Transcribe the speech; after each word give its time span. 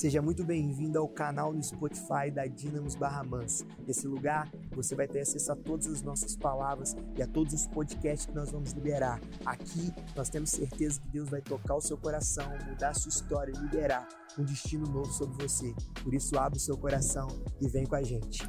Seja 0.00 0.22
muito 0.22 0.42
bem-vindo 0.42 0.98
ao 0.98 1.06
canal 1.06 1.52
no 1.52 1.62
Spotify 1.62 2.30
da 2.32 2.46
Dinamos 2.46 2.94
Barra 2.94 3.22
Mansa. 3.22 3.66
Nesse 3.86 4.08
lugar, 4.08 4.50
você 4.70 4.94
vai 4.94 5.06
ter 5.06 5.20
acesso 5.20 5.52
a 5.52 5.54
todas 5.54 5.88
as 5.88 6.00
nossas 6.00 6.34
palavras 6.34 6.96
e 7.18 7.22
a 7.22 7.26
todos 7.26 7.52
os 7.52 7.66
podcasts 7.66 8.24
que 8.24 8.34
nós 8.34 8.50
vamos 8.50 8.72
liberar. 8.72 9.20
Aqui, 9.44 9.92
nós 10.16 10.30
temos 10.30 10.52
certeza 10.52 10.98
que 11.02 11.08
Deus 11.08 11.28
vai 11.28 11.42
tocar 11.42 11.74
o 11.74 11.82
seu 11.82 11.98
coração, 11.98 12.48
mudar 12.66 12.88
a 12.88 12.94
sua 12.94 13.10
história 13.10 13.52
e 13.54 13.58
liberar 13.60 14.08
um 14.38 14.42
destino 14.42 14.86
novo 14.86 15.12
sobre 15.12 15.46
você. 15.46 15.74
Por 16.02 16.14
isso, 16.14 16.38
abre 16.38 16.56
o 16.56 16.62
seu 16.62 16.78
coração 16.78 17.28
e 17.60 17.68
vem 17.68 17.84
com 17.84 17.96
a 17.96 18.02
gente. 18.02 18.42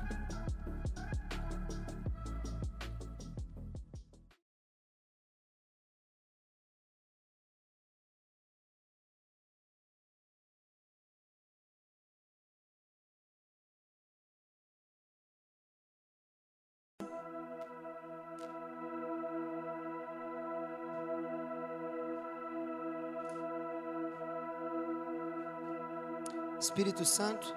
Espírito 27.02 27.06
Santo, 27.06 27.56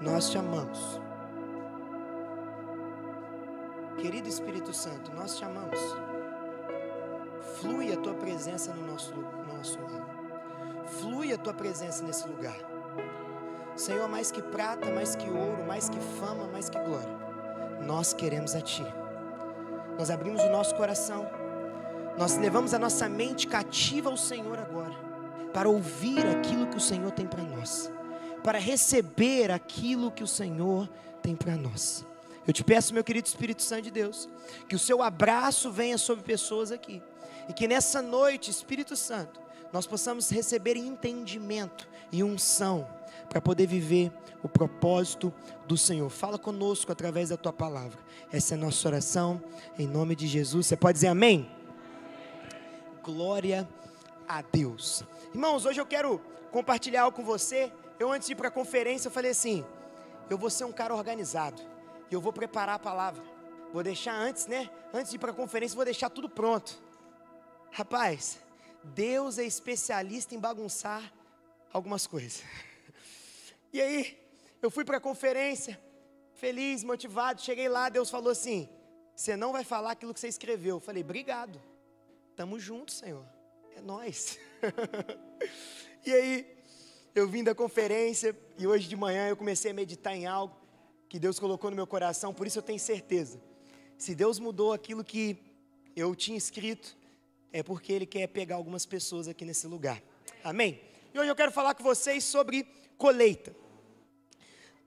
nós 0.00 0.30
te 0.30 0.38
amamos. 0.38 1.00
Querido 3.98 4.28
Espírito 4.28 4.72
Santo, 4.72 5.12
nós 5.14 5.36
te 5.36 5.44
amamos. 5.44 5.78
Flui 7.60 7.92
a 7.92 7.96
tua 7.96 8.14
presença 8.14 8.72
no 8.74 8.84
nosso, 8.84 9.14
no 9.14 9.56
nosso 9.56 9.78
meio. 9.78 10.06
Flui 10.86 11.32
a 11.32 11.38
tua 11.38 11.54
presença 11.54 12.02
nesse 12.04 12.26
lugar. 12.26 12.56
Senhor, 13.76 14.08
mais 14.08 14.32
que 14.32 14.42
prata, 14.42 14.90
mais 14.90 15.14
que 15.14 15.30
ouro, 15.30 15.64
mais 15.64 15.88
que 15.88 16.00
fama, 16.18 16.48
mais 16.48 16.68
que 16.68 16.78
glória, 16.80 17.16
nós 17.86 18.12
queremos 18.12 18.56
a 18.56 18.60
Ti. 18.60 18.84
Nós 19.96 20.10
abrimos 20.10 20.42
o 20.42 20.48
nosso 20.48 20.74
coração, 20.74 21.28
nós 22.16 22.36
levamos 22.36 22.74
a 22.74 22.78
nossa 22.78 23.08
mente 23.08 23.46
cativa 23.46 24.10
ao 24.10 24.16
Senhor 24.16 24.58
agora, 24.58 24.94
para 25.52 25.68
ouvir 25.68 26.26
aquilo 26.26 26.66
que 26.66 26.76
o 26.76 26.80
Senhor 26.80 27.12
tem 27.12 27.26
para 27.26 27.44
nós 27.44 27.96
para 28.48 28.58
receber 28.58 29.50
aquilo 29.50 30.10
que 30.10 30.22
o 30.22 30.26
Senhor 30.26 30.88
tem 31.20 31.36
para 31.36 31.54
nós. 31.54 32.02
Eu 32.46 32.52
te 32.54 32.64
peço, 32.64 32.94
meu 32.94 33.04
querido 33.04 33.28
Espírito 33.28 33.60
Santo 33.60 33.82
de 33.82 33.90
Deus, 33.90 34.26
que 34.66 34.74
o 34.74 34.78
seu 34.78 35.02
abraço 35.02 35.70
venha 35.70 35.98
sobre 35.98 36.24
pessoas 36.24 36.72
aqui, 36.72 37.02
e 37.46 37.52
que 37.52 37.68
nessa 37.68 38.00
noite, 38.00 38.50
Espírito 38.50 38.96
Santo, 38.96 39.38
nós 39.70 39.86
possamos 39.86 40.30
receber 40.30 40.78
entendimento 40.78 41.86
e 42.10 42.24
unção 42.24 42.88
para 43.28 43.38
poder 43.38 43.66
viver 43.66 44.10
o 44.42 44.48
propósito 44.48 45.30
do 45.66 45.76
Senhor. 45.76 46.08
Fala 46.08 46.38
conosco 46.38 46.90
através 46.90 47.28
da 47.28 47.36
tua 47.36 47.52
palavra. 47.52 47.98
Essa 48.32 48.54
é 48.54 48.56
a 48.56 48.60
nossa 48.62 48.88
oração, 48.88 49.42
em 49.78 49.86
nome 49.86 50.16
de 50.16 50.26
Jesus. 50.26 50.68
Você 50.68 50.74
pode 50.74 50.94
dizer 50.94 51.08
amém? 51.08 51.50
Glória 53.02 53.68
a 54.26 54.40
Deus. 54.40 55.04
Irmãos, 55.34 55.66
hoje 55.66 55.78
eu 55.78 55.84
quero 55.84 56.18
compartilhar 56.50 57.02
algo 57.02 57.14
com 57.14 57.22
você 57.22 57.70
eu 57.98 58.12
antes 58.12 58.26
de 58.26 58.32
ir 58.32 58.36
para 58.36 58.48
a 58.48 58.50
conferência, 58.50 59.08
eu 59.08 59.12
falei 59.12 59.30
assim: 59.30 59.64
eu 60.30 60.36
vou 60.36 60.50
ser 60.50 60.64
um 60.64 60.72
cara 60.72 60.94
organizado. 60.94 61.60
E 62.10 62.14
eu 62.14 62.20
vou 62.20 62.32
preparar 62.32 62.76
a 62.76 62.78
palavra. 62.78 63.22
Vou 63.72 63.82
deixar 63.82 64.14
antes, 64.14 64.46
né? 64.46 64.70
Antes 64.92 65.10
de 65.10 65.16
ir 65.16 65.18
para 65.18 65.30
a 65.30 65.34
conferência, 65.34 65.76
vou 65.76 65.84
deixar 65.84 66.08
tudo 66.10 66.28
pronto. 66.28 66.80
Rapaz, 67.70 68.38
Deus 68.82 69.38
é 69.38 69.44
especialista 69.44 70.34
em 70.34 70.38
bagunçar 70.38 71.12
algumas 71.72 72.06
coisas. 72.06 72.42
E 73.70 73.82
aí, 73.82 74.18
eu 74.62 74.70
fui 74.70 74.82
para 74.82 74.96
a 74.96 75.00
conferência, 75.00 75.78
feliz, 76.32 76.82
motivado. 76.82 77.42
Cheguei 77.42 77.68
lá, 77.68 77.90
Deus 77.90 78.08
falou 78.08 78.30
assim: 78.30 78.66
Você 79.14 79.36
não 79.36 79.52
vai 79.52 79.62
falar 79.62 79.90
aquilo 79.90 80.14
que 80.14 80.18
você 80.18 80.26
escreveu. 80.26 80.76
Eu 80.76 80.80
falei: 80.80 81.02
Obrigado. 81.02 81.60
Tamo 82.34 82.58
junto, 82.58 82.90
Senhor. 82.90 83.26
É 83.76 83.82
nós. 83.82 84.38
e 86.06 86.12
aí, 86.14 86.57
eu 87.18 87.26
vim 87.28 87.42
da 87.42 87.54
conferência 87.54 88.36
e 88.56 88.66
hoje 88.66 88.88
de 88.88 88.94
manhã 88.94 89.28
eu 89.28 89.36
comecei 89.36 89.72
a 89.72 89.74
meditar 89.74 90.14
em 90.14 90.24
algo 90.26 90.54
que 91.08 91.18
Deus 91.18 91.38
colocou 91.38 91.68
no 91.68 91.76
meu 91.76 91.86
coração, 91.86 92.32
por 92.32 92.46
isso 92.46 92.58
eu 92.58 92.62
tenho 92.62 92.78
certeza. 92.78 93.40
Se 93.96 94.14
Deus 94.14 94.38
mudou 94.38 94.72
aquilo 94.72 95.02
que 95.02 95.36
eu 95.96 96.14
tinha 96.14 96.38
escrito, 96.38 96.96
é 97.52 97.60
porque 97.62 97.92
Ele 97.92 98.06
quer 98.06 98.28
pegar 98.28 98.54
algumas 98.54 98.86
pessoas 98.86 99.26
aqui 99.26 99.44
nesse 99.44 99.66
lugar. 99.66 100.00
Amém? 100.44 100.80
E 101.12 101.18
hoje 101.18 101.28
eu 101.28 101.34
quero 101.34 101.50
falar 101.50 101.74
com 101.74 101.82
vocês 101.82 102.22
sobre 102.22 102.64
colheita. 102.96 103.54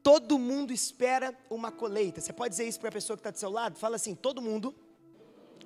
Todo 0.02 0.40
mundo 0.40 0.72
espera 0.72 1.38
uma 1.50 1.72
colheita. 1.72 2.22
Você 2.22 2.32
pode 2.32 2.52
dizer 2.52 2.68
isso 2.68 2.80
para 2.80 2.90
a 2.90 2.94
pessoa 2.94 3.18
que 3.18 3.22
está 3.22 3.32
do 3.32 3.38
seu 3.38 3.50
lado? 3.50 3.78
Fala 3.78 3.98
assim: 3.98 4.16
todo 4.16 4.42
mundo 4.42 4.74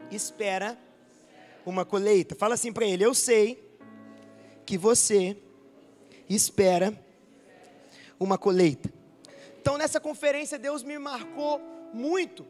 espera 0.09 0.77
uma 1.65 1.85
colheita. 1.85 2.33
Fala 2.33 2.55
assim 2.55 2.73
para 2.73 2.85
ele: 2.85 3.05
eu 3.05 3.13
sei 3.13 3.79
que 4.65 4.77
você 4.77 5.37
espera 6.29 6.97
uma 8.19 8.37
colheita. 8.37 8.91
Então, 9.59 9.77
nessa 9.77 9.99
conferência, 9.99 10.57
Deus 10.57 10.83
me 10.83 10.97
marcou 10.97 11.59
muito 11.93 12.45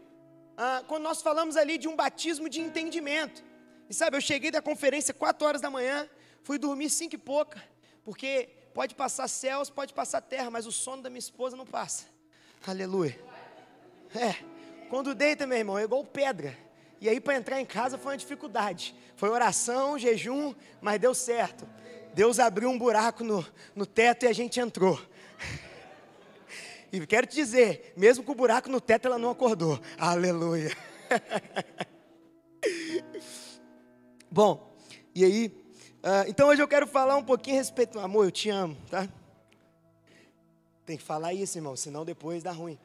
ah, 0.57 0.83
quando 0.87 1.03
nós 1.03 1.21
falamos 1.21 1.57
ali 1.57 1.77
de 1.77 1.87
um 1.87 1.95
batismo 1.95 2.47
de 2.49 2.61
entendimento. 2.61 3.43
E 3.89 3.93
sabe, 3.93 4.17
eu 4.17 4.21
cheguei 4.21 4.51
da 4.51 4.61
conferência 4.61 5.13
4 5.13 5.47
horas 5.47 5.61
da 5.61 5.69
manhã, 5.69 6.09
fui 6.43 6.57
dormir 6.57 6.89
5 6.89 7.15
e 7.15 7.17
pouca, 7.17 7.61
porque 8.03 8.49
pode 8.73 8.95
passar 8.95 9.27
céus, 9.27 9.69
pode 9.69 9.93
passar 9.93 10.21
terra, 10.21 10.49
mas 10.49 10.65
o 10.65 10.71
sono 10.71 11.03
da 11.03 11.09
minha 11.09 11.19
esposa 11.19 11.55
não 11.55 11.65
passa. 11.65 12.05
Aleluia. 12.65 13.19
É, 14.15 14.35
quando 14.89 15.13
deita, 15.13 15.45
meu 15.45 15.57
irmão, 15.57 15.77
é 15.77 15.83
igual 15.83 16.03
pedra. 16.03 16.57
E 17.01 17.09
aí, 17.09 17.19
para 17.19 17.35
entrar 17.35 17.59
em 17.59 17.65
casa 17.65 17.97
foi 17.97 18.13
uma 18.13 18.17
dificuldade. 18.17 18.95
Foi 19.15 19.29
oração, 19.29 19.99
jejum, 19.99 20.55
mas 20.81 20.99
deu 20.99 21.13
certo. 21.13 21.67
Deus 22.15 22.39
abriu 22.39 22.69
um 22.69 22.77
buraco 22.77 23.25
no, 23.25 23.45
no 23.75 23.85
teto 23.85 24.23
e 24.23 24.29
a 24.29 24.33
gente 24.33 24.57
entrou. 24.57 24.97
E 26.89 27.05
quero 27.05 27.27
te 27.27 27.35
dizer, 27.35 27.93
mesmo 27.97 28.23
com 28.23 28.31
o 28.31 28.35
buraco 28.35 28.69
no 28.69 28.79
teto, 28.79 29.05
ela 29.05 29.17
não 29.17 29.31
acordou. 29.31 29.77
Aleluia. 29.97 30.73
Bom, 34.31 34.73
e 35.13 35.25
aí, 35.25 35.47
uh, 35.97 36.29
então 36.29 36.47
hoje 36.47 36.61
eu 36.61 36.67
quero 36.69 36.87
falar 36.87 37.17
um 37.17 37.23
pouquinho 37.23 37.57
a 37.57 37.59
respeito. 37.59 37.99
Amor, 37.99 38.23
eu 38.23 38.31
te 38.31 38.49
amo, 38.49 38.77
tá? 38.89 39.09
Tem 40.85 40.95
que 40.95 41.03
falar 41.03 41.33
isso, 41.33 41.57
irmão, 41.57 41.75
senão 41.75 42.05
depois 42.05 42.41
dá 42.41 42.53
ruim. 42.53 42.79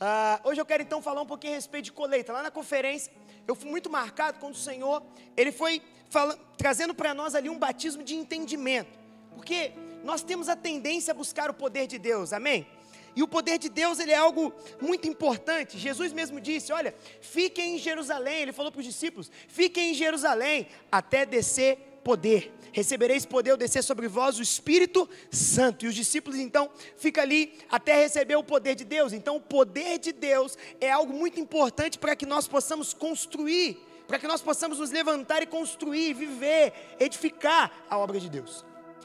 Uh, 0.00 0.48
hoje 0.48 0.58
eu 0.58 0.64
quero 0.64 0.82
então 0.82 1.02
falar 1.02 1.20
um 1.20 1.26
pouquinho 1.26 1.52
a 1.52 1.56
respeito 1.56 1.84
de 1.84 1.92
colheita. 1.92 2.32
Lá 2.32 2.42
na 2.42 2.50
conferência, 2.50 3.12
eu 3.46 3.54
fui 3.54 3.68
muito 3.68 3.90
marcado 3.90 4.38
quando 4.38 4.54
o 4.54 4.58
Senhor, 4.58 5.02
Ele 5.36 5.52
foi 5.52 5.82
fala, 6.08 6.38
trazendo 6.56 6.94
para 6.94 7.12
nós 7.12 7.34
ali 7.34 7.50
um 7.50 7.58
batismo 7.58 8.02
de 8.02 8.14
entendimento. 8.14 8.98
Porque 9.34 9.72
nós 10.02 10.22
temos 10.22 10.48
a 10.48 10.56
tendência 10.56 11.10
a 11.12 11.14
buscar 11.14 11.50
o 11.50 11.54
poder 11.54 11.86
de 11.86 11.98
Deus, 11.98 12.32
amém? 12.32 12.66
E 13.14 13.22
o 13.22 13.28
poder 13.28 13.58
de 13.58 13.68
Deus, 13.68 13.98
ele 13.98 14.12
é 14.12 14.16
algo 14.16 14.54
muito 14.80 15.06
importante. 15.06 15.76
Jesus 15.76 16.14
mesmo 16.14 16.40
disse: 16.40 16.72
Olha, 16.72 16.94
fiquem 17.20 17.74
em 17.74 17.78
Jerusalém. 17.78 18.40
Ele 18.40 18.52
falou 18.52 18.72
para 18.72 18.78
os 18.78 18.86
discípulos: 18.86 19.30
Fiquem 19.48 19.90
em 19.90 19.94
Jerusalém 19.94 20.66
até 20.90 21.26
descer 21.26 21.89
poder. 22.04 22.52
Recebereis 22.72 23.26
poder 23.26 23.50
ao 23.50 23.56
descer 23.56 23.82
sobre 23.82 24.06
vós 24.06 24.38
o 24.38 24.42
Espírito 24.42 25.08
Santo. 25.30 25.84
E 25.84 25.88
os 25.88 25.94
discípulos 25.94 26.38
então 26.38 26.70
ficam 26.96 27.22
ali 27.22 27.58
até 27.68 27.94
receber 27.94 28.36
o 28.36 28.44
poder 28.44 28.74
de 28.74 28.84
Deus. 28.84 29.12
Então, 29.12 29.36
o 29.36 29.40
poder 29.40 29.98
de 29.98 30.12
Deus 30.12 30.56
é 30.80 30.90
algo 30.90 31.12
muito 31.12 31.40
importante 31.40 31.98
para 31.98 32.14
que 32.14 32.26
nós 32.26 32.46
possamos 32.46 32.94
construir, 32.94 33.78
para 34.06 34.18
que 34.18 34.26
nós 34.26 34.40
possamos 34.40 34.78
nos 34.78 34.90
levantar 34.90 35.42
e 35.42 35.46
construir, 35.46 36.14
viver, 36.14 36.72
edificar 37.00 37.72
a 37.88 37.98
obra 37.98 38.20
de 38.20 38.28
Deus. 38.28 38.64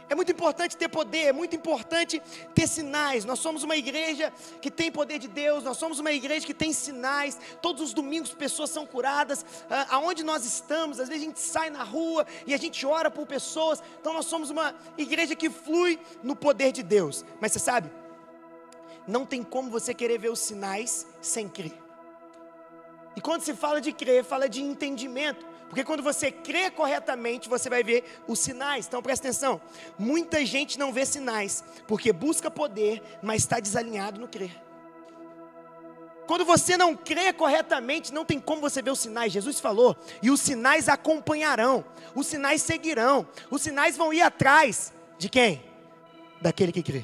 É 0.10 0.14
muito 0.14 0.32
importante 0.32 0.78
ter 0.78 0.88
poder, 0.88 1.26
é 1.28 1.32
muito 1.32 1.56
importante 1.56 2.22
ter 2.54 2.68
sinais. 2.68 3.26
Nós 3.26 3.40
somos 3.40 3.64
uma 3.64 3.76
igreja 3.76 4.32
que 4.62 4.70
tem 4.70 4.92
poder 4.92 5.18
de 5.18 5.28
Deus, 5.28 5.64
nós 5.64 5.78
somos 5.78 6.00
uma 6.00 6.12
igreja 6.12 6.46
que 6.46 6.54
tem 6.54 6.72
sinais. 6.72 7.40
Todos 7.62 7.82
os 7.82 7.94
domingos 7.94 8.34
pessoas 8.34 8.70
são 8.70 8.86
curadas. 8.86 9.46
Ah, 9.70 9.88
aonde 9.90 10.24
nós 10.24 10.46
estamos, 10.46 11.00
às 11.00 11.08
vezes 11.08 11.24
a 11.24 11.26
gente 11.26 11.40
sai 11.40 11.70
na 11.70 11.84
rua 11.84 12.26
e 12.46 12.54
a 12.54 12.58
gente 12.58 12.86
ora 12.86 13.10
por 13.10 13.26
pessoas. 13.26 13.82
Então 14.00 14.14
nós 14.14 14.26
somos 14.26 14.50
uma 14.50 14.76
igreja 14.98 15.36
que 15.36 15.50
flui 15.50 16.00
no 16.22 16.36
poder 16.36 16.72
de 16.72 16.84
Deus. 16.84 17.26
Mas 17.42 17.52
você 17.52 17.60
sabe, 17.60 17.90
não 19.08 19.26
tem 19.26 19.44
como 19.44 19.70
você 19.70 19.94
querer 19.94 20.20
ver 20.20 20.30
os 20.30 20.40
sinais 20.40 21.08
sem 21.22 21.50
crer. 21.50 21.86
E 23.16 23.22
quando 23.22 23.42
se 23.42 23.54
fala 23.54 23.80
de 23.80 23.94
crer, 23.94 24.24
fala 24.24 24.50
de 24.50 24.62
entendimento. 24.62 25.55
Porque 25.70 25.84
quando 25.84 26.04
você 26.04 26.32
crê 26.32 26.70
corretamente, 26.70 27.50
você 27.50 27.70
vai 27.70 27.84
ver 27.84 28.04
os 28.28 28.40
sinais. 28.40 28.88
Então 28.88 29.02
presta 29.02 29.28
atenção. 29.28 29.62
Muita 29.98 30.46
gente 30.46 30.78
não 30.80 30.94
vê 30.94 31.06
sinais, 31.06 31.64
porque 31.88 32.14
busca 32.14 32.50
poder, 32.50 33.02
mas 33.22 33.42
está 33.42 33.60
desalinhado 33.60 34.20
no 34.20 34.28
crer. 34.28 34.62
Quando 36.28 36.46
você 36.46 36.76
não 36.76 36.96
crê 36.96 37.32
corretamente, 37.32 38.14
não 38.14 38.26
tem 38.26 38.40
como 38.40 38.62
você 38.62 38.82
ver 38.82 38.92
os 38.92 39.00
sinais. 39.00 39.32
Jesus 39.32 39.60
falou, 39.60 39.96
e 40.22 40.32
os 40.32 40.42
sinais 40.42 40.90
acompanharão, 40.90 41.86
os 42.16 42.26
sinais 42.26 42.62
seguirão, 42.62 43.28
os 43.52 43.62
sinais 43.62 43.96
vão 43.96 44.12
ir 44.12 44.22
atrás 44.22 44.92
de 45.20 45.30
quem? 45.30 45.76
daquele 46.46 46.72
que 46.72 46.84
crê. 46.84 47.04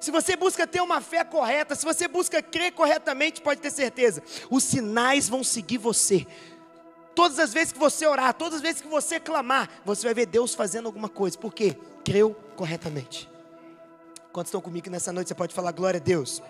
Se 0.00 0.10
você 0.10 0.36
busca 0.36 0.66
ter 0.66 0.80
uma 0.80 1.00
fé 1.00 1.24
correta, 1.24 1.74
se 1.74 1.84
você 1.84 2.06
busca 2.08 2.42
crer 2.42 2.72
corretamente, 2.72 3.40
pode 3.40 3.60
ter 3.60 3.70
certeza, 3.70 4.22
os 4.50 4.62
sinais 4.64 5.28
vão 5.28 5.42
seguir 5.42 5.78
você. 5.78 6.26
Todas 7.14 7.38
as 7.38 7.52
vezes 7.52 7.72
que 7.72 7.78
você 7.78 8.06
orar, 8.06 8.32
todas 8.34 8.56
as 8.56 8.62
vezes 8.62 8.80
que 8.80 8.88
você 8.88 9.20
clamar, 9.20 9.68
você 9.84 10.06
vai 10.06 10.14
ver 10.14 10.26
Deus 10.26 10.54
fazendo 10.54 10.86
alguma 10.86 11.08
coisa. 11.08 11.36
Por 11.36 11.52
quê? 11.52 11.76
Creu 12.04 12.34
corretamente. 12.56 13.28
Quantos 14.32 14.48
estão 14.48 14.60
comigo 14.60 14.88
nessa 14.88 15.12
noite? 15.12 15.28
Você 15.28 15.34
pode 15.34 15.54
falar 15.54 15.72
glória 15.72 15.98
a 15.98 16.02
Deus. 16.02 16.42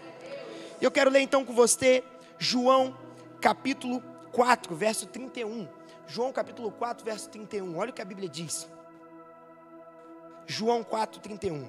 Eu 0.81 0.91
quero 0.91 1.11
ler 1.11 1.21
então 1.21 1.45
com 1.45 1.53
você 1.53 2.05
João 2.39 2.97
capítulo 3.41 4.03
4, 4.33 4.75
verso 4.77 5.07
31. 5.07 5.69
João 6.07 6.33
capítulo 6.33 6.71
4, 6.71 7.05
verso 7.05 7.29
31. 7.29 7.77
Olha 7.77 7.91
o 7.91 7.93
que 7.93 8.03
a 8.03 8.05
Bíblia 8.05 8.29
diz. 8.29 8.69
João 10.47 10.85
4, 10.85 11.21
31. 11.21 11.69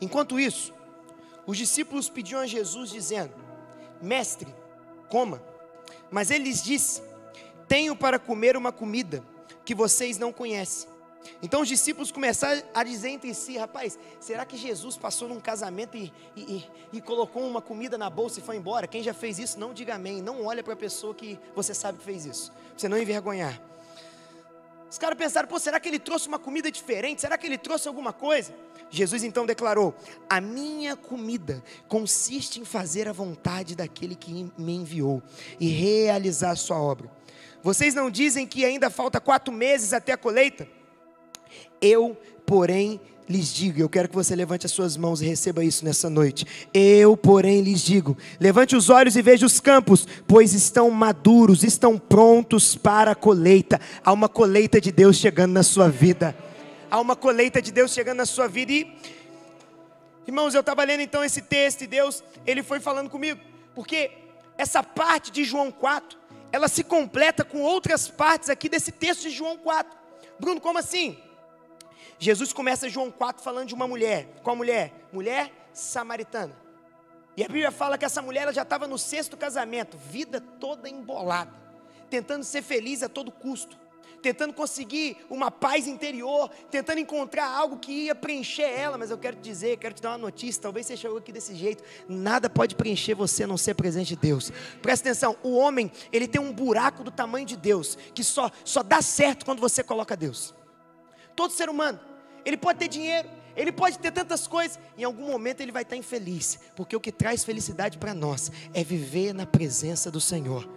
Enquanto 0.00 0.38
isso, 0.38 0.74
os 1.46 1.56
discípulos 1.56 2.08
pediam 2.08 2.40
a 2.40 2.46
Jesus, 2.46 2.90
dizendo: 2.90 3.34
Mestre, 4.00 4.54
coma. 5.08 5.42
Mas 6.10 6.30
ele 6.30 6.44
lhes 6.44 6.62
disse: 6.62 7.02
Tenho 7.68 7.96
para 7.96 8.18
comer 8.18 8.56
uma 8.56 8.72
comida 8.72 9.22
que 9.64 9.74
vocês 9.74 10.18
não 10.18 10.32
conhecem. 10.32 10.88
Então 11.42 11.60
os 11.60 11.68
discípulos 11.68 12.10
começaram 12.10 12.62
a 12.74 12.82
dizer 12.84 13.08
entre 13.08 13.34
si: 13.34 13.56
Rapaz, 13.56 13.98
será 14.20 14.44
que 14.44 14.56
Jesus 14.56 14.96
passou 14.96 15.28
num 15.28 15.40
casamento 15.40 15.96
e, 15.96 16.12
e, 16.34 16.40
e, 16.40 16.70
e 16.94 17.00
colocou 17.00 17.46
uma 17.46 17.60
comida 17.60 17.98
na 17.98 18.08
bolsa 18.08 18.40
e 18.40 18.42
foi 18.42 18.56
embora? 18.56 18.86
Quem 18.86 19.02
já 19.02 19.12
fez 19.12 19.38
isso, 19.38 19.58
não 19.58 19.74
diga 19.74 19.94
amém. 19.94 20.22
Não 20.22 20.44
olha 20.44 20.62
para 20.62 20.74
a 20.74 20.76
pessoa 20.76 21.14
que 21.14 21.38
você 21.54 21.74
sabe 21.74 21.98
que 21.98 22.04
fez 22.04 22.24
isso, 22.24 22.52
você 22.76 22.88
não 22.88 22.98
envergonhar. 22.98 23.60
Os 24.96 24.98
caras 24.98 25.18
pensaram: 25.18 25.46
Pô, 25.46 25.58
será 25.58 25.78
que 25.78 25.86
ele 25.86 25.98
trouxe 25.98 26.26
uma 26.26 26.38
comida 26.38 26.70
diferente? 26.70 27.20
Será 27.20 27.36
que 27.36 27.46
ele 27.46 27.58
trouxe 27.58 27.86
alguma 27.86 28.14
coisa? 28.14 28.54
Jesus 28.88 29.22
então 29.22 29.44
declarou: 29.44 29.94
A 30.26 30.40
minha 30.40 30.96
comida 30.96 31.62
consiste 31.86 32.62
em 32.62 32.64
fazer 32.64 33.06
a 33.06 33.12
vontade 33.12 33.76
daquele 33.76 34.14
que 34.14 34.50
me 34.56 34.74
enviou 34.74 35.22
e 35.60 35.68
realizar 35.68 36.52
a 36.52 36.56
sua 36.56 36.80
obra. 36.80 37.10
Vocês 37.62 37.94
não 37.94 38.10
dizem 38.10 38.46
que 38.46 38.64
ainda 38.64 38.88
falta 38.88 39.20
quatro 39.20 39.52
meses 39.52 39.92
até 39.92 40.12
a 40.12 40.16
colheita? 40.16 40.66
Eu, 41.78 42.16
porém, 42.46 42.98
lhes 43.28 43.52
digo, 43.52 43.80
eu 43.80 43.88
quero 43.88 44.08
que 44.08 44.14
você 44.14 44.34
levante 44.34 44.66
as 44.66 44.72
suas 44.72 44.96
mãos 44.96 45.20
e 45.20 45.26
receba 45.26 45.64
isso 45.64 45.84
nessa 45.84 46.08
noite. 46.08 46.46
Eu, 46.72 47.16
porém, 47.16 47.60
lhes 47.60 47.82
digo: 47.82 48.16
levante 48.38 48.76
os 48.76 48.88
olhos 48.88 49.16
e 49.16 49.22
veja 49.22 49.44
os 49.44 49.60
campos, 49.60 50.06
pois 50.26 50.54
estão 50.54 50.90
maduros, 50.90 51.62
estão 51.62 51.98
prontos 51.98 52.76
para 52.76 53.12
a 53.12 53.14
colheita. 53.14 53.80
Há 54.04 54.12
uma 54.12 54.28
colheita 54.28 54.80
de 54.80 54.92
Deus 54.92 55.16
chegando 55.16 55.52
na 55.52 55.62
sua 55.62 55.88
vida. 55.88 56.36
Há 56.90 57.00
uma 57.00 57.16
colheita 57.16 57.60
de 57.60 57.72
Deus 57.72 57.92
chegando 57.92 58.18
na 58.18 58.26
sua 58.26 58.46
vida. 58.46 58.72
E, 58.72 58.94
irmãos, 60.26 60.54
eu 60.54 60.60
estava 60.60 60.84
lendo 60.84 61.00
então 61.00 61.24
esse 61.24 61.42
texto 61.42 61.82
e 61.82 61.86
Deus, 61.86 62.22
Ele 62.46 62.62
foi 62.62 62.78
falando 62.78 63.10
comigo, 63.10 63.40
porque 63.74 64.10
essa 64.56 64.82
parte 64.82 65.30
de 65.30 65.44
João 65.44 65.70
4, 65.70 66.18
ela 66.52 66.68
se 66.68 66.84
completa 66.84 67.44
com 67.44 67.60
outras 67.60 68.08
partes 68.08 68.48
aqui 68.48 68.68
desse 68.68 68.92
texto 68.92 69.22
de 69.22 69.30
João 69.30 69.58
4. 69.58 69.92
Bruno, 70.38 70.60
como 70.60 70.78
assim? 70.78 71.18
Jesus 72.18 72.52
começa 72.52 72.88
João 72.88 73.10
4 73.10 73.42
falando 73.42 73.68
de 73.68 73.74
uma 73.74 73.86
mulher. 73.86 74.28
Qual 74.42 74.56
mulher? 74.56 74.92
Mulher 75.12 75.52
samaritana. 75.72 76.56
E 77.36 77.44
a 77.44 77.46
Bíblia 77.46 77.70
fala 77.70 77.98
que 77.98 78.04
essa 78.04 78.22
mulher 78.22 78.42
ela 78.42 78.52
já 78.52 78.62
estava 78.62 78.86
no 78.86 78.98
sexto 78.98 79.36
casamento, 79.36 79.98
vida 79.98 80.40
toda 80.40 80.88
embolada, 80.88 81.52
tentando 82.08 82.44
ser 82.44 82.62
feliz 82.62 83.02
a 83.02 83.10
todo 83.10 83.30
custo, 83.30 83.78
tentando 84.22 84.54
conseguir 84.54 85.18
uma 85.28 85.50
paz 85.50 85.86
interior, 85.86 86.48
tentando 86.70 86.98
encontrar 86.98 87.46
algo 87.46 87.76
que 87.76 87.92
ia 87.92 88.14
preencher 88.14 88.62
ela. 88.62 88.96
Mas 88.96 89.10
eu 89.10 89.18
quero 89.18 89.36
te 89.36 89.42
dizer, 89.42 89.76
quero 89.76 89.94
te 89.94 90.00
dar 90.00 90.12
uma 90.12 90.18
notícia. 90.18 90.62
Talvez 90.62 90.86
você 90.86 90.96
chegou 90.96 91.18
aqui 91.18 91.30
desse 91.30 91.54
jeito. 91.54 91.84
Nada 92.08 92.48
pode 92.48 92.74
preencher 92.74 93.12
você 93.12 93.44
a 93.44 93.46
não 93.46 93.58
ser 93.58 93.74
presente 93.74 94.08
de 94.08 94.16
Deus. 94.16 94.50
Presta 94.80 95.10
atenção: 95.10 95.36
o 95.42 95.56
homem 95.56 95.92
ele 96.10 96.26
tem 96.26 96.40
um 96.40 96.52
buraco 96.54 97.04
do 97.04 97.10
tamanho 97.10 97.44
de 97.44 97.56
Deus 97.56 97.98
que 98.14 98.24
só 98.24 98.50
só 98.64 98.82
dá 98.82 99.02
certo 99.02 99.44
quando 99.44 99.60
você 99.60 99.82
coloca 99.82 100.16
Deus. 100.16 100.54
Todo 101.36 101.52
ser 101.52 101.68
humano, 101.68 102.00
ele 102.44 102.56
pode 102.56 102.78
ter 102.78 102.88
dinheiro, 102.88 103.28
ele 103.54 103.70
pode 103.70 103.98
ter 103.98 104.10
tantas 104.10 104.46
coisas, 104.46 104.78
em 104.98 105.04
algum 105.04 105.26
momento 105.26 105.60
ele 105.60 105.70
vai 105.70 105.82
estar 105.82 105.96
infeliz, 105.96 106.58
porque 106.74 106.96
o 106.96 107.00
que 107.00 107.12
traz 107.12 107.44
felicidade 107.44 107.98
para 107.98 108.14
nós 108.14 108.50
é 108.74 108.82
viver 108.82 109.32
na 109.32 109.46
presença 109.46 110.10
do 110.10 110.20
Senhor. 110.20 110.68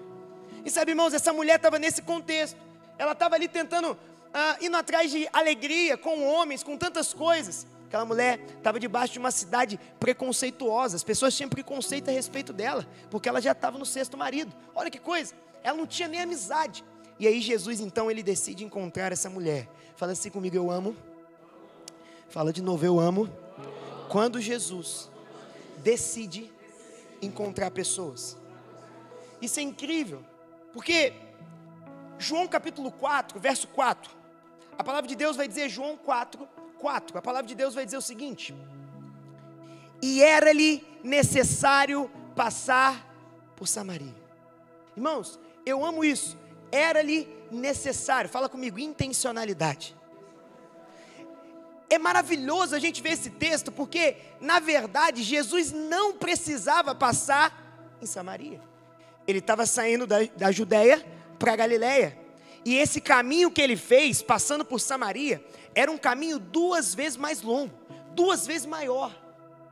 E 0.66 0.70
sabe, 0.70 0.92
irmãos, 0.92 1.14
essa 1.14 1.34
mulher 1.34 1.56
estava 1.56 1.80
nesse 1.80 2.02
contexto, 2.02 2.58
ela 2.98 3.14
estava 3.14 3.36
ali 3.36 3.48
tentando, 3.48 3.98
ah, 4.34 4.58
indo 4.62 4.76
atrás 4.76 5.10
de 5.10 5.28
alegria 5.32 5.98
com 5.98 6.26
homens, 6.26 6.64
com 6.64 6.78
tantas 6.78 7.14
coisas. 7.14 7.66
Aquela 7.88 8.06
mulher 8.06 8.40
estava 8.58 8.80
debaixo 8.80 9.14
de 9.14 9.20
uma 9.20 9.32
cidade 9.32 9.80
preconceituosa, 10.00 10.96
as 10.96 11.04
pessoas 11.04 11.36
tinham 11.36 11.50
preconceito 11.50 12.10
a 12.10 12.12
respeito 12.12 12.54
dela, 12.54 12.86
porque 13.10 13.28
ela 13.28 13.42
já 13.42 13.54
estava 13.54 13.80
no 13.80 13.86
sexto 13.86 14.16
marido. 14.16 14.54
Olha 14.76 14.92
que 14.92 15.00
coisa, 15.00 15.34
ela 15.64 15.78
não 15.78 15.88
tinha 15.88 16.08
nem 16.08 16.22
amizade. 16.22 16.84
E 17.20 17.28
aí 17.28 17.42
Jesus 17.42 17.80
então 17.80 18.10
ele 18.10 18.22
decide 18.22 18.64
encontrar 18.64 19.12
essa 19.12 19.30
mulher. 19.30 19.68
Fala 20.00 20.14
assim 20.14 20.30
comigo, 20.30 20.56
eu 20.56 20.72
amo. 20.72 20.96
Fala 22.30 22.54
de 22.54 22.62
novo, 22.62 22.86
eu 22.86 23.02
amo. 23.02 23.30
Quando 24.08 24.40
Jesus 24.40 25.12
decide 25.80 26.50
encontrar 27.22 27.70
pessoas. 27.70 28.38
Isso 29.42 29.60
é 29.60 29.62
incrível, 29.62 30.24
porque 30.72 31.12
João 32.18 32.48
capítulo 32.48 32.94
4, 32.94 33.38
verso 33.42 33.68
4. 33.68 34.10
A 34.78 34.84
palavra 34.86 35.06
de 35.06 35.18
Deus 35.18 35.36
vai 35.36 35.50
dizer 35.50 35.68
João 35.68 35.98
4, 35.98 36.48
4. 36.80 37.18
A 37.18 37.22
palavra 37.22 37.46
de 37.46 37.54
Deus 37.54 37.76
vai 37.76 37.84
dizer 37.84 37.98
o 37.98 38.02
seguinte: 38.02 38.56
E 40.02 40.24
era-lhe 40.24 40.82
necessário 41.04 42.10
passar 42.34 43.06
por 43.54 43.68
Samaria. 43.68 44.16
Irmãos, 44.96 45.38
eu 45.66 45.84
amo 45.84 46.06
isso 46.06 46.38
era-lhe 46.72 47.28
necessário. 47.52 48.30
Fala 48.30 48.50
comigo, 48.50 48.80
intencionalidade. 48.80 49.96
É 51.90 51.98
maravilhoso 51.98 52.76
a 52.76 52.80
gente 52.80 53.02
ver 53.02 53.14
esse 53.14 53.32
texto, 53.32 53.72
porque, 53.72 54.18
na 54.40 54.60
verdade, 54.60 55.24
Jesus 55.24 55.72
não 55.72 56.14
precisava 56.14 56.94
passar 56.94 57.98
em 58.02 58.06
Samaria. 58.06 58.62
Ele 59.28 59.40
estava 59.40 59.66
saindo 59.66 60.06
da, 60.06 60.18
da 60.38 60.52
Judéia 60.52 61.04
para 61.40 61.56
Galiléia. 61.56 62.18
E 62.64 62.76
esse 62.76 63.02
caminho 63.02 63.50
que 63.50 63.62
ele 63.62 63.76
fez, 63.76 64.22
passando 64.22 64.64
por 64.64 64.80
Samaria, 64.80 65.44
era 65.74 65.92
um 65.92 65.98
caminho 65.98 66.38
duas 66.38 66.94
vezes 66.94 67.18
mais 67.18 67.42
longo, 67.42 67.74
duas 68.14 68.46
vezes 68.46 68.66
maior. 68.66 69.16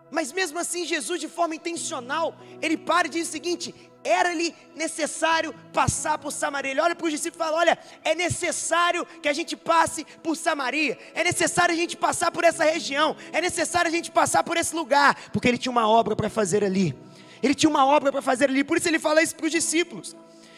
Mas 0.10 0.32
mesmo 0.32 0.58
assim, 0.58 0.86
Jesus, 0.86 1.20
de 1.20 1.28
forma 1.28 1.56
intencional, 1.56 2.36
ele 2.62 2.78
para 2.78 3.08
e 3.08 3.10
diz 3.10 3.28
o 3.28 3.32
seguinte: 3.32 3.76
era-lhe 4.04 4.56
necessário 4.76 5.54
passar 5.74 6.18
por 6.18 6.32
Samaria. 6.32 6.72
Ele 6.72 6.82
olha 6.82 6.96
para 6.96 7.06
os 7.06 7.12
discípulos 7.12 7.36
e 7.36 7.46
fala: 7.46 7.58
Olha, 7.58 7.78
é 8.04 8.16
necessário 8.16 9.06
que 9.22 9.28
a 9.28 9.34
gente 9.34 9.56
passe 9.56 10.06
por 10.24 10.38
Samaria, 10.38 10.98
é 11.14 11.24
necessário 11.24 11.74
a 11.74 11.78
gente 11.78 11.98
passar 11.98 12.32
por 12.32 12.44
essa 12.44 12.64
região, 12.64 13.16
é 13.34 13.42
necessário 13.42 13.90
a 13.90 13.92
gente 13.92 14.10
passar 14.10 14.44
por 14.44 14.56
esse 14.56 14.74
lugar, 14.74 15.30
porque 15.32 15.48
ele 15.48 15.58
tinha 15.58 15.72
uma 15.72 15.88
obra 15.88 16.16
para 16.16 16.30
fazer 16.30 16.64
ali. 16.64 16.96
Ele 17.44 17.54
tinha 17.54 17.70
uma 17.70 17.86
obra 17.86 18.12
para 18.12 18.22
fazer 18.22 18.46
ali, 18.46 18.64
por 18.64 18.78
isso 18.78 18.88
ele 18.88 19.00
fala 19.00 19.22
isso 19.22 19.36
para 19.36 19.46
os 19.46 19.52
discípulos. 19.52 20.16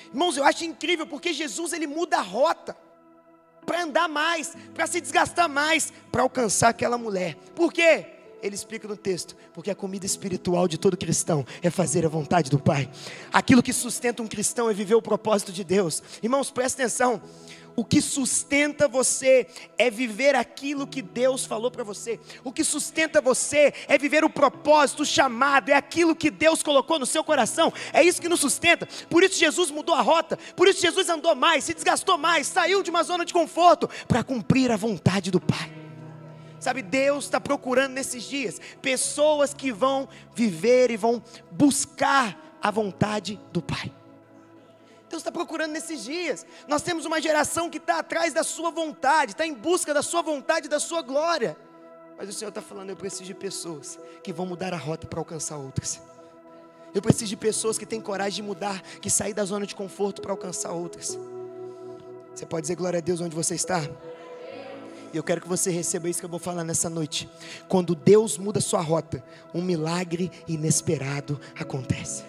Irmãos, 0.09 0.37
eu 0.37 0.43
acho 0.43 0.63
incrível, 0.63 1.05
porque 1.05 1.33
Jesus 1.33 1.73
ele 1.73 1.87
muda 1.87 2.17
a 2.17 2.21
rota 2.21 2.77
para 3.65 3.83
andar 3.83 4.07
mais, 4.07 4.55
para 4.73 4.87
se 4.87 5.01
desgastar 5.01 5.49
mais, 5.49 5.91
para 6.11 6.23
alcançar 6.23 6.69
aquela 6.69 6.97
mulher. 6.97 7.35
Por 7.53 7.73
quê? 7.73 8.18
Ele 8.41 8.55
explica 8.55 8.87
no 8.87 8.97
texto, 8.97 9.35
porque 9.53 9.71
a 9.71 9.75
comida 9.75 10.05
espiritual 10.05 10.67
de 10.67 10.77
todo 10.77 10.97
cristão 10.97 11.45
é 11.61 11.69
fazer 11.69 12.05
a 12.05 12.09
vontade 12.09 12.49
do 12.49 12.59
Pai. 12.59 12.89
Aquilo 13.31 13.63
que 13.63 13.73
sustenta 13.73 14.21
um 14.21 14.27
cristão 14.27 14.69
é 14.69 14.73
viver 14.73 14.95
o 14.95 15.01
propósito 15.01 15.51
de 15.51 15.63
Deus. 15.63 16.01
Irmãos, 16.21 16.51
presta 16.51 16.81
atenção. 16.81 17.21
O 17.75 17.85
que 17.85 18.01
sustenta 18.01 18.89
você 18.89 19.47
é 19.77 19.89
viver 19.89 20.35
aquilo 20.35 20.85
que 20.85 21.01
Deus 21.01 21.45
falou 21.45 21.71
para 21.71 21.81
você. 21.81 22.19
O 22.43 22.51
que 22.51 22.61
sustenta 22.61 23.21
você 23.21 23.73
é 23.87 23.97
viver 23.97 24.25
o 24.25 24.29
propósito, 24.29 25.03
o 25.03 25.05
chamado, 25.05 25.69
é 25.69 25.73
aquilo 25.73 26.13
que 26.13 26.29
Deus 26.29 26.61
colocou 26.61 26.99
no 26.99 27.05
seu 27.05 27.23
coração. 27.23 27.71
É 27.93 28.03
isso 28.03 28.21
que 28.21 28.27
nos 28.27 28.41
sustenta. 28.41 28.85
Por 29.09 29.23
isso 29.23 29.39
Jesus 29.39 29.71
mudou 29.71 29.95
a 29.95 30.01
rota. 30.01 30.37
Por 30.57 30.67
isso 30.67 30.81
Jesus 30.81 31.07
andou 31.07 31.33
mais, 31.35 31.63
se 31.63 31.73
desgastou 31.73 32.17
mais, 32.17 32.47
saiu 32.47 32.83
de 32.83 32.89
uma 32.89 33.01
zona 33.01 33.23
de 33.23 33.31
conforto 33.31 33.89
para 34.09 34.25
cumprir 34.25 34.71
a 34.71 34.75
vontade 34.75 35.31
do 35.31 35.39
Pai. 35.39 35.78
Sabe, 36.59 36.81
Deus 36.81 37.25
está 37.25 37.39
procurando 37.39 37.93
nesses 37.93 38.23
dias 38.23 38.59
pessoas 38.81 39.53
que 39.53 39.71
vão 39.71 40.07
viver 40.35 40.91
e 40.91 40.97
vão 40.97 41.23
buscar 41.51 42.57
a 42.61 42.69
vontade 42.69 43.39
do 43.51 43.61
Pai. 43.61 43.91
Deus 45.09 45.21
está 45.21 45.31
procurando 45.31 45.71
nesses 45.71 46.03
dias. 46.03 46.45
Nós 46.67 46.81
temos 46.81 47.05
uma 47.05 47.19
geração 47.19 47.69
que 47.69 47.77
está 47.77 47.99
atrás 47.99 48.33
da 48.33 48.43
sua 48.43 48.69
vontade, 48.69 49.31
está 49.31 49.45
em 49.45 49.53
busca 49.53 49.93
da 49.93 50.03
sua 50.03 50.21
vontade, 50.21 50.67
da 50.67 50.79
sua 50.79 51.01
glória. 51.01 51.57
Mas 52.17 52.29
o 52.29 52.33
Senhor 52.33 52.49
está 52.49 52.61
falando: 52.61 52.89
eu 52.89 52.95
preciso 52.95 53.23
de 53.23 53.33
pessoas 53.33 53.97
que 54.23 54.31
vão 54.31 54.45
mudar 54.45 54.73
a 54.73 54.77
rota 54.77 55.07
para 55.07 55.19
alcançar 55.19 55.57
outras. 55.57 55.99
Eu 56.93 57.01
preciso 57.01 57.27
de 57.27 57.37
pessoas 57.37 57.77
que 57.77 57.85
têm 57.85 58.01
coragem 58.01 58.43
de 58.43 58.43
mudar, 58.43 58.81
que 58.99 59.09
sair 59.09 59.33
da 59.33 59.45
zona 59.45 59.65
de 59.65 59.75
conforto 59.75 60.21
para 60.21 60.31
alcançar 60.31 60.71
outras. 60.71 61.17
Você 62.33 62.45
pode 62.45 62.63
dizer 62.63 62.75
glória 62.75 62.97
a 62.97 63.01
Deus 63.01 63.21
onde 63.21 63.35
você 63.35 63.55
está? 63.55 63.81
E 65.13 65.17
eu 65.17 65.23
quero 65.23 65.41
que 65.41 65.47
você 65.47 65.71
receba 65.71 66.09
isso 66.09 66.19
que 66.19 66.25
eu 66.25 66.29
vou 66.29 66.39
falar 66.39 66.63
nessa 66.63 66.89
noite. 66.89 67.29
Quando 67.67 67.95
Deus 67.95 68.37
muda 68.37 68.61
sua 68.61 68.81
rota, 68.81 69.23
um 69.53 69.61
milagre 69.61 70.31
inesperado 70.47 71.39
acontece. 71.59 72.23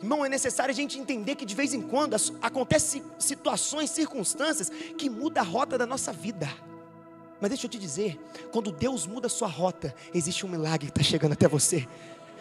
Irmão, 0.00 0.24
é 0.24 0.28
necessário 0.28 0.70
a 0.70 0.74
gente 0.74 0.98
entender 0.98 1.34
que 1.34 1.44
de 1.44 1.56
vez 1.56 1.74
em 1.74 1.80
quando 1.80 2.16
acontecem 2.40 3.02
situações, 3.18 3.90
circunstâncias 3.90 4.70
que 4.96 5.10
mudam 5.10 5.42
a 5.42 5.46
rota 5.46 5.76
da 5.76 5.86
nossa 5.86 6.12
vida. 6.12 6.48
Mas 7.40 7.50
deixa 7.50 7.66
eu 7.66 7.70
te 7.70 7.78
dizer, 7.78 8.18
quando 8.52 8.70
Deus 8.70 9.06
muda 9.06 9.26
a 9.26 9.30
sua 9.30 9.48
rota, 9.48 9.94
existe 10.14 10.46
um 10.46 10.48
milagre 10.48 10.86
que 10.86 11.00
está 11.00 11.02
chegando 11.02 11.32
até 11.32 11.48
você. 11.48 11.86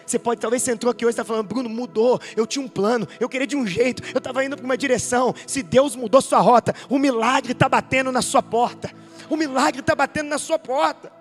Você 0.06 0.18
pode, 0.18 0.40
talvez 0.40 0.64
você 0.64 0.72
entrou 0.72 0.92
aqui 0.92 1.06
hoje 1.06 1.12
e 1.12 1.16
está 1.20 1.26
falando, 1.26 1.48
Bruno, 1.48 1.68
mudou. 1.68 2.20
Eu 2.36 2.48
tinha 2.48 2.64
um 2.64 2.68
plano, 2.68 3.08
eu 3.20 3.28
queria 3.28 3.46
de 3.46 3.58
um 3.58 3.68
jeito, 3.68 4.04
eu 4.14 4.20
estava 4.20 4.46
indo 4.46 4.56
para 4.56 4.64
uma 4.64 4.78
direção. 4.78 5.36
Se 5.46 5.62
Deus 5.62 5.96
mudou 5.96 6.22
sua 6.22 6.40
rota, 6.40 6.74
o 6.88 6.98
milagre 6.98 7.52
está 7.52 7.68
batendo 7.68 8.12
na 8.12 8.22
sua 8.22 8.42
porta. 8.42 8.90
O 9.30 9.36
milagre 9.36 9.82
está 9.82 9.96
batendo 9.96 10.30
na 10.30 10.38
sua 10.38 10.58
porta. 10.58 11.12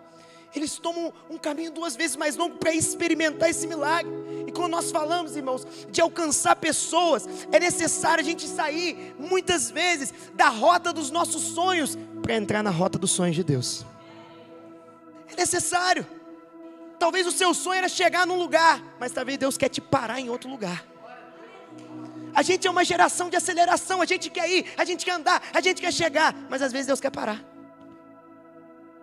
Eles 0.55 0.79
tomam 0.79 1.13
um 1.29 1.37
caminho 1.37 1.71
duas 1.71 1.95
vezes 1.95 2.17
mais 2.17 2.35
longo 2.35 2.57
para 2.57 2.73
experimentar 2.73 3.51
esse 3.51 3.67
milagre. 3.67 4.11
E 4.47 4.53
quando 4.53 4.71
nós 4.71 4.91
falamos, 4.91 5.37
irmãos, 5.37 5.67
de 5.91 6.01
alcançar 6.01 6.57
pessoas, 6.57 7.29
é 7.53 7.61
necessário 7.61 8.23
a 8.23 8.25
gente 8.25 8.49
sair, 8.49 9.15
muitas 9.19 9.71
vezes, 9.71 10.15
da 10.35 10.49
rota 10.49 10.95
dos 10.95 11.11
nossos 11.11 11.43
sonhos 11.43 11.99
para 12.23 12.35
entrar 12.35 12.63
na 12.63 12.71
rota 12.71 12.99
dos 12.99 13.11
sonhos 13.11 13.37
de 13.37 13.45
Deus. 13.45 13.85
É 15.31 15.37
necessário. 15.37 16.07
Talvez 16.99 17.27
o 17.27 17.33
seu 17.33 17.53
sonho 17.53 17.79
era 17.79 17.89
chegar 17.89 18.27
num 18.27 18.39
lugar, 18.39 18.83
mas 18.99 19.13
talvez 19.13 19.37
Deus 19.37 19.59
quer 19.59 19.69
te 19.69 19.83
parar 19.83 20.21
em 20.21 20.31
outro 20.31 20.49
lugar. 20.49 20.87
A 22.35 22.41
gente 22.43 22.67
é 22.67 22.71
uma 22.71 22.85
geração 22.85 23.29
de 23.29 23.37
aceleração, 23.37 24.01
a 24.01 24.07
gente 24.07 24.31
quer 24.31 24.49
ir, 24.51 24.73
a 24.79 24.85
gente 24.87 25.05
quer 25.05 25.13
andar, 25.13 25.43
a 25.53 25.61
gente 25.61 25.83
quer 25.83 25.93
chegar, 25.93 26.35
mas 26.49 26.63
às 26.63 26.73
vezes 26.73 26.87
Deus 26.87 27.01
quer 27.01 27.11
parar. 27.11 27.56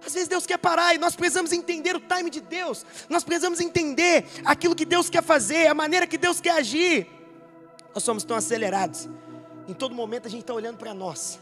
Às 0.06 0.14
vezes 0.14 0.28
Deus 0.28 0.46
quer 0.46 0.58
parar 0.58 0.94
e 0.94 0.98
nós 0.98 1.16
precisamos 1.16 1.52
entender 1.52 1.96
o 1.96 2.00
time 2.00 2.30
de 2.30 2.42
Deus, 2.42 2.86
nós 3.10 3.24
precisamos 3.24 3.60
entender 3.60 4.26
aquilo 4.44 4.76
que 4.76 4.86
Deus 4.86 5.10
quer 5.10 5.24
fazer, 5.24 5.68
a 5.68 5.74
maneira 5.74 6.06
que 6.06 6.18
Deus 6.18 6.42
quer 6.42 6.52
agir. 6.52 7.08
Nós 7.94 8.04
somos 8.04 8.24
tão 8.24 8.36
acelerados, 8.36 9.08
em 9.68 9.74
todo 9.74 9.96
momento 9.96 10.28
a 10.28 10.30
gente 10.30 10.42
está 10.42 10.54
olhando 10.54 10.78
para 10.78 10.94
nós. 10.94 11.40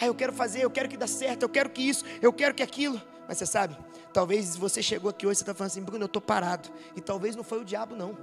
Ah, 0.00 0.06
eu 0.06 0.14
quero 0.14 0.32
fazer, 0.32 0.64
eu 0.64 0.70
quero 0.70 0.88
que 0.88 0.96
dê 0.96 1.06
certo, 1.06 1.42
eu 1.42 1.48
quero 1.48 1.70
que 1.70 1.82
isso, 1.82 2.04
eu 2.20 2.32
quero 2.32 2.54
que 2.54 2.62
aquilo. 2.62 3.00
Mas 3.26 3.38
você 3.38 3.46
sabe, 3.46 3.76
talvez 4.12 4.56
você 4.56 4.82
chegou 4.82 5.10
aqui 5.10 5.26
hoje 5.26 5.40
e 5.40 5.42
está 5.42 5.54
falando 5.54 5.70
assim, 5.70 5.82
Bruno, 5.82 6.04
eu 6.04 6.06
estou 6.06 6.20
parado. 6.20 6.68
E 6.94 7.00
talvez 7.00 7.34
não 7.34 7.42
foi 7.42 7.60
o 7.60 7.64
diabo, 7.64 7.96
não. 7.96 8.16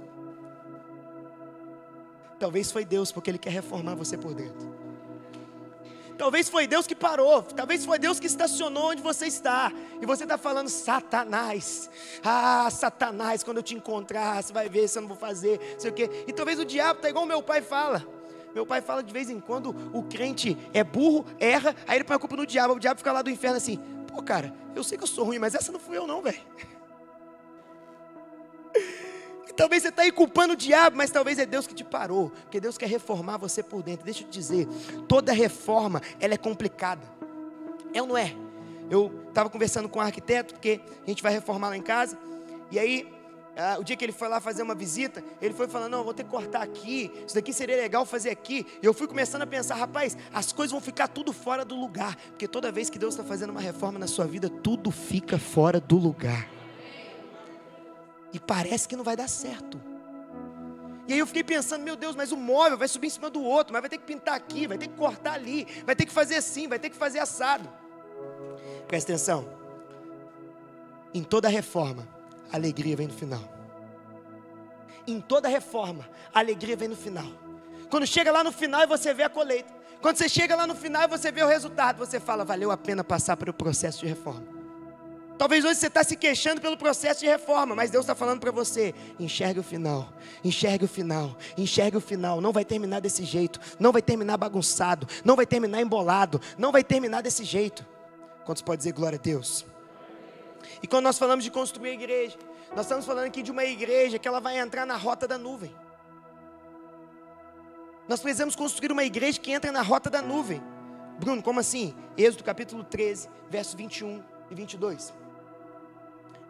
Talvez 2.38 2.70
foi 2.70 2.84
Deus, 2.84 3.10
porque 3.12 3.30
Ele 3.30 3.38
quer 3.38 3.50
reformar 3.50 3.94
você 3.94 4.16
por 4.16 4.34
dentro. 4.34 4.81
Talvez 6.22 6.48
foi 6.48 6.68
Deus 6.68 6.86
que 6.86 6.94
parou, 6.94 7.42
talvez 7.42 7.84
foi 7.84 7.98
Deus 7.98 8.20
que 8.20 8.28
estacionou 8.28 8.90
onde 8.90 9.02
você 9.02 9.26
está. 9.26 9.72
E 10.00 10.06
você 10.06 10.22
está 10.22 10.38
falando, 10.38 10.68
Satanás, 10.68 11.90
ah, 12.22 12.70
Satanás, 12.70 13.42
quando 13.42 13.56
eu 13.56 13.62
te 13.64 13.74
encontrar, 13.74 14.40
você 14.40 14.52
vai 14.52 14.68
ver 14.68 14.86
se 14.86 14.98
eu 14.98 15.02
não 15.02 15.08
vou 15.08 15.16
fazer, 15.16 15.74
sei 15.76 15.90
o 15.90 15.92
quê. 15.92 16.08
E 16.24 16.32
talvez 16.32 16.60
o 16.60 16.64
diabo 16.64 16.98
está 16.98 17.10
igual 17.10 17.26
meu 17.26 17.42
pai 17.42 17.60
fala. 17.60 18.06
Meu 18.54 18.64
pai 18.64 18.80
fala 18.80 19.02
de 19.02 19.12
vez 19.12 19.28
em 19.30 19.40
quando 19.40 19.74
o 19.92 20.04
crente 20.04 20.56
é 20.72 20.84
burro, 20.84 21.26
erra, 21.40 21.74
aí 21.88 21.96
ele 21.96 22.04
põe 22.04 22.14
a 22.14 22.20
culpa 22.20 22.36
no 22.36 22.46
diabo. 22.46 22.74
O 22.74 22.78
diabo 22.78 22.98
fica 22.98 23.10
lá 23.10 23.20
do 23.20 23.28
inferno 23.28 23.56
assim: 23.56 23.80
pô, 24.06 24.22
cara, 24.22 24.54
eu 24.76 24.84
sei 24.84 24.96
que 24.96 25.02
eu 25.02 25.08
sou 25.08 25.24
ruim, 25.24 25.40
mas 25.40 25.56
essa 25.56 25.72
não 25.72 25.80
fui 25.80 25.98
eu, 25.98 26.06
não, 26.06 26.22
velho. 26.22 26.40
Talvez 29.56 29.82
você 29.82 29.88
está 29.88 30.02
aí 30.02 30.12
culpando 30.12 30.54
o 30.54 30.56
diabo, 30.56 30.96
mas 30.96 31.10
talvez 31.10 31.38
é 31.38 31.46
Deus 31.46 31.66
que 31.66 31.74
te 31.74 31.84
parou, 31.84 32.30
porque 32.30 32.60
Deus 32.60 32.78
quer 32.78 32.88
reformar 32.88 33.36
você 33.36 33.62
por 33.62 33.82
dentro. 33.82 34.04
Deixa 34.04 34.22
eu 34.22 34.28
te 34.28 34.32
dizer, 34.32 34.66
toda 35.06 35.32
reforma 35.32 36.00
ela 36.18 36.34
é 36.34 36.38
complicada. 36.38 37.02
É 37.92 38.00
ou 38.00 38.08
não 38.08 38.16
é? 38.16 38.34
Eu 38.90 39.12
estava 39.28 39.48
conversando 39.50 39.88
com 39.88 39.98
um 39.98 40.02
arquiteto, 40.02 40.54
porque 40.54 40.80
a 41.06 41.08
gente 41.08 41.22
vai 41.22 41.32
reformar 41.32 41.68
lá 41.68 41.76
em 41.76 41.82
casa, 41.82 42.18
e 42.70 42.78
aí 42.78 43.08
ah, 43.56 43.76
o 43.78 43.84
dia 43.84 43.94
que 43.96 44.04
ele 44.04 44.12
foi 44.12 44.28
lá 44.28 44.40
fazer 44.40 44.62
uma 44.62 44.74
visita, 44.74 45.22
ele 45.40 45.52
foi 45.52 45.68
falando: 45.68 45.92
Não, 45.92 46.04
vou 46.04 46.14
ter 46.14 46.24
que 46.24 46.30
cortar 46.30 46.62
aqui, 46.62 47.10
isso 47.26 47.34
daqui 47.34 47.52
seria 47.52 47.76
legal 47.76 48.06
fazer 48.06 48.30
aqui. 48.30 48.66
E 48.82 48.86
eu 48.86 48.94
fui 48.94 49.06
começando 49.06 49.42
a 49.42 49.46
pensar: 49.46 49.74
Rapaz, 49.74 50.16
as 50.32 50.52
coisas 50.52 50.72
vão 50.72 50.80
ficar 50.80 51.08
tudo 51.08 51.32
fora 51.32 51.64
do 51.64 51.74
lugar, 51.74 52.16
porque 52.28 52.48
toda 52.48 52.72
vez 52.72 52.88
que 52.88 52.98
Deus 52.98 53.12
está 53.12 53.22
fazendo 53.22 53.50
uma 53.50 53.60
reforma 53.60 53.98
na 53.98 54.06
sua 54.06 54.26
vida, 54.26 54.48
tudo 54.48 54.90
fica 54.90 55.38
fora 55.38 55.78
do 55.78 55.98
lugar. 55.98 56.48
E 58.32 58.40
parece 58.40 58.88
que 58.88 58.96
não 58.96 59.04
vai 59.04 59.16
dar 59.16 59.28
certo. 59.28 59.80
E 61.06 61.12
aí 61.12 61.18
eu 61.18 61.26
fiquei 61.26 61.44
pensando: 61.44 61.82
Meu 61.82 61.96
Deus, 61.96 62.16
mas 62.16 62.32
o 62.32 62.36
móvel 62.36 62.78
vai 62.78 62.88
subir 62.88 63.08
em 63.08 63.10
cima 63.10 63.28
do 63.28 63.42
outro, 63.42 63.72
mas 63.72 63.82
vai 63.82 63.90
ter 63.90 63.98
que 63.98 64.04
pintar 64.04 64.34
aqui, 64.34 64.66
vai 64.66 64.78
ter 64.78 64.88
que 64.88 64.94
cortar 64.94 65.34
ali, 65.34 65.66
vai 65.84 65.94
ter 65.94 66.06
que 66.06 66.12
fazer 66.12 66.36
assim, 66.36 66.68
vai 66.68 66.78
ter 66.78 66.90
que 66.90 66.96
fazer 66.96 67.18
assado. 67.18 67.68
Presta 68.86 69.12
atenção: 69.12 69.46
em 71.12 71.22
toda 71.22 71.48
reforma, 71.48 72.08
a 72.50 72.56
alegria 72.56 72.96
vem 72.96 73.08
no 73.08 73.14
final. 73.14 73.42
Em 75.06 75.20
toda 75.20 75.48
reforma, 75.48 76.08
a 76.32 76.38
alegria 76.38 76.76
vem 76.76 76.88
no 76.88 76.96
final. 76.96 77.26
Quando 77.90 78.06
chega 78.06 78.30
lá 78.30 78.42
no 78.44 78.52
final 78.52 78.82
e 78.82 78.86
você 78.86 79.12
vê 79.12 79.24
a 79.24 79.28
colheita. 79.28 79.82
Quando 80.00 80.16
você 80.16 80.28
chega 80.28 80.56
lá 80.56 80.66
no 80.66 80.74
final 80.74 81.02
e 81.02 81.06
você 81.06 81.30
vê 81.30 81.42
o 81.42 81.46
resultado, 81.46 81.98
você 81.98 82.18
fala, 82.18 82.44
valeu 82.44 82.70
a 82.70 82.76
pena 82.76 83.04
passar 83.04 83.36
pelo 83.36 83.52
processo 83.52 84.00
de 84.00 84.06
reforma. 84.06 84.61
Talvez 85.38 85.64
hoje 85.64 85.76
você 85.76 85.86
está 85.88 86.04
se 86.04 86.16
queixando 86.16 86.60
pelo 86.60 86.76
processo 86.76 87.20
de 87.20 87.26
reforma, 87.26 87.74
mas 87.74 87.90
Deus 87.90 88.04
está 88.04 88.14
falando 88.14 88.40
para 88.40 88.50
você: 88.50 88.94
enxergue 89.18 89.60
o 89.60 89.62
final, 89.62 90.12
enxergue 90.44 90.84
o 90.84 90.88
final, 90.88 91.36
enxergue 91.56 91.96
o 91.96 92.00
final. 92.00 92.40
Não 92.40 92.52
vai 92.52 92.64
terminar 92.64 93.00
desse 93.00 93.24
jeito, 93.24 93.58
não 93.78 93.92
vai 93.92 94.02
terminar 94.02 94.36
bagunçado, 94.36 95.06
não 95.24 95.34
vai 95.34 95.46
terminar 95.46 95.80
embolado, 95.80 96.40
não 96.56 96.70
vai 96.70 96.84
terminar 96.84 97.22
desse 97.22 97.44
jeito. 97.44 97.84
Quantos 98.44 98.62
pode 98.62 98.78
dizer 98.78 98.92
glória 98.92 99.18
a 99.18 99.22
Deus? 99.22 99.64
E 100.82 100.86
quando 100.86 101.04
nós 101.04 101.18
falamos 101.18 101.44
de 101.44 101.50
construir 101.50 101.90
a 101.90 101.94
igreja, 101.94 102.38
nós 102.74 102.86
estamos 102.86 103.04
falando 103.04 103.26
aqui 103.26 103.42
de 103.42 103.50
uma 103.50 103.64
igreja 103.64 104.18
que 104.18 104.28
ela 104.28 104.40
vai 104.40 104.58
entrar 104.58 104.86
na 104.86 104.96
rota 104.96 105.26
da 105.26 105.38
nuvem. 105.38 105.74
Nós 108.08 108.20
precisamos 108.20 108.56
construir 108.56 108.90
uma 108.90 109.04
igreja 109.04 109.40
que 109.40 109.52
entra 109.52 109.70
na 109.70 109.82
rota 109.82 110.10
da 110.10 110.20
nuvem. 110.20 110.62
Bruno, 111.18 111.42
como 111.42 111.60
assim? 111.60 111.94
Êxodo 112.16 112.42
capítulo 112.42 112.82
13, 112.82 113.28
verso 113.48 113.76
21 113.76 114.22
e 114.50 114.54
22. 114.54 115.21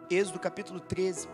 Êxodo 0.09 0.39
capítulo 0.39 0.79
13, 0.79 1.27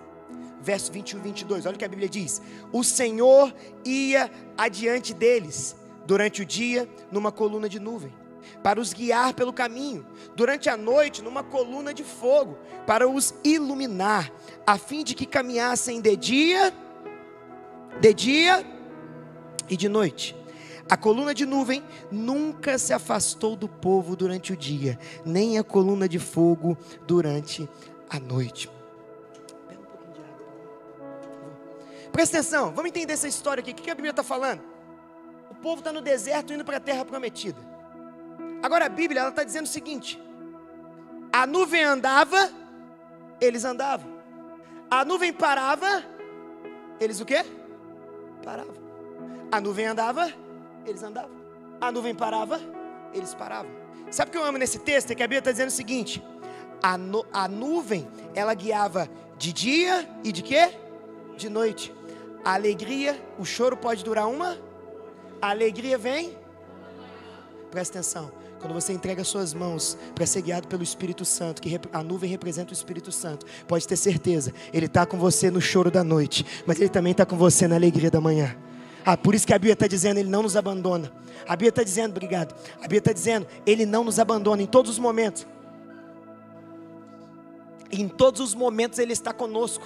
verso 0.61 0.91
21 0.91 1.19
e 1.19 1.23
22. 1.23 1.65
Olha 1.65 1.75
o 1.75 1.79
que 1.79 1.85
a 1.85 1.89
Bíblia 1.89 2.09
diz: 2.09 2.41
O 2.71 2.83
Senhor 2.83 3.53
ia 3.85 4.31
adiante 4.57 5.13
deles 5.13 5.75
durante 6.05 6.41
o 6.41 6.45
dia 6.45 6.89
numa 7.11 7.31
coluna 7.31 7.67
de 7.67 7.79
nuvem 7.79 8.13
para 8.63 8.79
os 8.79 8.93
guiar 8.93 9.33
pelo 9.33 9.53
caminho, 9.53 10.05
durante 10.35 10.69
a 10.69 10.77
noite 10.77 11.21
numa 11.21 11.43
coluna 11.43 11.93
de 11.93 12.03
fogo, 12.03 12.57
para 12.85 13.07
os 13.07 13.33
iluminar, 13.43 14.31
a 14.65 14.77
fim 14.77 15.03
de 15.03 15.13
que 15.15 15.25
caminhassem 15.25 16.01
de 16.01 16.15
dia, 16.15 16.73
de 17.99 18.13
dia 18.13 18.65
e 19.69 19.77
de 19.77 19.87
noite. 19.87 20.35
A 20.89 20.97
coluna 20.97 21.35
de 21.35 21.45
nuvem 21.45 21.83
nunca 22.09 22.79
se 22.79 22.93
afastou 22.93 23.55
do 23.55 23.67
povo 23.67 24.15
durante 24.15 24.53
o 24.53 24.57
dia, 24.57 24.97
nem 25.23 25.59
a 25.59 25.63
coluna 25.63 26.09
de 26.09 26.17
fogo 26.17 26.75
durante 27.05 27.69
a 28.09 28.19
noite. 28.19 28.69
Presta 32.11 32.37
atenção, 32.37 32.73
vamos 32.73 32.89
entender 32.89 33.13
essa 33.13 33.27
história 33.27 33.61
aqui. 33.61 33.71
O 33.71 33.75
que 33.75 33.89
a 33.89 33.95
Bíblia 33.95 34.11
está 34.11 34.23
falando? 34.23 34.61
O 35.51 35.55
povo 35.55 35.79
está 35.79 35.93
no 35.93 36.01
deserto 36.01 36.53
indo 36.53 36.65
para 36.65 36.77
a 36.77 36.79
terra 36.79 37.05
prometida. 37.05 37.59
Agora 38.61 38.85
a 38.85 38.89
Bíblia 38.89 39.27
está 39.27 39.43
dizendo 39.43 39.65
o 39.65 39.69
seguinte: 39.69 40.21
a 41.31 41.45
nuvem 41.45 41.83
andava, 41.83 42.51
eles 43.39 43.63
andavam. 43.63 44.19
A 44.89 45.05
nuvem 45.05 45.31
parava, 45.31 46.03
eles 46.99 47.21
o 47.21 47.25
quê? 47.25 47.45
Paravam. 48.43 48.73
A 49.51 49.61
nuvem 49.61 49.85
andava, 49.85 50.33
eles 50.85 51.03
andavam. 51.03 51.37
A 51.79 51.91
nuvem 51.91 52.15
parava, 52.15 52.59
eles 53.13 53.33
paravam. 53.33 53.71
Sabe 54.11 54.29
o 54.29 54.31
que 54.31 54.37
eu 54.37 54.43
amo 54.43 54.57
nesse 54.57 54.79
texto? 54.79 55.11
É 55.11 55.15
que 55.15 55.23
a 55.23 55.27
Bíblia 55.27 55.39
está 55.39 55.51
dizendo 55.51 55.69
o 55.69 55.71
seguinte: 55.71 56.23
a, 56.81 56.97
nu 56.97 57.25
a 57.31 57.47
nuvem 57.47 58.07
ela 58.33 58.53
guiava 58.53 59.09
de 59.37 59.53
dia 59.53 60.07
e 60.23 60.31
de 60.31 60.41
quê? 60.41 60.71
De 61.37 61.49
noite. 61.49 61.93
A 62.43 62.53
alegria, 62.53 63.21
o 63.37 63.45
choro 63.45 63.75
pode 63.77 64.03
durar 64.03 64.27
uma. 64.27 64.57
A 65.41 65.49
alegria 65.49 65.97
vem. 65.97 66.37
Presta 67.71 67.99
atenção. 67.99 68.31
Quando 68.59 68.73
você 68.73 68.91
entrega 68.91 69.23
suas 69.23 69.53
mãos 69.53 69.97
para 70.13 70.25
ser 70.25 70.41
guiado 70.41 70.67
pelo 70.67 70.83
Espírito 70.83 71.23
Santo, 71.23 71.61
que 71.61 71.79
a 71.93 72.03
nuvem 72.03 72.29
representa 72.29 72.71
o 72.71 72.73
Espírito 72.73 73.11
Santo, 73.11 73.45
pode 73.65 73.87
ter 73.87 73.95
certeza, 73.95 74.53
Ele 74.73 74.85
está 74.85 75.05
com 75.05 75.17
você 75.17 75.49
no 75.49 75.61
choro 75.61 75.89
da 75.89 76.03
noite, 76.03 76.45
mas 76.65 76.77
Ele 76.79 76.89
também 76.89 77.11
está 77.11 77.25
com 77.25 77.37
você 77.37 77.67
na 77.67 77.75
alegria 77.75 78.11
da 78.11 78.19
manhã. 78.19 78.55
Ah, 79.05 79.15
por 79.15 79.33
isso 79.33 79.47
que 79.47 79.53
a 79.53 79.57
Bíblia 79.57 79.73
está 79.73 79.87
dizendo, 79.87 80.17
Ele 80.17 80.29
não 80.29 80.43
nos 80.43 80.57
abandona. 80.57 81.09
A 81.47 81.55
Bíblia 81.55 81.69
está 81.69 81.83
dizendo, 81.83 82.11
obrigado. 82.11 82.53
A 82.79 82.81
Bíblia 82.81 82.99
está 82.99 83.13
dizendo, 83.13 83.47
Ele 83.65 83.85
não 83.85 84.03
nos 84.03 84.19
abandona 84.19 84.61
em 84.61 84.67
todos 84.67 84.91
os 84.91 84.99
momentos. 84.99 85.47
Em 87.91 88.07
todos 88.07 88.39
os 88.41 88.53
momentos 88.53 88.99
Ele 88.99 89.13
está 89.13 89.33
conosco. 89.33 89.85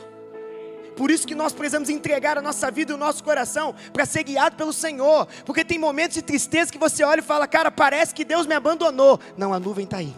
Por 0.95 1.09
isso 1.09 1.27
que 1.27 1.33
nós 1.33 1.53
precisamos 1.53 1.89
entregar 1.89 2.37
a 2.37 2.41
nossa 2.41 2.69
vida 2.69 2.91
e 2.91 2.95
o 2.95 2.97
nosso 2.97 3.23
coração 3.23 3.73
para 3.91 4.05
ser 4.05 4.23
guiado 4.23 4.55
pelo 4.55 4.71
Senhor. 4.71 5.27
Porque 5.45 5.65
tem 5.65 5.79
momentos 5.79 6.15
de 6.15 6.21
tristeza 6.21 6.71
que 6.71 6.77
você 6.77 7.03
olha 7.03 7.19
e 7.19 7.23
fala, 7.23 7.47
cara, 7.47 7.71
parece 7.71 8.13
que 8.13 8.23
Deus 8.23 8.45
me 8.45 8.53
abandonou. 8.53 9.19
Não, 9.35 9.53
a 9.53 9.59
nuvem 9.59 9.85
está 9.85 9.97
aí. 9.97 10.13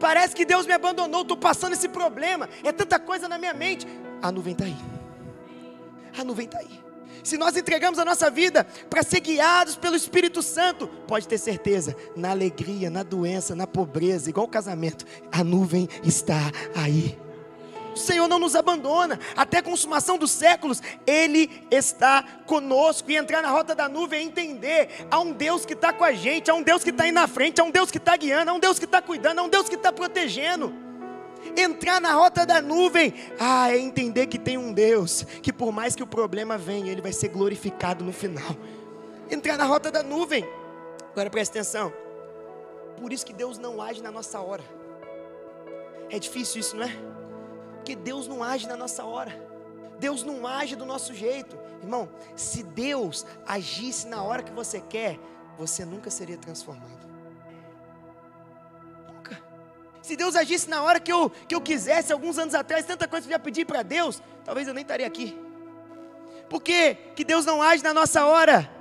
Parece 0.00 0.34
que 0.34 0.44
Deus 0.44 0.64
me 0.64 0.72
abandonou, 0.72 1.22
estou 1.22 1.36
passando 1.36 1.72
esse 1.72 1.88
problema. 1.88 2.48
É 2.62 2.72
tanta 2.72 2.98
coisa 2.98 3.28
na 3.28 3.36
minha 3.36 3.52
mente. 3.52 3.86
A 4.22 4.30
nuvem 4.30 4.52
está 4.52 4.64
aí. 4.64 4.76
A 6.18 6.24
nuvem 6.24 6.46
está 6.46 6.58
aí. 6.58 6.87
Se 7.28 7.36
nós 7.36 7.54
entregamos 7.58 7.98
a 7.98 8.06
nossa 8.06 8.30
vida 8.30 8.66
para 8.88 9.02
ser 9.02 9.20
guiados 9.20 9.76
pelo 9.76 9.94
Espírito 9.94 10.42
Santo, 10.42 10.88
pode 11.06 11.28
ter 11.28 11.36
certeza, 11.36 11.94
na 12.16 12.30
alegria, 12.30 12.88
na 12.88 13.02
doença, 13.02 13.54
na 13.54 13.66
pobreza, 13.66 14.30
igual 14.30 14.46
o 14.46 14.48
casamento, 14.48 15.04
a 15.30 15.44
nuvem 15.44 15.86
está 16.02 16.50
aí. 16.74 17.18
O 17.94 17.98
Senhor 17.98 18.26
não 18.28 18.38
nos 18.38 18.56
abandona, 18.56 19.20
até 19.36 19.58
a 19.58 19.62
consumação 19.62 20.16
dos 20.16 20.30
séculos, 20.30 20.80
Ele 21.06 21.50
está 21.70 22.22
conosco. 22.46 23.10
E 23.10 23.16
entrar 23.18 23.42
na 23.42 23.50
rota 23.50 23.74
da 23.74 23.90
nuvem 23.90 24.20
é 24.20 24.22
entender: 24.22 24.88
há 25.10 25.20
um 25.20 25.30
Deus 25.30 25.66
que 25.66 25.74
está 25.74 25.92
com 25.92 26.04
a 26.04 26.12
gente, 26.12 26.50
há 26.50 26.54
um 26.54 26.62
Deus 26.62 26.82
que 26.82 26.88
está 26.88 27.04
aí 27.04 27.12
na 27.12 27.28
frente, 27.28 27.60
há 27.60 27.64
um 27.64 27.70
Deus 27.70 27.90
que 27.90 27.98
está 27.98 28.16
guiando, 28.16 28.52
há 28.52 28.54
um 28.54 28.58
Deus 28.58 28.78
que 28.78 28.86
está 28.86 29.02
cuidando, 29.02 29.40
há 29.40 29.42
um 29.42 29.50
Deus 29.50 29.68
que 29.68 29.74
está 29.74 29.92
protegendo. 29.92 30.87
Entrar 31.60 32.00
na 32.00 32.14
rota 32.14 32.46
da 32.46 32.62
nuvem, 32.62 33.12
ah, 33.36 33.68
é 33.68 33.78
entender 33.78 34.28
que 34.28 34.38
tem 34.38 34.56
um 34.56 34.72
Deus, 34.72 35.24
que 35.42 35.52
por 35.52 35.72
mais 35.72 35.96
que 35.96 36.02
o 36.04 36.06
problema 36.06 36.56
venha, 36.56 36.92
Ele 36.92 37.02
vai 37.02 37.12
ser 37.12 37.30
glorificado 37.30 38.04
no 38.04 38.12
final. 38.12 38.56
Entrar 39.28 39.58
na 39.58 39.64
rota 39.64 39.90
da 39.90 40.00
nuvem, 40.00 40.44
agora 41.10 41.28
presta 41.28 41.58
atenção, 41.58 41.92
por 43.00 43.12
isso 43.12 43.26
que 43.26 43.32
Deus 43.32 43.58
não 43.58 43.82
age 43.82 44.00
na 44.00 44.12
nossa 44.12 44.40
hora. 44.40 44.62
É 46.08 46.16
difícil 46.20 46.60
isso, 46.60 46.76
não 46.76 46.84
é? 46.84 46.96
Porque 47.74 47.96
Deus 47.96 48.28
não 48.28 48.40
age 48.40 48.68
na 48.68 48.76
nossa 48.76 49.04
hora. 49.04 49.32
Deus 49.98 50.22
não 50.22 50.46
age 50.46 50.76
do 50.76 50.86
nosso 50.86 51.12
jeito. 51.12 51.58
Irmão, 51.82 52.08
se 52.36 52.62
Deus 52.62 53.26
agisse 53.44 54.06
na 54.06 54.22
hora 54.22 54.44
que 54.44 54.52
você 54.52 54.80
quer, 54.80 55.18
você 55.58 55.84
nunca 55.84 56.08
seria 56.08 56.38
transformado. 56.38 57.07
Se 60.08 60.16
Deus 60.16 60.34
agisse 60.34 60.68
na 60.70 60.82
hora 60.82 60.98
que 60.98 61.12
eu, 61.12 61.28
que 61.28 61.54
eu 61.54 61.60
quisesse, 61.60 62.14
alguns 62.14 62.38
anos 62.38 62.54
atrás, 62.54 62.86
tanta 62.86 63.06
coisa 63.06 63.26
que 63.26 63.30
eu 63.30 63.36
já 63.36 63.38
pedi 63.38 63.62
para 63.62 63.82
Deus, 63.82 64.22
talvez 64.42 64.66
eu 64.66 64.72
nem 64.72 64.80
estaria 64.80 65.06
aqui. 65.06 65.38
Por 66.48 66.62
que, 66.62 66.94
que 67.14 67.22
Deus 67.22 67.44
não 67.44 67.60
age 67.60 67.84
na 67.84 67.92
nossa 67.92 68.24
hora? 68.24 68.72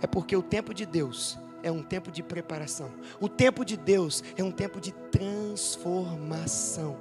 É 0.00 0.06
porque 0.06 0.34
o 0.34 0.42
tempo 0.42 0.72
de 0.72 0.86
Deus 0.86 1.38
é 1.62 1.70
um 1.70 1.82
tempo 1.82 2.10
de 2.10 2.22
preparação. 2.22 2.90
O 3.20 3.28
tempo 3.28 3.62
de 3.62 3.76
Deus 3.76 4.24
é 4.38 4.42
um 4.42 4.50
tempo 4.50 4.80
de 4.80 4.90
transformação. 4.90 6.96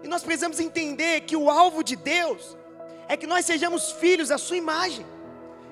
E 0.00 0.06
nós 0.06 0.22
precisamos 0.22 0.60
entender 0.60 1.22
que 1.22 1.36
o 1.36 1.50
alvo 1.50 1.82
de 1.82 1.96
Deus 1.96 2.56
é 3.08 3.16
que 3.16 3.26
nós 3.26 3.44
sejamos 3.44 3.90
filhos 3.90 4.30
à 4.30 4.38
sua 4.38 4.56
imagem. 4.56 5.04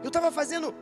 Eu 0.03 0.09
estava 0.09 0.33
fazendo 0.33 0.75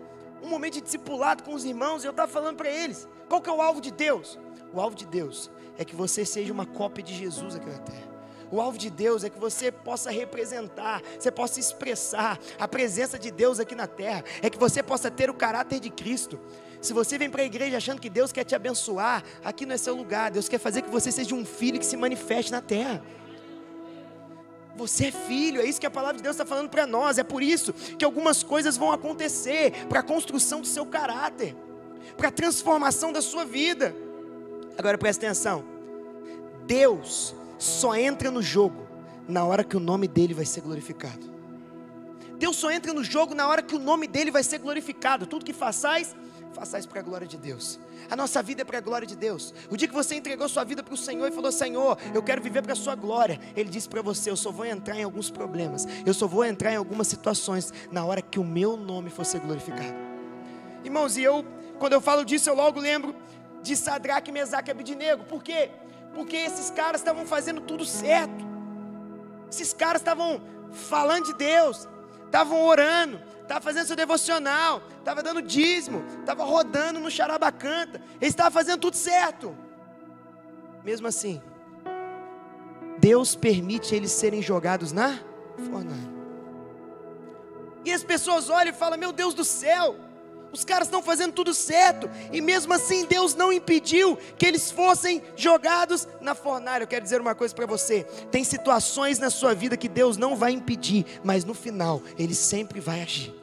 um 0.42 0.48
momento 0.48 0.72
de 0.72 0.80
discipulado 0.80 1.42
com 1.42 1.52
os 1.52 1.66
irmãos 1.66 2.02
e 2.02 2.06
eu 2.06 2.12
estava 2.12 2.32
falando 2.32 2.56
para 2.56 2.70
eles: 2.70 3.06
qual 3.28 3.42
que 3.42 3.50
é 3.50 3.52
o 3.52 3.60
alvo 3.60 3.82
de 3.82 3.90
Deus? 3.90 4.38
O 4.75 4.81
alvo 4.81 4.97
de 4.97 5.07
Deus 5.07 5.50
é 5.78 5.85
que 5.85 5.95
você 5.95 6.25
seja 6.25 6.52
uma 6.52 6.66
cópia 6.66 7.04
de 7.04 7.14
Jesus 7.14 7.54
aqui 7.54 7.71
na 7.71 7.78
terra. 7.78 8.14
O 8.50 8.61
alvo 8.61 8.76
de 8.76 8.90
Deus 8.90 9.23
é 9.23 9.31
que 9.31 9.38
você 9.38 9.71
possa 9.71 10.11
representar, 10.11 11.00
você 11.19 11.31
possa 11.31 11.61
expressar 11.61 12.38
a 12.59 12.66
presença 12.66 13.19
de 13.19 13.31
Deus 13.31 13.61
aqui 13.61 13.75
na 13.75 13.87
terra, 13.87 14.25
é 14.43 14.50
que 14.50 14.59
você 14.59 14.83
possa 14.83 15.11
ter 15.11 15.31
o 15.31 15.35
caráter 15.35 15.78
de 15.78 15.90
Cristo. 15.90 16.40
Se 16.81 16.93
você 16.93 17.16
vem 17.16 17.31
para 17.31 17.43
a 17.43 17.45
igreja 17.45 17.76
achando 17.76 18.00
que 18.00 18.11
Deus 18.11 18.33
quer 18.33 18.45
te 18.45 18.54
abençoar, 18.54 19.23
aqui 19.45 19.64
não 19.64 19.75
é 19.75 19.78
seu 19.78 19.95
lugar. 19.95 20.33
Deus 20.33 20.49
quer 20.49 20.59
fazer 20.59 20.83
que 20.83 20.90
você 20.90 21.11
seja 21.12 21.35
um 21.35 21.45
filho 21.45 21.78
que 21.78 21.87
se 21.87 21.97
manifeste 21.97 22.50
na 22.50 22.61
terra. 22.61 23.02
Você 24.76 25.07
é 25.07 25.12
filho, 25.12 25.61
é 25.61 25.64
isso 25.64 25.81
que 25.81 25.87
a 25.87 25.90
palavra 25.90 26.16
de 26.16 26.23
Deus 26.23 26.35
está 26.35 26.45
falando 26.45 26.69
para 26.69 26.85
nós. 26.85 27.16
É 27.16 27.23
por 27.23 27.45
isso 27.45 27.73
que 27.73 28.04
algumas 28.04 28.43
coisas 28.43 28.76
vão 28.76 28.90
acontecer 28.90 29.87
para 29.88 30.00
a 30.00 30.02
construção 30.02 30.61
do 30.61 30.66
seu 30.66 30.85
caráter, 30.85 31.57
para 32.16 32.29
a 32.29 32.33
transformação 32.33 33.12
da 33.12 33.22
sua 33.22 33.44
vida. 33.44 33.94
Agora 34.76 34.98
presta 34.98 35.26
atenção: 35.26 35.64
Deus 36.66 37.34
só 37.58 37.94
entra 37.94 38.30
no 38.30 38.42
jogo 38.42 38.87
na 39.28 39.44
hora 39.44 39.64
que 39.64 39.76
o 39.76 39.80
nome 39.80 40.06
dele 40.06 40.34
vai 40.34 40.44
ser 40.44 40.60
glorificado. 40.60 41.32
Deus 42.38 42.56
só 42.56 42.70
entra 42.70 42.92
no 42.92 43.02
jogo 43.02 43.34
na 43.34 43.46
hora 43.46 43.62
que 43.62 43.74
o 43.74 43.78
nome 43.78 44.06
dele 44.06 44.30
vai 44.30 44.42
ser 44.42 44.58
glorificado. 44.58 45.26
Tudo 45.26 45.44
que 45.44 45.52
façais, 45.52 46.14
façais 46.52 46.84
para 46.84 47.00
a 47.00 47.02
glória 47.02 47.26
de 47.26 47.38
Deus. 47.38 47.78
A 48.10 48.16
nossa 48.16 48.42
vida 48.42 48.62
é 48.62 48.64
para 48.64 48.78
a 48.78 48.80
glória 48.80 49.06
de 49.06 49.16
Deus. 49.16 49.54
O 49.70 49.76
dia 49.76 49.88
que 49.88 49.94
você 49.94 50.14
entregou 50.14 50.48
sua 50.48 50.64
vida 50.64 50.82
para 50.82 50.92
o 50.92 50.96
Senhor 50.96 51.26
e 51.28 51.32
falou: 51.32 51.52
Senhor, 51.52 51.96
eu 52.12 52.22
quero 52.22 52.42
viver 52.42 52.62
para 52.62 52.72
a 52.72 52.76
sua 52.76 52.94
glória. 52.94 53.40
Ele 53.56 53.70
disse 53.70 53.88
para 53.88 54.02
você: 54.02 54.30
Eu 54.30 54.37
só 54.37 54.50
vou 54.50 54.66
entrar 54.66 54.98
em 54.98 55.04
alguns 55.04 55.30
problemas. 55.30 55.87
Eu 56.04 56.12
só 56.12 56.26
vou 56.26 56.44
entrar 56.44 56.72
em 56.72 56.76
algumas 56.76 57.06
situações 57.06 57.72
na 57.90 58.04
hora 58.04 58.20
que 58.20 58.38
o 58.38 58.44
meu 58.44 58.76
nome 58.76 59.10
for 59.10 59.24
ser 59.24 59.40
glorificado. 59.40 59.94
Irmãos, 60.84 61.16
e 61.16 61.22
eu, 61.22 61.44
quando 61.78 61.94
eu 61.94 62.00
falo 62.00 62.24
disso, 62.24 62.50
eu 62.50 62.54
logo 62.54 62.78
lembro 62.78 63.14
de 63.64 63.74
Sadraque, 63.74 64.31
Mesaque 64.31 64.70
e 64.70 64.72
Abidinego. 64.72 65.24
Por 65.24 65.42
quê? 65.42 65.70
Porque 66.14 66.37
esses 66.37 66.70
caras 66.70 67.00
estavam 67.00 67.27
fazendo 67.27 67.62
tudo 67.62 67.85
certo. 67.85 68.44
Esses 69.50 69.72
caras 69.72 70.03
estavam 70.03 70.40
falando 70.70 71.24
de 71.27 71.35
Deus, 71.35 71.88
estavam 72.27 72.62
orando, 72.64 73.20
estava 73.40 73.61
fazendo 73.61 73.87
seu 73.87 73.96
devocional, 73.96 74.83
estava 74.98 75.22
dando 75.22 75.40
dízimo, 75.40 76.05
estava 76.20 76.44
rodando 76.44 77.00
no 77.00 77.11
charabacanta, 77.11 78.00
ele 78.20 78.31
estava 78.31 78.50
fazendo 78.50 78.81
tudo 78.81 78.96
certo. 78.96 79.57
Mesmo 80.85 81.07
assim, 81.07 81.40
Deus 82.98 83.35
permite 83.35 83.94
eles 83.94 84.12
serem 84.12 84.42
jogados 84.42 84.92
na 84.92 85.18
fornalha. 85.70 86.12
E 87.85 87.92
as 87.92 88.05
pessoas 88.05 88.50
olham 88.50 88.72
e 88.72 88.77
falam: 88.77 88.98
Meu 88.98 89.12
Deus 89.12 89.33
do 89.33 89.44
céu, 89.44 89.96
os 90.55 90.64
caras 90.64 90.87
estão 90.87 91.03
fazendo 91.03 91.33
tudo 91.33 91.53
certo, 91.53 92.09
e 92.33 92.40
mesmo 92.40 92.73
assim 92.73 93.05
Deus 93.05 93.35
não 93.35 93.53
impediu 93.53 94.17
que 94.38 94.47
eles 94.47 94.71
fossem 94.71 95.21
jogados 95.35 96.07
na 96.21 96.33
fornalha. 96.33 96.85
Eu 96.85 96.87
quero 96.88 97.03
dizer 97.03 97.21
uma 97.21 97.35
coisa 97.35 97.53
para 97.53 97.67
você: 97.67 98.05
tem 98.31 98.45
situações 98.45 99.19
na 99.19 99.31
sua 99.31 99.53
vida 99.53 99.77
que 99.77 99.88
Deus 99.88 100.17
não 100.17 100.37
vai 100.37 100.53
impedir, 100.53 101.05
mas 101.25 101.45
no 101.45 101.55
final 101.55 102.01
Ele 102.17 102.37
sempre 102.37 102.79
vai 102.79 103.03
agir. 103.03 103.35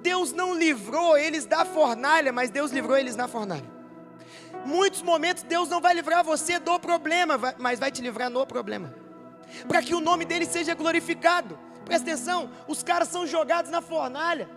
Deus 0.00 0.32
não 0.32 0.54
livrou 0.54 1.18
eles 1.18 1.44
da 1.44 1.64
fornalha, 1.64 2.32
mas 2.32 2.50
Deus 2.50 2.70
livrou 2.70 2.96
eles 2.96 3.16
na 3.16 3.26
fornalha. 3.26 3.64
Muitos 4.64 5.02
momentos 5.02 5.42
Deus 5.42 5.68
não 5.68 5.80
vai 5.80 5.92
livrar 5.92 6.22
você 6.22 6.58
do 6.60 6.78
problema, 6.78 7.36
mas 7.58 7.80
vai 7.80 7.90
te 7.90 8.00
livrar 8.00 8.30
no 8.30 8.46
problema, 8.46 8.94
para 9.66 9.82
que 9.82 9.94
o 9.94 10.00
nome 10.00 10.24
dele 10.24 10.46
seja 10.46 10.72
glorificado. 10.72 11.58
Presta 11.84 12.10
atenção, 12.10 12.50
os 12.68 12.82
caras 12.82 13.08
são 13.08 13.26
jogados 13.26 13.70
na 13.72 13.82
fornalha. 13.82 14.48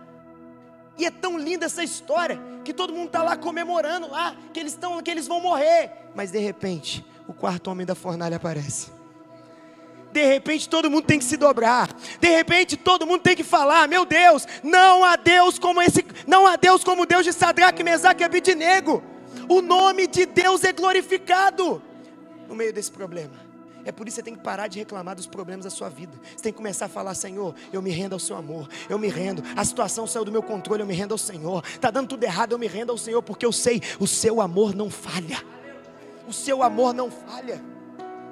E 0.98 1.06
é 1.06 1.10
tão 1.10 1.38
linda 1.38 1.66
essa 1.66 1.82
história 1.84 2.40
que 2.64 2.74
todo 2.74 2.92
mundo 2.92 3.06
está 3.06 3.22
lá 3.22 3.36
comemorando 3.36 4.10
lá 4.10 4.36
que 4.52 4.58
eles 4.58 4.72
estão, 4.72 5.00
que 5.00 5.10
eles 5.10 5.28
vão 5.28 5.40
morrer. 5.40 5.92
Mas 6.14 6.32
de 6.32 6.38
repente, 6.38 7.06
o 7.26 7.32
quarto 7.32 7.70
homem 7.70 7.86
da 7.86 7.94
fornalha 7.94 8.36
aparece. 8.36 8.90
De 10.10 10.24
repente 10.24 10.68
todo 10.68 10.90
mundo 10.90 11.04
tem 11.04 11.18
que 11.18 11.24
se 11.24 11.36
dobrar. 11.36 11.88
De 12.20 12.28
repente 12.28 12.76
todo 12.76 13.06
mundo 13.06 13.22
tem 13.22 13.36
que 13.36 13.44
falar: 13.44 13.86
Meu 13.86 14.04
Deus, 14.04 14.46
não 14.62 15.04
há 15.04 15.16
Deus 15.16 15.58
como 15.58 15.80
esse, 15.80 16.04
não 16.26 16.46
há 16.46 16.56
Deus 16.56 16.82
como 16.82 17.06
Deus 17.06 17.24
de 17.24 17.32
Sadraque, 17.32 17.84
Mesaque 17.84 18.22
e 18.22 18.24
Abidinego. 18.24 19.02
O 19.48 19.62
nome 19.62 20.06
de 20.06 20.26
Deus 20.26 20.64
é 20.64 20.72
glorificado 20.72 21.80
no 22.48 22.54
meio 22.54 22.72
desse 22.72 22.90
problema. 22.90 23.47
É 23.88 23.92
por 23.92 24.06
isso 24.06 24.16
que 24.16 24.20
você 24.20 24.22
tem 24.22 24.34
que 24.34 24.42
parar 24.42 24.68
de 24.68 24.78
reclamar 24.78 25.16
dos 25.16 25.26
problemas 25.26 25.64
da 25.64 25.70
sua 25.70 25.88
vida. 25.88 26.12
Você 26.36 26.42
tem 26.42 26.52
que 26.52 26.58
começar 26.58 26.84
a 26.84 26.88
falar: 26.90 27.14
Senhor, 27.14 27.54
eu 27.72 27.80
me 27.80 27.88
rendo 27.88 28.12
ao 28.12 28.18
seu 28.18 28.36
amor, 28.36 28.68
eu 28.86 28.98
me 28.98 29.08
rendo. 29.08 29.42
A 29.56 29.64
situação 29.64 30.06
saiu 30.06 30.26
do 30.26 30.30
meu 30.30 30.42
controle, 30.42 30.82
eu 30.82 30.86
me 30.86 30.92
rendo 30.92 31.12
ao 31.12 31.18
Senhor. 31.18 31.64
Está 31.66 31.90
dando 31.90 32.06
tudo 32.06 32.22
errado, 32.22 32.52
eu 32.52 32.58
me 32.58 32.66
rendo 32.66 32.92
ao 32.92 32.98
Senhor, 32.98 33.22
porque 33.22 33.46
eu 33.46 33.50
sei, 33.50 33.80
o 33.98 34.06
seu 34.06 34.42
amor 34.42 34.74
não 34.74 34.90
falha. 34.90 35.42
O 36.28 36.34
seu 36.34 36.62
amor 36.62 36.92
não 36.92 37.10
falha. 37.10 37.64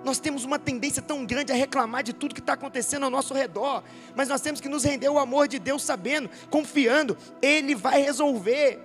Nós 0.04 0.18
temos 0.18 0.44
uma 0.44 0.58
tendência 0.58 1.00
tão 1.00 1.24
grande 1.24 1.52
a 1.52 1.54
reclamar 1.54 2.02
de 2.02 2.12
tudo 2.12 2.34
que 2.34 2.40
está 2.42 2.52
acontecendo 2.52 3.04
ao 3.04 3.10
nosso 3.10 3.32
redor, 3.32 3.82
mas 4.14 4.28
nós 4.28 4.42
temos 4.42 4.60
que 4.60 4.68
nos 4.68 4.84
render 4.84 5.06
ao 5.06 5.18
amor 5.18 5.48
de 5.48 5.58
Deus, 5.58 5.82
sabendo, 5.82 6.28
confiando, 6.50 7.16
Ele 7.40 7.74
vai 7.74 8.02
resolver. 8.02 8.78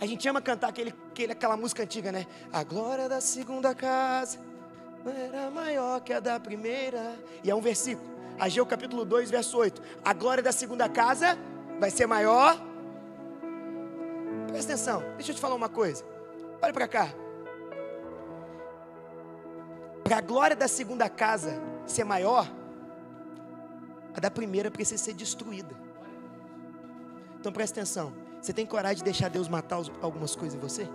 A 0.00 0.06
gente 0.06 0.26
ama 0.26 0.40
cantar 0.40 0.70
aquele, 0.70 0.94
aquele, 1.10 1.32
aquela 1.32 1.58
música 1.58 1.82
antiga, 1.82 2.10
né? 2.10 2.26
A 2.50 2.64
glória 2.64 3.06
da 3.06 3.20
segunda 3.20 3.74
casa 3.74 4.47
era 5.08 5.50
maior 5.50 6.00
que 6.00 6.12
a 6.12 6.20
da 6.20 6.38
primeira. 6.38 7.18
E 7.42 7.50
é 7.50 7.54
um 7.54 7.60
versículo, 7.60 8.08
Ageu 8.38 8.64
capítulo 8.64 9.04
2, 9.04 9.30
verso 9.30 9.58
8. 9.58 9.82
A 10.04 10.12
glória 10.12 10.42
da 10.42 10.52
segunda 10.52 10.88
casa 10.88 11.38
vai 11.78 11.90
ser 11.90 12.06
maior. 12.06 12.60
Presta 14.48 14.72
atenção, 14.72 15.02
deixa 15.16 15.32
eu 15.32 15.34
te 15.34 15.40
falar 15.40 15.54
uma 15.54 15.68
coisa. 15.68 16.04
Olha 16.62 16.72
para 16.72 16.88
cá. 16.88 17.08
Para 20.04 20.18
a 20.18 20.20
glória 20.20 20.56
da 20.56 20.68
segunda 20.68 21.08
casa 21.08 21.60
ser 21.86 22.04
maior, 22.04 22.50
a 24.14 24.20
da 24.20 24.30
primeira 24.30 24.70
precisa 24.70 25.02
ser 25.02 25.14
destruída. 25.14 25.74
Então 27.38 27.52
presta 27.52 27.80
atenção. 27.80 28.12
Você 28.40 28.52
tem 28.52 28.64
coragem 28.64 28.98
de 28.98 29.04
deixar 29.04 29.28
Deus 29.28 29.48
matar 29.48 29.80
algumas 30.00 30.34
coisas 30.34 30.54
em 30.54 30.60
você? 30.60 30.88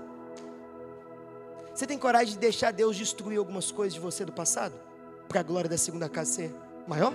Você 1.74 1.88
tem 1.88 1.98
coragem 1.98 2.34
de 2.34 2.40
deixar 2.40 2.72
Deus 2.72 2.96
destruir 2.96 3.40
algumas 3.40 3.72
coisas 3.72 3.94
de 3.94 4.00
você 4.00 4.24
do 4.24 4.32
passado? 4.32 4.76
Para 5.28 5.40
a 5.40 5.44
glória 5.44 5.70
da 5.70 5.78
segunda 5.78 6.08
casa 6.08 6.32
ser 6.32 6.56
maior? 6.88 7.14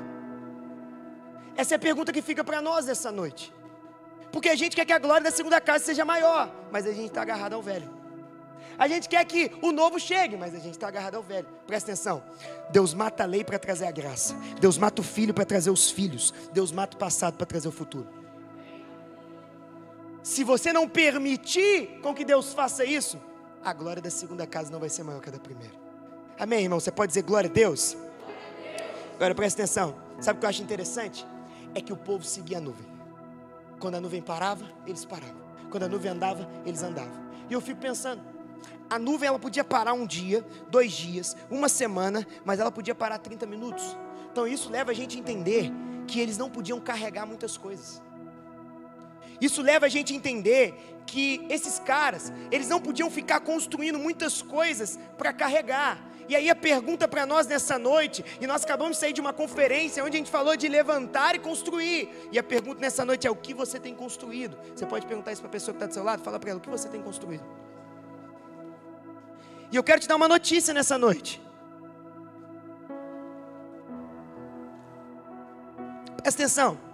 Essa 1.56 1.74
é 1.74 1.76
a 1.76 1.78
pergunta 1.78 2.12
que 2.12 2.22
fica 2.22 2.42
para 2.42 2.60
nós 2.60 2.88
essa 2.88 3.12
noite. 3.12 3.52
Porque 4.32 4.48
a 4.48 4.56
gente 4.56 4.74
quer 4.74 4.84
que 4.84 4.92
a 4.92 4.98
glória 4.98 5.24
da 5.24 5.30
segunda 5.30 5.60
casa 5.60 5.84
seja 5.84 6.04
maior, 6.04 6.52
mas 6.70 6.86
a 6.86 6.92
gente 6.92 7.08
está 7.08 7.22
agarrado 7.22 7.54
ao 7.54 7.62
velho. 7.62 7.98
A 8.78 8.86
gente 8.86 9.08
quer 9.08 9.24
que 9.24 9.50
o 9.62 9.72
novo 9.72 9.98
chegue, 9.98 10.36
mas 10.36 10.54
a 10.54 10.58
gente 10.58 10.72
está 10.72 10.88
agarrado 10.88 11.16
ao 11.16 11.22
velho. 11.22 11.48
Presta 11.66 11.90
atenção. 11.90 12.22
Deus 12.70 12.94
mata 12.94 13.24
a 13.24 13.26
lei 13.26 13.42
para 13.42 13.58
trazer 13.58 13.86
a 13.86 13.90
graça. 13.90 14.34
Deus 14.60 14.78
mata 14.78 15.00
o 15.00 15.04
filho 15.04 15.34
para 15.34 15.44
trazer 15.44 15.70
os 15.70 15.90
filhos. 15.90 16.32
Deus 16.52 16.70
mata 16.70 16.96
o 16.96 16.98
passado 16.98 17.36
para 17.36 17.46
trazer 17.46 17.68
o 17.68 17.72
futuro. 17.72 18.06
Se 20.22 20.44
você 20.44 20.72
não 20.72 20.88
permitir 20.88 22.00
com 22.02 22.14
que 22.14 22.24
Deus 22.24 22.52
faça 22.52 22.84
isso, 22.84 23.18
a 23.68 23.72
glória 23.72 24.00
da 24.00 24.10
segunda 24.10 24.46
casa 24.46 24.70
não 24.70 24.80
vai 24.80 24.88
ser 24.88 25.02
maior 25.02 25.20
que 25.20 25.28
a 25.28 25.32
da 25.32 25.38
primeira. 25.38 25.74
Amém, 26.38 26.62
irmão? 26.62 26.80
Você 26.80 26.90
pode 26.90 27.10
dizer 27.10 27.22
glória 27.22 27.50
a 27.50 27.52
Deus? 27.52 27.96
Agora 29.14 29.34
presta 29.34 29.62
atenção. 29.62 29.94
Sabe 30.20 30.38
o 30.38 30.40
que 30.40 30.46
eu 30.46 30.50
acho 30.50 30.62
interessante? 30.62 31.26
É 31.74 31.80
que 31.80 31.92
o 31.92 31.96
povo 31.96 32.24
seguia 32.24 32.58
a 32.58 32.60
nuvem. 32.60 32.86
Quando 33.78 33.96
a 33.96 34.00
nuvem 34.00 34.22
parava, 34.22 34.64
eles 34.86 35.04
paravam. 35.04 35.36
Quando 35.70 35.82
a 35.82 35.88
nuvem 35.88 36.10
andava, 36.10 36.48
eles 36.64 36.82
andavam. 36.82 37.12
E 37.48 37.52
eu 37.52 37.60
fico 37.60 37.80
pensando, 37.80 38.22
a 38.88 38.98
nuvem 38.98 39.28
ela 39.28 39.38
podia 39.38 39.62
parar 39.62 39.92
um 39.92 40.06
dia, 40.06 40.44
dois 40.70 40.92
dias, 40.92 41.36
uma 41.50 41.68
semana, 41.68 42.26
mas 42.44 42.60
ela 42.60 42.72
podia 42.72 42.94
parar 42.94 43.18
30 43.18 43.44
minutos. 43.46 43.84
Então 44.32 44.46
isso 44.46 44.70
leva 44.70 44.92
a 44.92 44.94
gente 44.94 45.16
a 45.16 45.20
entender 45.20 45.70
que 46.06 46.20
eles 46.20 46.38
não 46.38 46.48
podiam 46.48 46.80
carregar 46.80 47.26
muitas 47.26 47.56
coisas. 47.56 48.02
Isso 49.40 49.62
leva 49.62 49.86
a 49.86 49.88
gente 49.88 50.12
a 50.12 50.16
entender 50.16 50.74
que 51.06 51.46
esses 51.48 51.78
caras, 51.78 52.32
eles 52.50 52.68
não 52.68 52.80
podiam 52.80 53.10
ficar 53.10 53.40
construindo 53.40 53.98
muitas 53.98 54.42
coisas 54.42 54.98
para 55.16 55.32
carregar. 55.32 55.98
E 56.28 56.36
aí 56.36 56.50
a 56.50 56.54
pergunta 56.54 57.08
para 57.08 57.24
nós 57.24 57.46
nessa 57.46 57.78
noite, 57.78 58.22
e 58.38 58.46
nós 58.46 58.62
acabamos 58.62 58.96
de 58.96 59.00
sair 59.00 59.14
de 59.14 59.20
uma 59.20 59.32
conferência 59.32 60.04
onde 60.04 60.16
a 60.16 60.18
gente 60.18 60.30
falou 60.30 60.54
de 60.56 60.68
levantar 60.68 61.34
e 61.34 61.38
construir. 61.38 62.28
E 62.30 62.38
a 62.38 62.42
pergunta 62.42 62.80
nessa 62.80 63.04
noite 63.04 63.26
é 63.26 63.30
o 63.30 63.36
que 63.36 63.54
você 63.54 63.80
tem 63.80 63.94
construído? 63.94 64.58
Você 64.76 64.84
pode 64.84 65.06
perguntar 65.06 65.32
isso 65.32 65.40
para 65.40 65.48
a 65.48 65.52
pessoa 65.52 65.72
que 65.72 65.76
está 65.76 65.86
do 65.86 65.94
seu 65.94 66.04
lado? 66.04 66.22
Fala 66.22 66.38
para 66.38 66.50
ela 66.50 66.58
o 66.58 66.62
que 66.62 66.68
você 66.68 66.88
tem 66.88 67.00
construído. 67.00 67.44
E 69.72 69.76
eu 69.76 69.82
quero 69.82 70.00
te 70.00 70.08
dar 70.08 70.16
uma 70.16 70.28
notícia 70.28 70.74
nessa 70.74 70.98
noite. 70.98 71.40
Presta 76.22 76.42
atenção. 76.42 76.87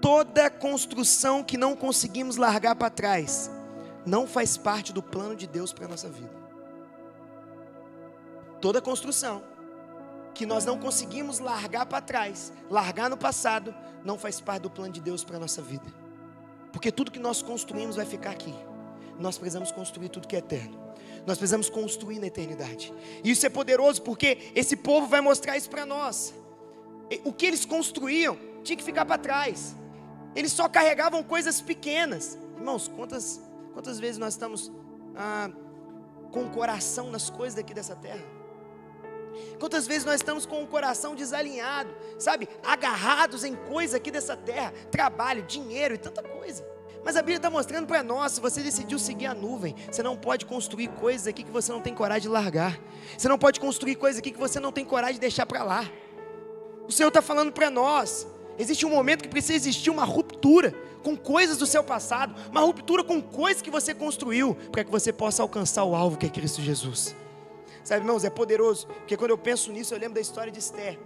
Toda 0.00 0.48
construção 0.48 1.42
que 1.42 1.56
não 1.56 1.74
conseguimos 1.74 2.36
largar 2.36 2.76
para 2.76 2.90
trás 2.90 3.50
não 4.06 4.26
faz 4.26 4.56
parte 4.56 4.92
do 4.92 5.02
plano 5.02 5.34
de 5.34 5.46
Deus 5.46 5.72
para 5.72 5.86
a 5.86 5.88
nossa 5.88 6.08
vida. 6.08 6.30
Toda 8.60 8.80
construção 8.80 9.42
que 10.34 10.46
nós 10.46 10.64
não 10.64 10.78
conseguimos 10.78 11.40
largar 11.40 11.86
para 11.86 12.00
trás, 12.00 12.52
largar 12.70 13.10
no 13.10 13.16
passado, 13.16 13.74
não 14.04 14.16
faz 14.16 14.40
parte 14.40 14.62
do 14.62 14.70
plano 14.70 14.92
de 14.92 15.00
Deus 15.00 15.24
para 15.24 15.36
a 15.36 15.40
nossa 15.40 15.60
vida. 15.60 15.92
Porque 16.72 16.92
tudo 16.92 17.10
que 17.10 17.18
nós 17.18 17.42
construímos 17.42 17.96
vai 17.96 18.06
ficar 18.06 18.30
aqui. 18.30 18.54
Nós 19.18 19.36
precisamos 19.36 19.72
construir 19.72 20.08
tudo 20.10 20.28
que 20.28 20.36
é 20.36 20.38
eterno. 20.38 20.78
Nós 21.26 21.38
precisamos 21.38 21.68
construir 21.68 22.20
na 22.20 22.28
eternidade. 22.28 22.94
E 23.24 23.30
isso 23.30 23.44
é 23.44 23.48
poderoso 23.48 24.00
porque 24.02 24.52
esse 24.54 24.76
povo 24.76 25.08
vai 25.08 25.20
mostrar 25.20 25.56
isso 25.56 25.68
para 25.68 25.84
nós. 25.84 26.32
O 27.24 27.32
que 27.32 27.46
eles 27.46 27.64
construíam 27.64 28.38
tinha 28.62 28.76
que 28.76 28.84
ficar 28.84 29.04
para 29.04 29.18
trás. 29.18 29.74
Eles 30.38 30.52
só 30.52 30.68
carregavam 30.68 31.20
coisas 31.20 31.60
pequenas. 31.60 32.38
Irmãos, 32.56 32.86
quantas, 32.86 33.40
quantas 33.74 33.98
vezes 33.98 34.18
nós 34.18 34.34
estamos 34.34 34.70
ah, 35.16 35.50
com 36.30 36.44
o 36.44 36.50
coração 36.50 37.10
nas 37.10 37.28
coisas 37.28 37.56
daqui 37.56 37.74
dessa 37.74 37.96
terra? 37.96 38.24
Quantas 39.58 39.84
vezes 39.84 40.04
nós 40.04 40.14
estamos 40.14 40.46
com 40.46 40.62
o 40.62 40.66
coração 40.68 41.16
desalinhado, 41.16 41.92
sabe? 42.20 42.48
Agarrados 42.64 43.42
em 43.42 43.56
coisas 43.56 43.96
aqui 43.96 44.12
dessa 44.12 44.36
terra, 44.36 44.72
trabalho, 44.92 45.42
dinheiro 45.42 45.96
e 45.96 45.98
tanta 45.98 46.22
coisa. 46.22 46.64
Mas 47.04 47.16
a 47.16 47.20
Bíblia 47.20 47.38
está 47.38 47.50
mostrando 47.50 47.88
para 47.88 48.04
nós: 48.04 48.30
se 48.30 48.40
você 48.40 48.62
decidiu 48.62 48.96
seguir 48.96 49.26
a 49.26 49.34
nuvem, 49.34 49.74
você 49.90 50.04
não 50.04 50.16
pode 50.16 50.46
construir 50.46 50.86
coisas 50.86 51.26
aqui 51.26 51.42
que 51.42 51.50
você 51.50 51.72
não 51.72 51.80
tem 51.80 51.92
coragem 51.92 52.22
de 52.22 52.28
largar. 52.28 52.78
Você 53.16 53.28
não 53.28 53.38
pode 53.38 53.58
construir 53.58 53.96
coisas 53.96 54.20
aqui 54.20 54.30
que 54.30 54.38
você 54.38 54.60
não 54.60 54.70
tem 54.70 54.84
coragem 54.84 55.14
de 55.14 55.20
deixar 55.20 55.46
para 55.46 55.64
lá. 55.64 55.84
O 56.86 56.92
Senhor 56.92 57.08
está 57.08 57.20
falando 57.20 57.50
para 57.50 57.68
nós: 57.70 58.24
Existe 58.58 58.84
um 58.84 58.90
momento 58.90 59.22
que 59.22 59.28
precisa 59.28 59.54
existir 59.54 59.90
uma 59.90 60.04
ruptura 60.04 60.74
com 61.02 61.16
coisas 61.16 61.58
do 61.58 61.66
seu 61.66 61.84
passado, 61.84 62.34
uma 62.50 62.60
ruptura 62.60 63.04
com 63.04 63.22
coisas 63.22 63.62
que 63.62 63.70
você 63.70 63.94
construiu, 63.94 64.54
para 64.72 64.82
que 64.84 64.90
você 64.90 65.12
possa 65.12 65.42
alcançar 65.42 65.84
o 65.84 65.94
alvo 65.94 66.16
que 66.16 66.26
é 66.26 66.28
Cristo 66.28 66.60
Jesus. 66.60 67.14
Sabe, 67.84 68.02
irmãos, 68.02 68.24
é 68.24 68.30
poderoso, 68.30 68.86
porque 68.86 69.16
quando 69.16 69.30
eu 69.30 69.38
penso 69.38 69.70
nisso, 69.70 69.94
eu 69.94 69.98
lembro 69.98 70.14
da 70.14 70.20
história 70.20 70.52
de 70.52 70.58
Esther. 70.58 70.98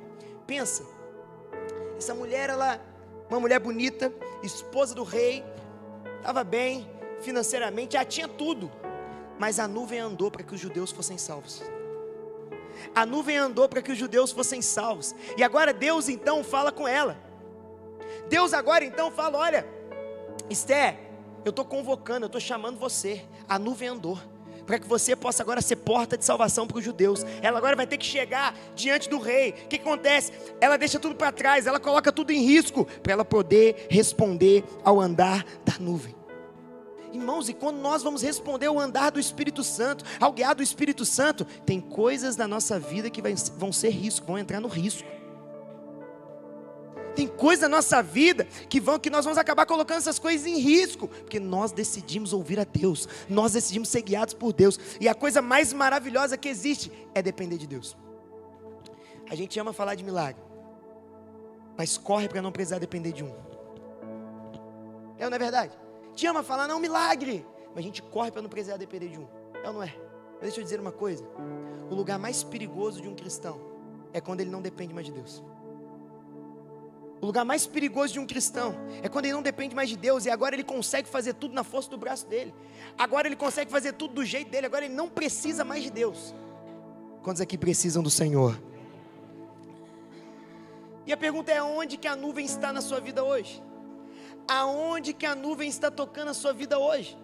Pensa, 0.47 0.85
essa 1.97 2.15
mulher, 2.15 2.49
ela, 2.49 2.81
uma 3.29 3.39
mulher 3.39 3.61
bonita, 3.61 4.13
esposa 4.43 4.95
do 4.95 5.05
rei, 5.05 5.45
estava 6.19 6.43
bem 6.43 6.89
financeiramente, 7.21 7.93
já 7.93 8.05
tinha 8.05 8.27
tudo, 8.27 8.73
mas 9.39 9.61
a 9.61 9.69
nuvem 9.69 10.01
andou 10.01 10.31
para 10.31 10.43
que 10.43 10.55
os 10.55 10.61
judeus 10.61 10.91
fossem 10.91 11.19
salvos 11.19 11.63
a 12.95 13.07
nuvem 13.07 13.37
andou 13.37 13.69
para 13.69 13.83
que 13.83 13.93
os 13.93 13.99
judeus 13.99 14.33
fossem 14.33 14.61
salvos. 14.61 15.15
E 15.37 15.43
agora 15.43 15.73
Deus 15.73 16.09
então 16.09 16.43
fala 16.43 16.73
com 16.73 16.87
ela. 16.87 17.17
Deus 18.29 18.53
agora 18.53 18.85
então 18.85 19.11
fala: 19.11 19.39
olha, 19.39 19.67
Esther, 20.49 20.99
eu 21.45 21.51
estou 21.51 21.65
convocando, 21.65 22.25
eu 22.25 22.29
estou 22.29 22.41
chamando 22.41 22.79
você. 22.79 23.23
A 23.49 23.59
nuvem 23.59 23.89
andou. 23.89 24.19
Para 24.67 24.79
que 24.79 24.87
você 24.87 25.17
possa 25.17 25.43
agora 25.43 25.61
ser 25.61 25.77
porta 25.77 26.17
de 26.17 26.25
salvação 26.25 26.67
para 26.67 26.79
os 26.79 26.85
judeus. 26.85 27.25
Ela 27.43 27.59
agora 27.59 27.75
vai 27.75 27.87
ter 27.87 27.99
que 27.99 28.07
chegar 28.07 28.57
diante 28.77 29.09
do 29.09 29.19
rei. 29.19 29.51
O 29.51 29.53
que, 29.69 29.79
que 29.79 29.89
acontece? 29.89 30.33
Ela 30.61 30.77
deixa 30.77 31.01
tudo 31.01 31.17
para 31.17 31.33
trás, 31.33 31.67
ela 31.67 31.81
coloca 31.81 32.13
tudo 32.13 32.31
em 32.31 32.43
risco 32.43 32.85
para 33.03 33.13
ela 33.13 33.25
poder 33.25 33.89
responder 33.91 34.63
ao 34.85 35.01
andar 35.01 35.45
da 35.65 35.75
nuvem. 35.81 36.15
Irmãos, 37.13 37.49
e 37.49 37.53
quando 37.53 37.77
nós 37.79 38.03
vamos 38.03 38.23
responder 38.23 38.67
ao 38.67 38.79
andar 38.79 39.11
do 39.11 39.21
Espírito 39.21 39.63
Santo, 39.63 40.05
ao 40.19 40.33
guiar 40.33 40.55
do 40.55 40.63
Espírito 40.63 41.05
Santo, 41.05 41.45
tem 41.67 41.79
coisas 41.79 42.37
na 42.37 42.49
nossa 42.49 42.79
vida 42.79 43.11
que 43.11 43.21
vão 43.59 43.73
ser 43.73 43.91
risco, 43.91 44.27
vão 44.27 44.39
entrar 44.39 44.61
no 44.61 44.69
risco. 44.69 45.07
Tem 47.15 47.27
coisas 47.27 47.69
na 47.69 47.77
nossa 47.77 48.03
vida 48.03 48.45
que 48.69 48.81
vão 48.81 48.99
que 48.99 49.11
nós 49.11 49.25
vamos 49.25 49.39
acabar 49.39 49.67
colocando 49.67 49.99
essas 49.99 50.19
coisas 50.19 50.47
em 50.47 50.59
risco, 50.59 51.09
porque 51.09 51.39
nós 51.39 51.73
decidimos 51.73 52.33
ouvir 52.33 52.59
a 52.59 52.65
Deus, 52.65 53.09
nós 53.29 53.53
decidimos 53.53 53.89
ser 53.89 54.03
guiados 54.03 54.35
por 54.35 54.53
Deus. 54.53 54.79
E 55.01 55.09
a 55.09 55.15
coisa 55.15 55.43
mais 55.43 55.73
maravilhosa 55.73 56.37
que 56.37 56.49
existe 56.49 56.91
é 57.15 57.23
depender 57.23 57.59
de 57.59 57.67
Deus. 57.67 57.97
A 59.29 59.35
gente 59.35 59.59
ama 59.59 59.73
falar 59.73 59.95
de 59.95 60.05
milagre, 60.05 60.43
mas 61.77 61.97
corre 61.97 62.29
para 62.29 62.43
não 62.43 62.53
precisar 62.53 62.79
depender 62.79 63.13
de 63.13 63.25
um. 63.25 63.33
É 65.19 65.25
ou 65.25 65.31
não 65.31 65.37
é 65.37 65.39
verdade? 65.39 65.73
Te 66.15 66.27
ama 66.27 66.43
falar, 66.43 66.67
não, 66.67 66.79
milagre, 66.79 67.47
mas 67.69 67.79
a 67.79 67.83
gente 67.83 68.03
corre 68.03 68.31
para 68.31 68.43
não 68.43 68.51
precisar 68.51 68.77
depender 68.77 69.09
de 69.09 69.19
um. 69.19 69.27
É 69.63 69.69
ou 69.69 69.75
não 69.75 69.83
é? 69.83 69.95
Mas 70.33 70.43
deixa 70.43 70.61
eu 70.61 70.65
dizer 70.65 70.81
uma 70.81 70.93
coisa: 70.93 71.25
o 71.91 71.95
lugar 71.95 72.19
mais 72.19 72.43
perigoso 72.43 73.01
de 73.01 73.09
um 73.09 73.15
cristão 73.15 73.61
é 74.13 74.21
quando 74.21 74.41
ele 74.41 74.51
não 74.51 74.61
depende 74.61 74.93
mais 74.93 75.07
de 75.07 75.13
Deus. 75.13 75.43
O 77.23 77.27
lugar 77.27 77.45
mais 77.45 77.69
perigoso 77.69 78.15
de 78.15 78.19
um 78.19 78.27
cristão 78.27 78.75
é 79.01 79.09
quando 79.09 79.27
ele 79.27 79.35
não 79.35 79.43
depende 79.43 79.77
mais 79.77 79.89
de 79.89 79.97
Deus 79.97 80.27
e 80.27 80.31
agora 80.31 80.57
ele 80.57 80.65
consegue 80.65 81.09
fazer 81.09 81.35
tudo 81.35 81.55
na 81.55 81.63
força 81.63 81.89
do 81.89 81.97
braço 81.97 82.27
dele. 82.27 82.53
Agora 82.99 83.29
ele 83.29 83.37
consegue 83.37 83.71
fazer 83.71 83.93
tudo 83.93 84.15
do 84.15 84.25
jeito 84.25 84.51
dele, 84.51 84.67
agora 84.67 84.87
ele 84.87 84.95
não 84.95 85.09
precisa 85.09 85.65
mais 85.65 85.85
de 85.85 85.91
Deus. 85.91 86.35
Quantos 87.23 87.41
aqui 87.41 87.57
precisam 87.57 88.03
do 88.03 88.11
Senhor? 88.11 88.61
E 91.07 91.13
a 91.13 91.17
pergunta 91.17 91.53
é: 91.53 91.63
onde 91.63 91.97
que 91.97 92.09
a 92.09 92.17
nuvem 92.17 92.45
está 92.45 92.73
na 92.73 92.81
sua 92.81 92.99
vida 92.99 93.23
hoje? 93.23 93.63
Aonde 94.49 95.13
que 95.13 95.25
a 95.25 95.37
nuvem 95.37 95.69
está 95.69 95.93
tocando 95.93 96.33
a 96.33 96.35
sua 96.35 96.53
vida 96.53 96.77
hoje? 96.77 97.17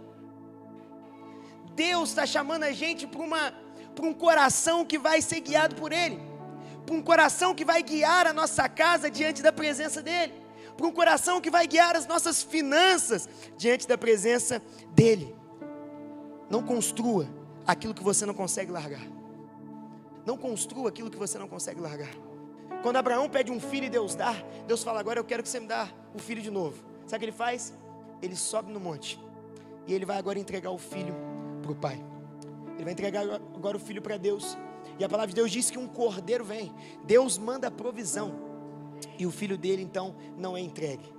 Deus 1.74 2.11
está 2.11 2.24
chamando 2.24 2.62
a 2.62 2.70
gente 2.70 3.04
para 3.04 4.06
um 4.06 4.14
coração 4.14 4.84
que 4.84 4.96
vai 4.96 5.20
ser 5.20 5.40
guiado 5.40 5.74
por 5.74 5.92
Ele 5.92 6.27
para 6.88 6.96
um 6.96 7.03
coração 7.03 7.55
que 7.55 7.66
vai 7.66 7.83
guiar 7.83 8.27
a 8.27 8.33
nossa 8.33 8.66
casa 8.66 9.11
diante 9.11 9.42
da 9.42 9.53
presença 9.53 10.01
dEle, 10.01 10.33
para 10.74 10.87
um 10.87 10.90
coração 10.90 11.38
que 11.38 11.51
vai 11.51 11.66
guiar 11.66 11.94
as 11.94 12.07
nossas 12.07 12.42
finanças 12.42 13.29
diante 13.59 13.87
da 13.87 13.98
presença 13.98 14.62
dEle. 14.92 15.37
Não 16.48 16.62
construa 16.62 17.29
aquilo 17.66 17.92
que 17.92 18.03
você 18.03 18.24
não 18.24 18.33
consegue 18.33 18.72
largar. 18.72 19.07
Não 20.24 20.38
construa 20.38 20.88
aquilo 20.88 21.11
que 21.11 21.18
você 21.18 21.38
não 21.38 21.46
consegue 21.46 21.79
largar. 21.79 22.11
Quando 22.83 22.96
Abraão 22.96 23.29
pede 23.29 23.53
um 23.53 23.61
filho 23.61 23.85
e 23.85 23.90
Deus 23.90 24.14
dá, 24.14 24.33
Deus 24.66 24.83
fala: 24.83 24.98
Agora 24.98 25.20
eu 25.20 25.24
quero 25.24 25.42
que 25.42 25.48
você 25.48 25.61
me 25.61 25.66
dá 25.66 25.88
o 26.14 26.18
filho 26.18 26.40
de 26.40 26.51
novo. 26.51 26.83
Sabe 27.07 27.16
o 27.16 27.18
que 27.18 27.24
ele 27.27 27.33
faz? 27.33 27.74
Ele 28.22 28.37
sobe 28.37 28.72
no 28.72 28.81
monte 28.81 29.20
e 29.87 29.92
ele 29.92 30.07
vai 30.07 30.16
agora 30.16 30.38
entregar 30.38 30.70
o 30.70 30.79
filho 30.79 31.14
para 31.61 31.72
o 31.72 31.74
pai. 31.74 32.03
Ele 32.77 32.85
vai 32.85 32.92
entregar 32.92 33.24
agora 33.55 33.77
o 33.77 33.81
filho 33.81 34.01
para 34.01 34.16
Deus. 34.16 34.57
E 34.98 35.04
a 35.04 35.08
palavra 35.08 35.28
de 35.28 35.34
Deus 35.34 35.50
diz 35.50 35.70
que 35.70 35.78
um 35.78 35.87
cordeiro 35.87 36.44
vem. 36.44 36.72
Deus 37.04 37.38
manda 37.38 37.68
a 37.68 37.70
provisão. 37.70 38.34
E 39.18 39.26
o 39.26 39.30
filho 39.30 39.56
dele 39.56 39.82
então 39.82 40.14
não 40.37 40.56
é 40.56 40.61
entregue. 40.61 41.12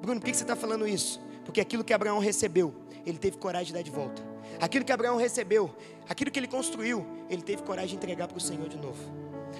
Bruno, 0.00 0.20
por 0.20 0.26
que 0.26 0.34
você 0.34 0.42
está 0.42 0.56
falando 0.56 0.86
isso? 0.86 1.20
Porque 1.44 1.60
aquilo 1.60 1.84
que 1.84 1.92
Abraão 1.92 2.18
recebeu, 2.18 2.74
ele 3.04 3.18
teve 3.18 3.38
coragem 3.38 3.68
de 3.68 3.74
dar 3.74 3.82
de 3.82 3.90
volta. 3.90 4.22
Aquilo 4.60 4.84
que 4.84 4.92
Abraão 4.92 5.16
recebeu, 5.16 5.74
aquilo 6.08 6.30
que 6.30 6.38
ele 6.38 6.48
construiu, 6.48 7.06
ele 7.28 7.42
teve 7.42 7.62
coragem 7.62 7.90
de 7.90 7.96
entregar 7.96 8.26
para 8.26 8.36
o 8.36 8.40
Senhor 8.40 8.68
de 8.68 8.76
novo. 8.76 9.00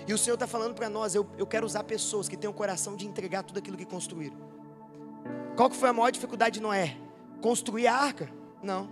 E 0.07 0.13
o 0.13 0.19
Senhor 0.19 0.35
está 0.35 0.47
falando 0.47 0.75
para 0.75 0.89
nós: 0.89 1.15
eu, 1.15 1.27
eu 1.39 1.47
quero 1.47 1.65
usar 1.65 1.85
pessoas 1.85 2.29
que 2.29 2.37
têm 2.37 2.49
o 2.49 2.53
coração 2.53 2.97
de 2.97 3.07
entregar 3.07 3.43
tudo 3.43 3.59
aquilo 3.59 3.77
que 3.77 3.85
construíram. 3.85 4.37
Qual 5.57 5.71
que 5.71 5.77
foi 5.77 5.89
a 5.89 5.93
maior 5.93 6.11
dificuldade 6.11 6.55
de 6.55 6.61
Noé? 6.61 6.97
Construir 7.41 7.87
a 7.87 7.95
arca? 7.95 8.31
Não. 8.63 8.89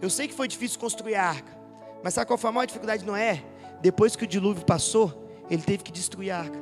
Eu 0.00 0.08
sei 0.08 0.28
que 0.28 0.34
foi 0.34 0.46
difícil 0.46 0.78
construir 0.78 1.16
a 1.16 1.24
arca, 1.24 1.58
mas 2.02 2.14
sabe 2.14 2.26
qual 2.26 2.38
foi 2.38 2.50
a 2.50 2.52
maior 2.52 2.66
dificuldade 2.66 3.02
de 3.02 3.08
Noé? 3.08 3.44
Depois 3.80 4.16
que 4.16 4.24
o 4.24 4.26
dilúvio 4.26 4.64
passou, 4.64 5.28
ele 5.50 5.62
teve 5.62 5.82
que 5.82 5.92
destruir 5.92 6.30
a 6.30 6.38
arca. 6.38 6.58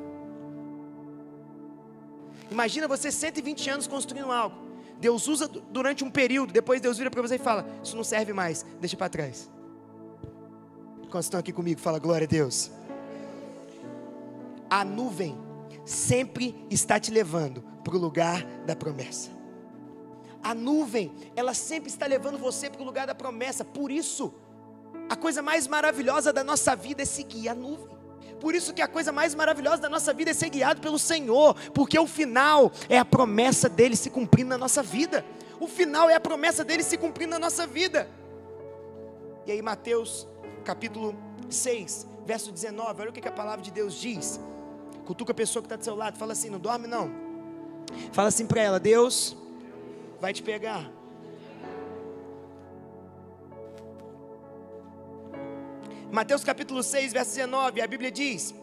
Imagina 2.50 2.86
você 2.86 3.10
120 3.10 3.70
anos 3.70 3.86
construindo 3.86 4.30
algo. 4.30 4.56
Deus 4.98 5.26
usa 5.28 5.48
durante 5.48 6.04
um 6.04 6.10
período, 6.10 6.52
depois 6.52 6.80
Deus 6.80 6.96
vira 6.96 7.10
para 7.10 7.20
você 7.20 7.34
e 7.34 7.38
fala: 7.38 7.66
Isso 7.82 7.96
não 7.96 8.04
serve 8.04 8.32
mais, 8.32 8.64
deixa 8.80 8.96
para 8.96 9.08
trás. 9.08 9.50
Quantos 11.10 11.26
estão 11.26 11.40
aqui 11.40 11.52
comigo? 11.52 11.80
Fala 11.80 11.98
glória 11.98 12.26
a 12.26 12.28
Deus. 12.28 12.70
A 14.68 14.84
nuvem 14.84 15.36
sempre 15.84 16.66
está 16.70 16.98
te 16.98 17.10
levando 17.10 17.62
para 17.84 17.94
o 17.94 17.98
lugar 17.98 18.44
da 18.66 18.74
promessa. 18.74 19.30
A 20.42 20.54
nuvem, 20.54 21.12
ela 21.34 21.54
sempre 21.54 21.88
está 21.88 22.06
levando 22.06 22.38
você 22.38 22.70
para 22.70 22.82
o 22.82 22.84
lugar 22.84 23.06
da 23.06 23.14
promessa. 23.14 23.64
Por 23.64 23.90
isso, 23.90 24.32
a 25.08 25.16
coisa 25.16 25.42
mais 25.42 25.66
maravilhosa 25.66 26.32
da 26.32 26.42
nossa 26.42 26.74
vida 26.74 27.02
é 27.02 27.04
seguir 27.04 27.48
a 27.48 27.54
nuvem. 27.54 27.96
Por 28.40 28.54
isso 28.54 28.74
que 28.74 28.82
a 28.82 28.88
coisa 28.88 29.12
mais 29.12 29.34
maravilhosa 29.34 29.82
da 29.82 29.88
nossa 29.88 30.12
vida 30.12 30.30
é 30.30 30.34
ser 30.34 30.50
guiado 30.50 30.80
pelo 30.80 30.98
Senhor, 30.98 31.54
porque 31.72 31.98
o 31.98 32.06
final 32.06 32.70
é 32.88 32.98
a 32.98 33.04
promessa 33.04 33.68
dele 33.68 33.96
se 33.96 34.10
cumprindo 34.10 34.50
na 34.50 34.58
nossa 34.58 34.82
vida. 34.82 35.24
O 35.58 35.66
final 35.66 36.10
é 36.10 36.14
a 36.14 36.20
promessa 36.20 36.62
dele 36.62 36.82
se 36.82 36.98
cumprindo 36.98 37.30
na 37.30 37.38
nossa 37.38 37.66
vida. 37.66 38.08
E 39.46 39.52
aí 39.52 39.62
Mateus 39.62 40.28
capítulo 40.64 41.14
6, 41.48 42.06
verso 42.26 42.52
19, 42.52 43.02
olha 43.02 43.10
o 43.10 43.12
que 43.12 43.26
a 43.26 43.32
palavra 43.32 43.62
de 43.62 43.70
Deus 43.70 43.94
diz. 43.94 44.38
Cutuca 45.06 45.32
a 45.32 45.34
pessoa 45.34 45.62
que 45.62 45.66
está 45.66 45.76
do 45.76 45.84
seu 45.84 45.94
lado, 45.94 46.18
fala 46.18 46.32
assim, 46.32 46.50
não 46.50 46.58
dorme 46.58 46.86
não. 46.86 47.10
Fala 48.12 48.28
assim 48.28 48.46
para 48.46 48.60
ela, 48.60 48.80
Deus 48.80 49.36
vai 50.20 50.32
te 50.32 50.42
pegar. 50.42 50.90
Mateus 56.16 56.42
capítulo 56.42 56.82
6, 56.82 57.12
verso 57.12 57.34
19, 57.34 57.82
a 57.82 57.86
Bíblia 57.86 58.10
diz: 58.10 58.54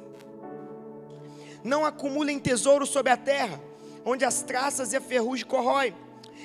Não 1.63 1.85
acumulem 1.85 2.39
tesouro 2.39 2.83
sobre 2.83 3.11
a 3.11 3.15
terra, 3.15 3.61
onde 4.03 4.25
as 4.25 4.41
traças 4.41 4.91
e 4.91 4.95
a 4.97 4.99
ferrugem 4.99 5.45
corroem, 5.45 5.95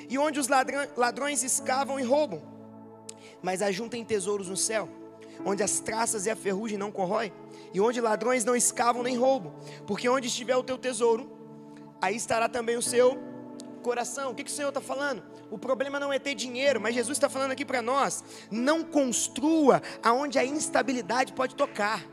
e 0.07 0.19
onde 0.19 0.39
os 0.39 0.49
ladrões 0.49 1.43
escavam 1.43 1.99
e 1.99 2.03
roubam. 2.03 2.43
Mas 3.41 3.63
ajuntem 3.63 4.05
tesouros 4.05 4.51
no 4.51 4.57
céu, 4.57 4.87
onde 5.47 5.63
as 5.63 5.81
traças 5.81 6.27
e 6.27 6.31
a 6.31 6.37
ferrugem 6.37 6.77
não 6.77 6.93
corroem, 6.93 7.33
e 7.73 7.81
onde 7.81 8.03
ladrões 8.03 8.45
não 8.45 8.55
escavam 8.55 9.03
nem 9.03 9.17
roubam, 9.17 9.55
porque 9.87 10.11
onde 10.11 10.27
estiver 10.27 10.57
o 10.59 10.63
teu 10.63 10.77
tesouro, 10.77 11.33
aí 12.03 12.17
estará 12.17 12.51
também 12.51 12.77
o 12.77 12.83
seu 12.83 13.19
coração. 13.79 14.31
O 14.31 14.35
que, 14.35 14.45
que 14.45 14.51
o 14.51 14.55
Senhor 14.55 14.69
está 14.69 14.81
falando? 14.81 15.23
O 15.51 15.59
problema 15.59 15.99
não 15.99 16.13
é 16.13 16.19
ter 16.19 16.35
dinheiro, 16.35 16.81
mas 16.81 16.95
Jesus 16.95 17.17
está 17.17 17.29
falando 17.29 17.53
aqui 17.53 17.65
para 17.65 17.81
nós: 17.81 18.25
não 18.51 18.85
construa 18.85 19.83
aonde 20.03 20.39
a 20.39 20.45
instabilidade 20.45 21.33
pode 21.33 21.55
tocar. 21.55 22.05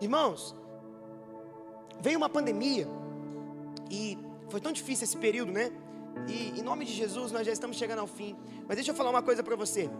Irmãos, 0.00 0.54
veio 2.00 2.18
uma 2.18 2.28
pandemia 2.28 2.86
e 3.90 4.18
foi 4.48 4.60
tão 4.60 4.72
difícil 4.72 5.04
esse 5.04 5.16
período, 5.16 5.52
né? 5.52 5.72
E 6.26 6.58
em 6.58 6.62
nome 6.62 6.84
de 6.84 6.92
Jesus 6.92 7.30
nós 7.32 7.46
já 7.46 7.52
estamos 7.52 7.76
chegando 7.76 8.00
ao 8.00 8.06
fim. 8.06 8.36
Mas 8.66 8.76
deixa 8.76 8.90
eu 8.90 8.94
falar 8.94 9.10
uma 9.10 9.22
coisa 9.22 9.42
para 9.42 9.56
você. 9.56 9.90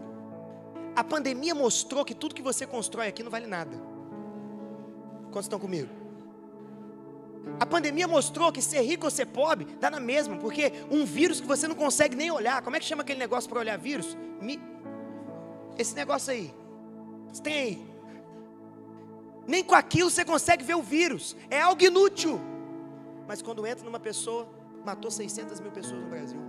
A 0.95 1.03
pandemia 1.03 1.55
mostrou 1.55 2.03
que 2.03 2.13
tudo 2.13 2.35
que 2.35 2.41
você 2.41 2.65
constrói 2.65 3.07
aqui 3.07 3.23
não 3.23 3.31
vale 3.31 3.47
nada. 3.47 3.77
Quantos 5.31 5.45
estão 5.45 5.59
comigo? 5.59 5.89
A 7.59 7.65
pandemia 7.65 8.07
mostrou 8.07 8.51
que 8.51 8.61
ser 8.61 8.81
rico 8.81 9.05
ou 9.05 9.11
ser 9.11 9.25
pobre 9.25 9.65
dá 9.79 9.89
na 9.89 9.99
mesma, 9.99 10.37
porque 10.37 10.71
um 10.89 11.05
vírus 11.05 11.41
que 11.41 11.47
você 11.47 11.67
não 11.67 11.75
consegue 11.75 12.15
nem 12.15 12.31
olhar, 12.31 12.61
como 12.61 12.75
é 12.75 12.79
que 12.79 12.85
chama 12.85 13.01
aquele 13.01 13.19
negócio 13.19 13.49
para 13.49 13.59
olhar 13.59 13.77
vírus? 13.77 14.17
Mi... 14.41 14.59
Esse 15.77 15.95
negócio 15.95 16.31
aí, 16.31 16.53
você 17.31 17.41
tem 17.41 17.53
aí. 17.53 17.89
Nem 19.47 19.63
com 19.63 19.75
aquilo 19.75 20.09
você 20.09 20.23
consegue 20.23 20.63
ver 20.63 20.75
o 20.75 20.81
vírus, 20.81 21.35
é 21.49 21.59
algo 21.59 21.83
inútil. 21.83 22.39
Mas 23.27 23.41
quando 23.41 23.65
entra 23.65 23.83
numa 23.83 23.99
pessoa, 23.99 24.47
matou 24.85 25.11
600 25.11 25.59
mil 25.59 25.71
pessoas 25.71 26.01
no 26.01 26.09
Brasil. 26.09 26.39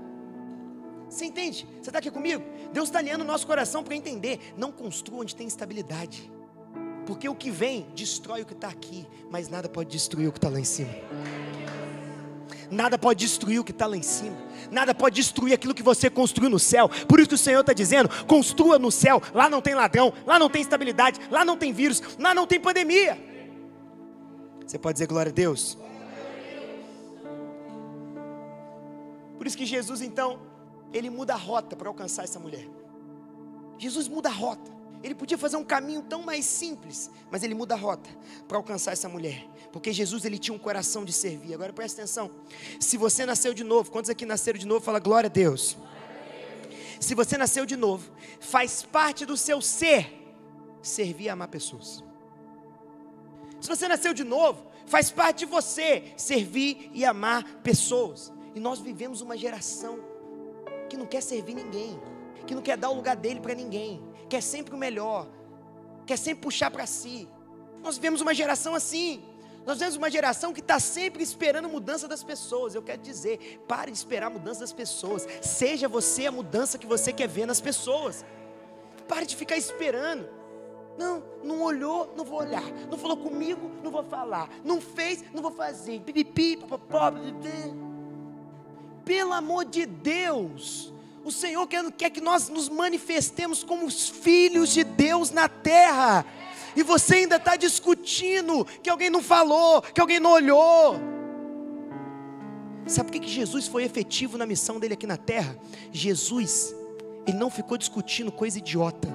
Você 1.09 1.25
entende? 1.25 1.67
Você 1.81 1.91
está 1.91 1.99
aqui 1.99 2.11
comigo? 2.11 2.43
Deus 2.73 2.89
está 2.89 3.01
alinhando 3.01 3.25
o 3.25 3.27
nosso 3.27 3.47
coração 3.47 3.83
para 3.83 3.97
entender. 3.97 4.55
Não 4.57 4.71
construa 4.71 5.23
onde 5.23 5.35
tem 5.35 5.47
estabilidade. 5.47 6.31
Porque 7.07 7.29
o 7.29 7.35
que 7.35 7.51
vem 7.51 7.87
destrói 7.95 8.43
o 8.43 8.47
que 8.47 8.53
está 8.53 8.69
aqui, 8.69 9.07
mas 9.31 9.49
nada 9.49 9.69
pode 9.69 9.91
destruir 9.91 10.29
o 10.29 10.33
que 10.33 10.39
está 10.39 10.49
lá 10.49 10.61
em 10.61 10.65
cima. 10.65 10.91
Nada 12.71 12.97
pode 12.97 13.19
destruir 13.21 13.59
o 13.59 13.65
que 13.65 13.73
está 13.73 13.87
lá 13.87 13.97
em 13.97 14.03
cima. 14.03 14.37
Nada 14.71 14.95
pode 14.95 15.17
destruir 15.17 15.53
aquilo 15.53 15.75
que 15.75 15.83
você 15.83 16.09
construiu 16.09 16.49
no 16.49 16.59
céu. 16.59 16.89
Por 17.09 17.19
isso 17.19 17.29
que 17.29 17.35
o 17.35 17.39
Senhor 17.39 17.61
está 17.61 17.73
dizendo: 17.73 18.09
construa 18.27 18.79
no 18.79 18.93
céu. 18.93 19.21
Lá 19.35 19.49
não 19.49 19.61
tem 19.61 19.75
ladrão, 19.75 20.13
lá 20.25 20.39
não 20.39 20.49
tem 20.49 20.63
estabilidade, 20.63 21.19
lá 21.31 21.45
não 21.45 21.57
tem 21.57 21.73
vírus, 21.73 22.01
lá 22.19 22.33
não 22.33 22.47
tem 22.47 22.61
pandemia. 22.61 23.19
Você 24.65 24.79
pode 24.79 24.95
dizer 24.95 25.09
glória 25.09 25.31
a 25.31 25.35
Deus? 25.35 25.77
Por 29.37 29.47
isso 29.47 29.57
que 29.57 29.67
Jesus 29.67 30.01
então, 30.01 30.39
ele 30.93 31.11
muda 31.11 31.35
a 31.35 31.37
rota 31.37 31.75
para 31.75 31.89
alcançar 31.89 32.23
essa 32.23 32.39
mulher. 32.39 32.69
Jesus 33.79 34.07
muda 34.07 34.29
a 34.29 34.33
rota. 34.33 34.80
Ele 35.03 35.15
podia 35.15 35.39
fazer 35.39 35.57
um 35.57 35.65
caminho 35.65 36.03
tão 36.03 36.23
mais 36.23 36.45
simples, 36.45 37.11
mas 37.31 37.43
ele 37.43 37.55
muda 37.55 37.75
a 37.75 37.79
rota 37.79 38.11
para 38.47 38.59
alcançar 38.59 38.93
essa 38.93 39.09
mulher, 39.09 39.47
porque 39.73 39.93
Jesus 39.93 40.25
ele 40.25 40.39
tinha 40.39 40.55
um 40.55 40.59
coração 40.59 41.05
de 41.05 41.13
servir. 41.13 41.55
Agora 41.55 41.73
presta 41.73 42.03
atenção: 42.03 42.31
se 42.79 42.99
você 42.99 43.25
nasceu 43.25 43.55
de 43.55 43.65
novo, 43.65 43.91
quantos 43.91 44.11
aqui 44.11 44.27
nasceram 44.27 44.59
de 44.59 44.67
novo? 44.67 44.85
Fala 44.85 44.99
glória 44.99 45.29
a 45.29 45.31
Deus. 45.31 45.77
Se 47.01 47.15
você 47.15 47.39
nasceu 47.39 47.65
de 47.65 47.77
novo, 47.77 48.13
faz 48.41 48.83
parte 48.83 49.25
do 49.25 49.37
seu 49.37 49.63
ser 49.63 50.19
servir 50.83 51.25
e 51.25 51.29
amar 51.31 51.49
pessoas. 51.49 52.05
Se 53.59 53.69
você 53.69 53.89
nasceu 53.89 54.13
de 54.13 54.25
novo, 54.25 54.67
faz 54.87 55.11
parte 55.11 55.41
de 55.41 55.47
você 55.47 56.13
servir 56.17 56.91
e 56.93 57.07
amar 57.07 57.43
pessoas. 57.63 58.31
E 58.55 58.61
nós 58.61 58.81
vivemos 58.81 59.23
uma 59.23 59.37
geração 59.37 59.99
que 60.91 60.97
não 60.97 61.07
quer 61.07 61.23
servir 61.23 61.55
ninguém, 61.55 61.99
que 62.47 62.55
não 62.55 62.61
quer 62.61 62.77
dar 62.77 62.91
o 62.91 62.95
lugar 62.95 63.17
dele 63.17 63.41
para 63.41 63.55
ninguém 63.55 64.10
quer 64.31 64.41
sempre 64.41 64.75
o 64.75 64.79
melhor, 64.79 65.29
quer 66.07 66.17
sempre 66.17 66.43
puxar 66.43 66.71
para 66.71 66.87
si. 66.87 67.29
Nós 67.83 67.97
vivemos 67.97 68.21
uma 68.21 68.33
geração 68.33 68.75
assim. 68.75 69.23
Nós 69.67 69.79
vemos 69.79 69.97
uma 69.97 70.11
geração 70.11 70.53
que 70.55 70.61
está 70.61 70.81
sempre 70.81 71.23
esperando 71.23 71.69
mudança 71.69 72.09
das 72.09 72.23
pessoas. 72.23 72.75
Eu 72.75 72.83
quero 72.83 73.03
dizer, 73.03 73.63
pare 73.69 73.91
de 73.91 73.99
esperar 73.99 74.29
a 74.29 74.31
mudança 74.31 74.61
das 74.61 74.73
pessoas. 74.73 75.27
Seja 75.43 75.87
você 75.87 76.27
a 76.27 76.33
mudança 76.33 76.79
que 76.79 76.87
você 76.87 77.13
quer 77.13 77.29
ver 77.29 77.47
nas 77.47 77.61
pessoas. 77.61 78.25
Pare 79.07 79.27
de 79.27 79.37
ficar 79.37 79.57
esperando. 79.57 80.29
Não, 80.99 81.23
não 81.45 81.63
olhou, 81.63 82.13
não 82.17 82.25
vou 82.25 82.39
olhar. 82.41 82.65
Não 82.91 82.97
falou 82.97 83.17
comigo, 83.17 83.71
não 83.83 83.91
vou 83.91 84.03
falar. 84.03 84.49
Não 84.65 84.81
fez, 84.81 85.25
não 85.33 85.43
vou 85.43 85.53
fazer. 85.53 86.01
Pipipi, 86.01 86.57
papapó, 86.57 87.13
Pelo 89.05 89.33
amor 89.33 89.67
de 89.67 89.85
Deus, 89.85 90.93
o 91.25 91.31
Senhor 91.31 91.67
quer, 91.67 91.91
quer 91.93 92.11
que 92.11 92.21
nós 92.21 92.49
nos 92.49 92.69
manifestemos 92.69 93.63
como 93.63 93.85
os 93.87 94.09
filhos 94.09 94.71
de 94.71 94.85
Deus 94.85 95.31
na 95.31 95.49
terra. 95.49 96.25
E 96.75 96.83
você 96.83 97.17
ainda 97.17 97.37
está 97.37 97.57
discutindo 97.57 98.65
que 98.83 98.89
alguém 98.89 99.11
não 99.11 99.23
falou, 99.23 99.83
que 99.83 100.01
alguém 100.01 100.19
não 100.21 100.33
olhou. 100.33 100.97
Sabe 102.87 103.09
por 103.09 103.13
que, 103.13 103.21
que 103.21 103.31
Jesus 103.31 103.67
foi 103.67 103.85
efetivo 103.85 104.39
na 104.39 104.47
missão 104.47 104.81
dele 104.81 104.95
aqui 104.95 105.07
na 105.07 105.17
terra? 105.17 105.59
Jesus, 105.93 106.75
ele 107.27 107.37
não 107.37 107.51
ficou 107.51 107.77
discutindo 107.77 108.33
coisa 108.33 108.59
idiota. 108.59 109.09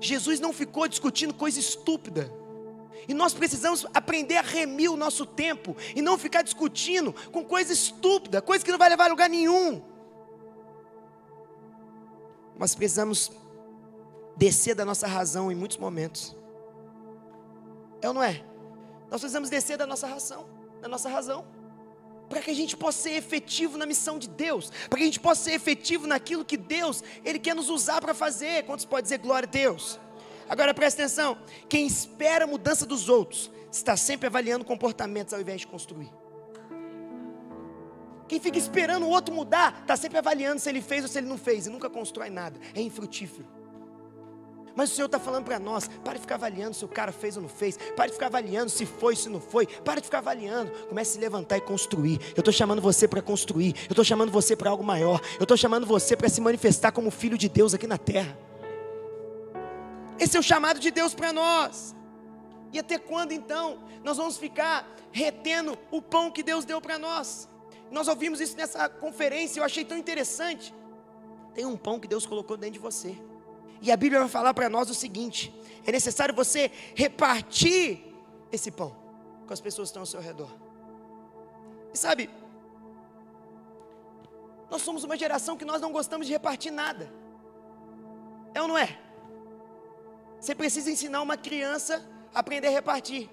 Jesus 0.00 0.40
não 0.40 0.52
ficou 0.52 0.86
discutindo 0.86 1.34
coisa 1.34 1.58
estúpida. 1.58 2.32
E 3.08 3.14
nós 3.14 3.34
precisamos 3.34 3.84
aprender 3.92 4.36
a 4.36 4.42
remir 4.42 4.90
o 4.90 4.96
nosso 4.96 5.26
tempo 5.26 5.76
e 5.94 6.00
não 6.00 6.16
ficar 6.16 6.42
discutindo 6.42 7.12
com 7.32 7.44
coisa 7.44 7.72
estúpida, 7.72 8.40
coisa 8.40 8.64
que 8.64 8.70
não 8.70 8.78
vai 8.78 8.88
levar 8.88 9.06
a 9.06 9.08
lugar 9.08 9.28
nenhum. 9.28 9.82
Nós 12.62 12.76
precisamos 12.76 13.32
descer 14.36 14.76
da 14.76 14.84
nossa 14.84 15.08
razão 15.08 15.50
em 15.50 15.54
muitos 15.56 15.78
momentos. 15.78 16.36
É 18.00 18.06
ou 18.06 18.14
não 18.14 18.22
é? 18.22 18.40
Nós 19.10 19.20
precisamos 19.20 19.50
descer 19.50 19.76
da 19.76 19.84
nossa 19.84 20.06
razão, 20.06 20.46
da 20.80 20.86
nossa 20.86 21.08
razão, 21.08 21.44
para 22.28 22.40
que 22.40 22.52
a 22.52 22.54
gente 22.54 22.76
possa 22.76 23.02
ser 23.02 23.14
efetivo 23.14 23.76
na 23.76 23.84
missão 23.84 24.16
de 24.16 24.28
Deus, 24.28 24.70
para 24.88 24.96
que 24.96 25.02
a 25.02 25.06
gente 25.06 25.18
possa 25.18 25.42
ser 25.42 25.54
efetivo 25.54 26.06
naquilo 26.06 26.44
que 26.44 26.56
Deus 26.56 27.02
ele 27.24 27.40
quer 27.40 27.56
nos 27.56 27.68
usar 27.68 28.00
para 28.00 28.14
fazer. 28.14 28.62
Quantos 28.62 28.84
pode 28.84 29.06
dizer 29.06 29.18
glória 29.18 29.48
a 29.48 29.50
Deus? 29.50 29.98
Agora 30.48 30.72
presta 30.72 31.02
atenção: 31.02 31.36
quem 31.68 31.84
espera 31.84 32.44
a 32.44 32.46
mudança 32.46 32.86
dos 32.86 33.08
outros 33.08 33.50
está 33.72 33.96
sempre 33.96 34.28
avaliando 34.28 34.64
comportamentos 34.64 35.34
ao 35.34 35.40
invés 35.40 35.62
de 35.62 35.66
construir. 35.66 36.21
Quem 38.32 38.40
fica 38.40 38.56
esperando 38.56 39.04
o 39.04 39.10
outro 39.10 39.34
mudar, 39.34 39.80
está 39.82 39.94
sempre 39.94 40.16
avaliando 40.16 40.58
se 40.58 40.66
ele 40.66 40.80
fez 40.80 41.02
ou 41.02 41.08
se 41.08 41.18
ele 41.18 41.26
não 41.26 41.36
fez, 41.36 41.66
e 41.66 41.68
nunca 41.68 41.90
constrói 41.90 42.30
nada. 42.30 42.58
É 42.74 42.80
infrutífero. 42.80 43.46
Mas 44.74 44.90
o 44.90 44.94
Senhor 44.94 45.04
está 45.04 45.18
falando 45.18 45.44
para 45.44 45.58
nós: 45.58 45.86
para 46.02 46.14
de 46.14 46.20
ficar 46.20 46.36
avaliando 46.36 46.74
se 46.74 46.82
o 46.82 46.88
cara 46.88 47.12
fez 47.12 47.36
ou 47.36 47.42
não 47.42 47.48
fez, 47.50 47.76
para 47.94 48.06
de 48.06 48.14
ficar 48.14 48.28
avaliando 48.28 48.70
se 48.70 48.86
foi, 48.86 49.14
se 49.16 49.28
não 49.28 49.38
foi, 49.38 49.66
para 49.66 50.00
de 50.00 50.06
ficar 50.06 50.16
avaliando. 50.16 50.70
Comece 50.88 51.10
a 51.10 51.12
se 51.12 51.20
levantar 51.20 51.58
e 51.58 51.60
construir. 51.60 52.18
Eu 52.34 52.40
estou 52.40 52.54
chamando 52.54 52.80
você 52.80 53.06
para 53.06 53.20
construir, 53.20 53.74
eu 53.82 53.92
estou 53.92 54.02
chamando 54.02 54.32
você 54.32 54.56
para 54.56 54.70
algo 54.70 54.82
maior, 54.82 55.20
eu 55.38 55.42
estou 55.42 55.58
chamando 55.58 55.84
você 55.84 56.16
para 56.16 56.30
se 56.30 56.40
manifestar 56.40 56.90
como 56.90 57.10
filho 57.10 57.36
de 57.36 57.50
Deus 57.50 57.74
aqui 57.74 57.86
na 57.86 57.98
terra. 57.98 58.34
Esse 60.18 60.38
é 60.38 60.40
o 60.40 60.42
chamado 60.42 60.80
de 60.80 60.90
Deus 60.90 61.14
para 61.14 61.34
nós. 61.34 61.94
E 62.72 62.78
até 62.78 62.96
quando 62.96 63.32
então 63.32 63.80
nós 64.02 64.16
vamos 64.16 64.38
ficar 64.38 64.90
retendo 65.10 65.78
o 65.90 66.00
pão 66.00 66.30
que 66.30 66.42
Deus 66.42 66.64
deu 66.64 66.80
para 66.80 66.98
nós? 66.98 67.51
Nós 67.92 68.08
ouvimos 68.08 68.40
isso 68.40 68.56
nessa 68.56 68.88
conferência, 68.88 69.60
eu 69.60 69.64
achei 69.64 69.84
tão 69.84 69.98
interessante. 69.98 70.74
Tem 71.54 71.66
um 71.66 71.76
pão 71.76 72.00
que 72.00 72.08
Deus 72.08 72.24
colocou 72.24 72.56
dentro 72.56 72.74
de 72.74 72.78
você. 72.78 73.16
E 73.82 73.92
a 73.92 73.96
Bíblia 73.96 74.20
vai 74.20 74.28
falar 74.30 74.54
para 74.54 74.68
nós 74.68 74.88
o 74.88 74.94
seguinte: 74.94 75.54
é 75.86 75.92
necessário 75.92 76.34
você 76.34 76.70
repartir 76.94 78.02
esse 78.50 78.70
pão 78.70 78.96
com 79.46 79.52
as 79.52 79.60
pessoas 79.60 79.88
que 79.88 79.90
estão 79.90 80.02
ao 80.02 80.06
seu 80.06 80.20
redor. 80.20 80.50
E 81.92 81.98
sabe, 81.98 82.30
nós 84.70 84.80
somos 84.80 85.04
uma 85.04 85.16
geração 85.16 85.54
que 85.54 85.64
nós 85.64 85.82
não 85.82 85.92
gostamos 85.92 86.26
de 86.26 86.32
repartir 86.32 86.72
nada. 86.72 87.12
É 88.54 88.62
ou 88.62 88.68
não 88.68 88.78
é? 88.78 88.98
Você 90.40 90.54
precisa 90.54 90.90
ensinar 90.90 91.20
uma 91.20 91.36
criança 91.36 92.02
a 92.34 92.40
aprender 92.40 92.68
a 92.68 92.70
repartir. 92.70 93.28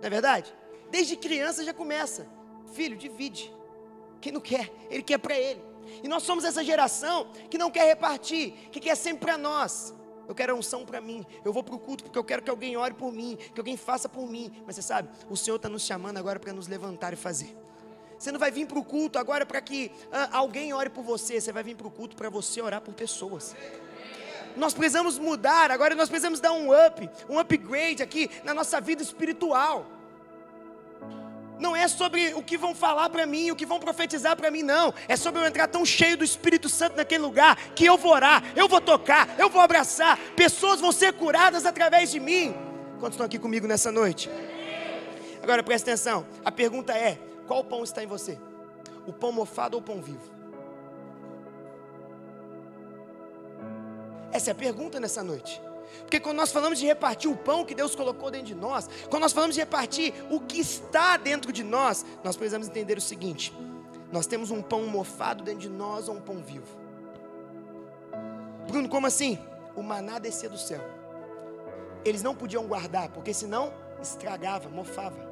Não 0.00 0.06
é 0.06 0.10
verdade? 0.10 0.54
Desde 0.90 1.14
criança 1.14 1.62
já 1.62 1.74
começa. 1.74 2.26
Filho, 2.72 2.96
divide. 2.96 3.52
Quem 4.22 4.32
não 4.32 4.40
quer, 4.40 4.72
ele 4.88 5.02
quer 5.02 5.18
para 5.18 5.36
ele. 5.36 5.60
E 6.02 6.06
nós 6.06 6.22
somos 6.22 6.44
essa 6.44 6.62
geração 6.62 7.26
que 7.50 7.58
não 7.58 7.70
quer 7.70 7.86
repartir, 7.86 8.52
que 8.70 8.78
quer 8.78 8.94
sempre 8.94 9.26
para 9.26 9.36
nós. 9.36 9.92
Eu 10.28 10.34
quero 10.34 10.54
a 10.54 10.56
unção 10.56 10.86
para 10.86 11.00
mim. 11.00 11.26
Eu 11.44 11.52
vou 11.52 11.64
para 11.64 11.74
o 11.74 11.78
culto 11.78 12.04
porque 12.04 12.16
eu 12.16 12.22
quero 12.22 12.40
que 12.40 12.48
alguém 12.48 12.76
ore 12.76 12.94
por 12.94 13.12
mim, 13.12 13.36
que 13.52 13.60
alguém 13.60 13.76
faça 13.76 14.08
por 14.08 14.26
mim. 14.30 14.62
Mas 14.64 14.76
você 14.76 14.82
sabe, 14.82 15.08
o 15.28 15.36
Senhor 15.36 15.56
está 15.56 15.68
nos 15.68 15.82
chamando 15.82 16.18
agora 16.18 16.38
para 16.38 16.52
nos 16.52 16.68
levantar 16.68 17.12
e 17.12 17.16
fazer. 17.16 17.54
Você 18.16 18.30
não 18.30 18.38
vai 18.38 18.52
vir 18.52 18.64
para 18.66 18.78
o 18.78 18.84
culto 18.84 19.18
agora 19.18 19.44
para 19.44 19.60
que 19.60 19.90
alguém 20.30 20.72
ore 20.72 20.88
por 20.88 21.02
você. 21.02 21.40
Você 21.40 21.50
vai 21.50 21.64
vir 21.64 21.74
para 21.74 21.88
o 21.88 21.90
culto 21.90 22.14
para 22.14 22.30
você 22.30 22.62
orar 22.62 22.80
por 22.80 22.94
pessoas. 22.94 23.56
Nós 24.56 24.72
precisamos 24.72 25.18
mudar, 25.18 25.72
agora 25.72 25.96
nós 25.96 26.08
precisamos 26.08 26.38
dar 26.38 26.52
um 26.52 26.70
up, 26.86 27.10
um 27.28 27.40
upgrade 27.40 28.02
aqui 28.02 28.30
na 28.44 28.54
nossa 28.54 28.80
vida 28.80 29.02
espiritual 29.02 29.84
não 31.58 31.76
é 31.76 31.86
sobre 31.86 32.34
o 32.34 32.42
que 32.42 32.56
vão 32.56 32.74
falar 32.74 33.08
para 33.10 33.26
mim, 33.26 33.50
o 33.50 33.56
que 33.56 33.66
vão 33.66 33.78
profetizar 33.78 34.36
para 34.36 34.50
mim, 34.50 34.62
não. 34.62 34.92
É 35.06 35.16
sobre 35.16 35.40
eu 35.40 35.46
entrar 35.46 35.68
tão 35.68 35.84
cheio 35.84 36.16
do 36.16 36.24
Espírito 36.24 36.68
Santo 36.68 36.96
naquele 36.96 37.22
lugar 37.22 37.56
que 37.74 37.84
eu 37.84 37.96
vou 37.96 38.12
orar, 38.12 38.42
eu 38.56 38.68
vou 38.68 38.80
tocar, 38.80 39.28
eu 39.38 39.48
vou 39.48 39.60
abraçar, 39.60 40.18
pessoas 40.36 40.80
vão 40.80 40.92
ser 40.92 41.12
curadas 41.12 41.64
através 41.64 42.10
de 42.10 42.18
mim. 42.18 42.54
Quantos 42.98 43.14
estão 43.14 43.26
aqui 43.26 43.38
comigo 43.38 43.66
nessa 43.66 43.90
noite? 43.90 44.30
Agora 45.42 45.62
presta 45.62 45.90
atenção, 45.90 46.26
a 46.44 46.52
pergunta 46.52 46.96
é: 46.96 47.18
qual 47.46 47.64
pão 47.64 47.82
está 47.82 48.02
em 48.02 48.06
você? 48.06 48.38
O 49.06 49.12
pão 49.12 49.32
mofado 49.32 49.76
ou 49.76 49.80
o 49.80 49.84
pão 49.84 50.00
vivo? 50.00 50.30
Essa 54.32 54.50
é 54.50 54.52
a 54.52 54.54
pergunta 54.54 54.98
nessa 54.98 55.22
noite. 55.22 55.60
Porque 56.00 56.20
quando 56.20 56.36
nós 56.36 56.52
falamos 56.52 56.78
de 56.78 56.86
repartir 56.86 57.30
o 57.30 57.36
pão 57.36 57.64
que 57.64 57.74
Deus 57.74 57.94
colocou 57.94 58.30
dentro 58.30 58.48
de 58.48 58.54
nós, 58.54 58.88
quando 59.08 59.22
nós 59.22 59.32
falamos 59.32 59.54
de 59.54 59.60
repartir 59.60 60.14
o 60.30 60.40
que 60.40 60.60
está 60.60 61.16
dentro 61.16 61.52
de 61.52 61.62
nós, 61.62 62.04
nós 62.22 62.36
precisamos 62.36 62.68
entender 62.68 62.98
o 62.98 63.00
seguinte: 63.00 63.52
nós 64.10 64.26
temos 64.26 64.50
um 64.50 64.60
pão 64.60 64.86
mofado 64.86 65.42
dentro 65.42 65.60
de 65.60 65.68
nós 65.68 66.08
ou 66.08 66.16
um 66.16 66.20
pão 66.20 66.36
vivo? 66.36 66.66
Bruno, 68.66 68.88
como 68.88 69.06
assim? 69.06 69.38
O 69.74 69.82
maná 69.82 70.18
descia 70.18 70.48
do 70.48 70.58
céu. 70.58 70.80
Eles 72.04 72.22
não 72.22 72.34
podiam 72.34 72.66
guardar, 72.66 73.08
porque 73.08 73.32
senão 73.32 73.72
estragava, 74.00 74.68
mofava. 74.68 75.30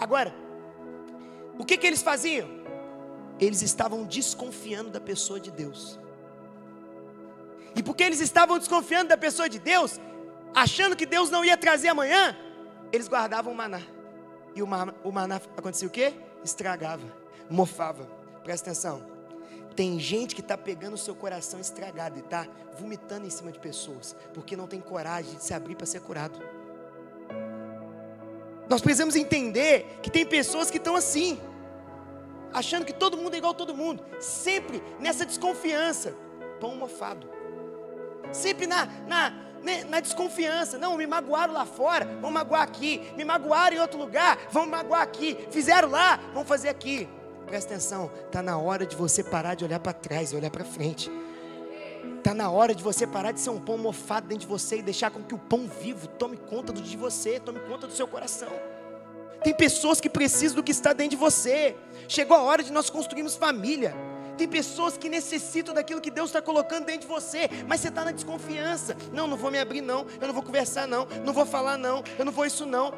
Agora, 0.00 0.34
o 1.58 1.64
que, 1.64 1.76
que 1.76 1.86
eles 1.86 2.02
faziam? 2.02 2.48
Eles 3.38 3.62
estavam 3.62 4.04
desconfiando 4.04 4.90
da 4.90 5.00
pessoa 5.00 5.38
de 5.38 5.50
Deus. 5.50 5.98
E 7.78 7.82
porque 7.82 8.02
eles 8.02 8.18
estavam 8.18 8.58
desconfiando 8.58 9.10
da 9.10 9.16
pessoa 9.16 9.48
de 9.48 9.60
Deus, 9.60 10.00
achando 10.52 10.96
que 10.96 11.06
Deus 11.06 11.30
não 11.30 11.44
ia 11.44 11.56
trazer 11.56 11.86
amanhã, 11.86 12.36
eles 12.90 13.06
guardavam 13.06 13.52
o 13.52 13.56
maná. 13.56 13.80
E 14.52 14.60
o 14.60 14.66
maná, 14.66 14.92
o 15.04 15.12
maná 15.12 15.40
acontecia 15.56 15.86
o 15.86 15.90
quê? 15.90 16.12
Estragava, 16.44 17.06
mofava. 17.48 18.04
Presta 18.42 18.70
atenção. 18.70 19.00
Tem 19.76 19.96
gente 20.00 20.34
que 20.34 20.40
está 20.40 20.58
pegando 20.58 20.94
o 20.94 20.98
seu 20.98 21.14
coração 21.14 21.60
estragado 21.60 22.16
e 22.16 22.20
está 22.20 22.48
vomitando 22.76 23.28
em 23.28 23.30
cima 23.30 23.52
de 23.52 23.60
pessoas, 23.60 24.16
porque 24.34 24.56
não 24.56 24.66
tem 24.66 24.80
coragem 24.80 25.36
de 25.36 25.44
se 25.44 25.54
abrir 25.54 25.76
para 25.76 25.86
ser 25.86 26.00
curado. 26.00 26.36
Nós 28.68 28.80
precisamos 28.80 29.14
entender 29.14 30.00
que 30.02 30.10
tem 30.10 30.26
pessoas 30.26 30.68
que 30.68 30.78
estão 30.78 30.96
assim, 30.96 31.40
achando 32.52 32.84
que 32.84 32.92
todo 32.92 33.16
mundo 33.16 33.34
é 33.34 33.38
igual 33.38 33.52
a 33.52 33.56
todo 33.56 33.72
mundo, 33.72 34.04
sempre 34.18 34.82
nessa 34.98 35.24
desconfiança, 35.24 36.12
pão 36.58 36.74
mofado 36.74 37.37
sempre 38.32 38.66
na, 38.66 38.86
na, 39.06 39.30
né, 39.62 39.84
na 39.84 40.00
desconfiança. 40.00 40.78
Não, 40.78 40.96
me 40.96 41.06
magoaram 41.06 41.52
lá 41.52 41.64
fora, 41.64 42.06
vão 42.20 42.30
magoar 42.30 42.62
aqui. 42.62 43.12
Me 43.16 43.24
magoaram 43.24 43.76
em 43.76 43.80
outro 43.80 43.98
lugar, 43.98 44.38
vão 44.50 44.66
magoar 44.66 45.02
aqui. 45.02 45.36
Fizeram 45.50 45.90
lá, 45.90 46.18
vão 46.32 46.44
fazer 46.44 46.68
aqui. 46.68 47.08
Presta 47.46 47.72
atenção, 47.72 48.10
está 48.26 48.42
na 48.42 48.58
hora 48.58 48.84
de 48.84 48.94
você 48.94 49.24
parar 49.24 49.54
de 49.54 49.64
olhar 49.64 49.80
para 49.80 49.92
trás 49.92 50.32
e 50.32 50.36
olhar 50.36 50.50
para 50.50 50.64
frente. 50.64 51.10
Está 52.18 52.34
na 52.34 52.50
hora 52.50 52.74
de 52.74 52.82
você 52.82 53.06
parar 53.06 53.32
de 53.32 53.40
ser 53.40 53.50
um 53.50 53.60
pão 53.60 53.78
mofado 53.78 54.26
dentro 54.26 54.42
de 54.42 54.46
você 54.46 54.78
e 54.78 54.82
deixar 54.82 55.10
com 55.10 55.22
que 55.22 55.34
o 55.34 55.38
pão 55.38 55.66
vivo 55.66 56.06
tome 56.06 56.36
conta 56.36 56.72
de 56.72 56.96
você, 56.96 57.40
tome 57.40 57.58
conta 57.60 57.86
do 57.86 57.92
seu 57.92 58.06
coração. 58.06 58.50
Tem 59.42 59.54
pessoas 59.54 60.00
que 60.00 60.10
precisam 60.10 60.56
do 60.56 60.62
que 60.62 60.72
está 60.72 60.92
dentro 60.92 61.12
de 61.12 61.16
você. 61.16 61.76
Chegou 62.08 62.36
a 62.36 62.42
hora 62.42 62.62
de 62.62 62.72
nós 62.72 62.90
construirmos 62.90 63.36
família. 63.36 63.94
Tem 64.38 64.46
pessoas 64.46 64.96
que 64.96 65.08
necessitam 65.08 65.74
daquilo 65.74 66.00
que 66.00 66.12
Deus 66.12 66.28
está 66.28 66.40
colocando 66.40 66.86
dentro 66.86 67.00
de 67.00 67.06
você, 67.08 67.50
mas 67.66 67.80
você 67.80 67.88
está 67.88 68.04
na 68.04 68.12
desconfiança. 68.12 68.96
Não, 69.12 69.26
não 69.26 69.36
vou 69.36 69.50
me 69.50 69.58
abrir, 69.58 69.80
não. 69.80 70.06
Eu 70.20 70.28
não 70.28 70.32
vou 70.32 70.44
conversar, 70.44 70.86
não. 70.86 71.08
Não 71.24 71.32
vou 71.32 71.44
falar, 71.44 71.76
não. 71.76 72.04
Eu 72.16 72.24
não 72.24 72.30
vou 72.30 72.46
isso, 72.46 72.64
não. 72.64 72.94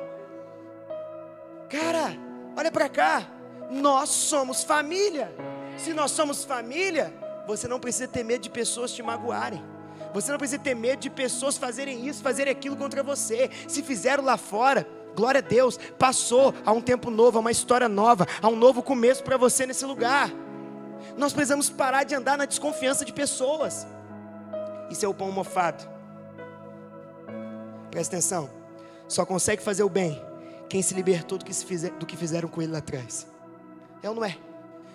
Cara, 1.70 2.14
olha 2.54 2.70
para 2.70 2.90
cá. 2.90 3.26
Nós 3.70 4.10
somos 4.10 4.62
família. 4.62 5.34
Se 5.78 5.94
nós 5.94 6.10
somos 6.10 6.44
família, 6.44 7.10
você 7.46 7.66
não 7.66 7.80
precisa 7.80 8.06
ter 8.06 8.22
medo 8.22 8.42
de 8.42 8.50
pessoas 8.50 8.92
te 8.92 9.02
magoarem. 9.02 9.64
Você 10.12 10.30
não 10.30 10.38
precisa 10.38 10.60
ter 10.60 10.74
medo 10.74 11.00
de 11.00 11.08
pessoas 11.08 11.56
fazerem 11.56 12.06
isso, 12.06 12.22
fazerem 12.22 12.52
aquilo 12.52 12.76
contra 12.76 13.02
você. 13.02 13.48
Se 13.66 13.82
fizeram 13.82 14.22
lá 14.22 14.36
fora, 14.36 14.86
glória 15.16 15.38
a 15.38 15.42
Deus, 15.42 15.78
passou 15.98 16.52
a 16.66 16.72
um 16.72 16.82
tempo 16.82 17.10
novo, 17.10 17.38
a 17.38 17.40
uma 17.40 17.50
história 17.50 17.88
nova, 17.88 18.26
a 18.42 18.48
um 18.48 18.56
novo 18.56 18.82
começo 18.82 19.24
para 19.24 19.38
você 19.38 19.64
nesse 19.64 19.86
lugar. 19.86 20.30
Nós 21.16 21.32
precisamos 21.32 21.70
parar 21.70 22.04
de 22.04 22.14
andar 22.14 22.36
na 22.36 22.44
desconfiança 22.44 23.04
de 23.04 23.12
pessoas. 23.12 23.86
Isso 24.90 25.04
é 25.04 25.08
o 25.08 25.14
pão 25.14 25.30
mofado. 25.30 25.88
Presta 27.90 28.16
atenção. 28.16 28.50
Só 29.08 29.24
consegue 29.26 29.62
fazer 29.62 29.82
o 29.82 29.88
bem 29.88 30.20
quem 30.68 30.82
se 30.82 30.94
libertou 30.94 31.36
do 31.36 31.44
que, 31.44 31.52
se 31.52 31.64
fizer, 31.64 31.90
do 31.92 32.06
que 32.06 32.16
fizeram 32.16 32.48
com 32.48 32.62
ele 32.62 32.72
lá 32.72 32.78
atrás. 32.78 33.26
É 34.02 34.08
ou 34.08 34.14
não 34.14 34.24
é? 34.24 34.38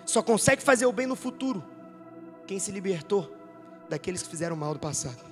Só 0.04 0.22
consegue 0.22 0.62
fazer 0.62 0.86
o 0.86 0.92
bem 0.92 1.06
no 1.06 1.16
futuro 1.16 1.62
quem 2.46 2.58
se 2.58 2.70
libertou 2.70 3.30
daqueles 3.88 4.22
que 4.22 4.28
fizeram 4.28 4.56
mal 4.56 4.72
do 4.72 4.80
passado. 4.80 5.24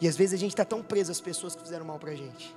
E 0.00 0.06
às 0.06 0.16
vezes 0.16 0.34
a 0.34 0.36
gente 0.36 0.52
está 0.52 0.64
tão 0.64 0.82
preso 0.82 1.10
às 1.10 1.20
pessoas 1.20 1.54
que 1.54 1.62
fizeram 1.62 1.84
mal 1.84 1.98
para 1.98 2.10
a 2.10 2.14
gente. 2.14 2.54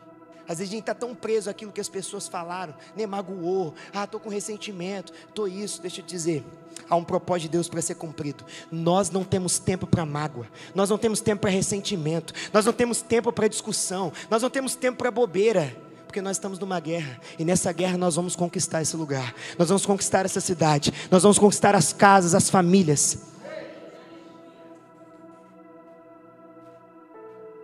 Às 0.48 0.60
vezes 0.60 0.72
a 0.72 0.76
gente 0.76 0.82
está 0.82 0.94
tão 0.94 1.16
preso 1.16 1.50
àquilo 1.50 1.72
que 1.72 1.82
as 1.82 1.90
pessoas 1.90 2.28
falaram, 2.28 2.74
nem 2.96 3.08
magoou, 3.08 3.74
ah, 3.94 4.04
estou 4.04 4.20
com 4.20 4.30
ressentimento, 4.30 5.12
estou 5.28 5.48
isso. 5.48 5.82
Deixa 5.82 6.02
eu 6.02 6.06
te 6.06 6.10
dizer, 6.10 6.44
há 6.90 6.96
um 6.96 7.04
propósito 7.04 7.44
de 7.44 7.50
Deus 7.50 7.68
para 7.68 7.82
ser 7.82 7.96
cumprido. 7.96 8.46
Nós 8.72 9.10
não 9.10 9.24
temos 9.24 9.58
tempo 9.60 9.88
para 9.88 10.06
mágoa, 10.06 10.48
nós 10.74 10.90
não 10.90 10.98
temos 10.98 11.22
tempo 11.22 11.42
para 11.42 11.50
ressentimento, 11.50 12.34
nós 12.54 12.66
não 12.66 12.74
temos 12.74 13.02
tempo 13.02 13.32
para 13.32 13.48
discussão, 13.48 14.12
nós 14.30 14.42
não 14.42 14.50
temos 14.50 14.76
tempo 14.76 14.98
para 14.98 15.12
bobeira. 15.12 15.76
Porque 16.06 16.22
nós 16.22 16.38
estamos 16.38 16.58
numa 16.60 16.80
guerra, 16.80 17.20
e 17.38 17.44
nessa 17.44 17.74
guerra 17.74 17.98
nós 17.98 18.16
vamos 18.16 18.38
conquistar 18.38 18.82
esse 18.82 18.96
lugar, 18.96 19.36
nós 19.60 19.68
vamos 19.68 19.86
conquistar 19.86 20.24
essa 20.24 20.40
cidade, 20.40 20.94
nós 21.12 21.24
vamos 21.24 21.38
conquistar 21.38 21.76
as 21.76 21.92
casas, 21.92 22.34
as 22.34 22.50
famílias. 22.50 23.18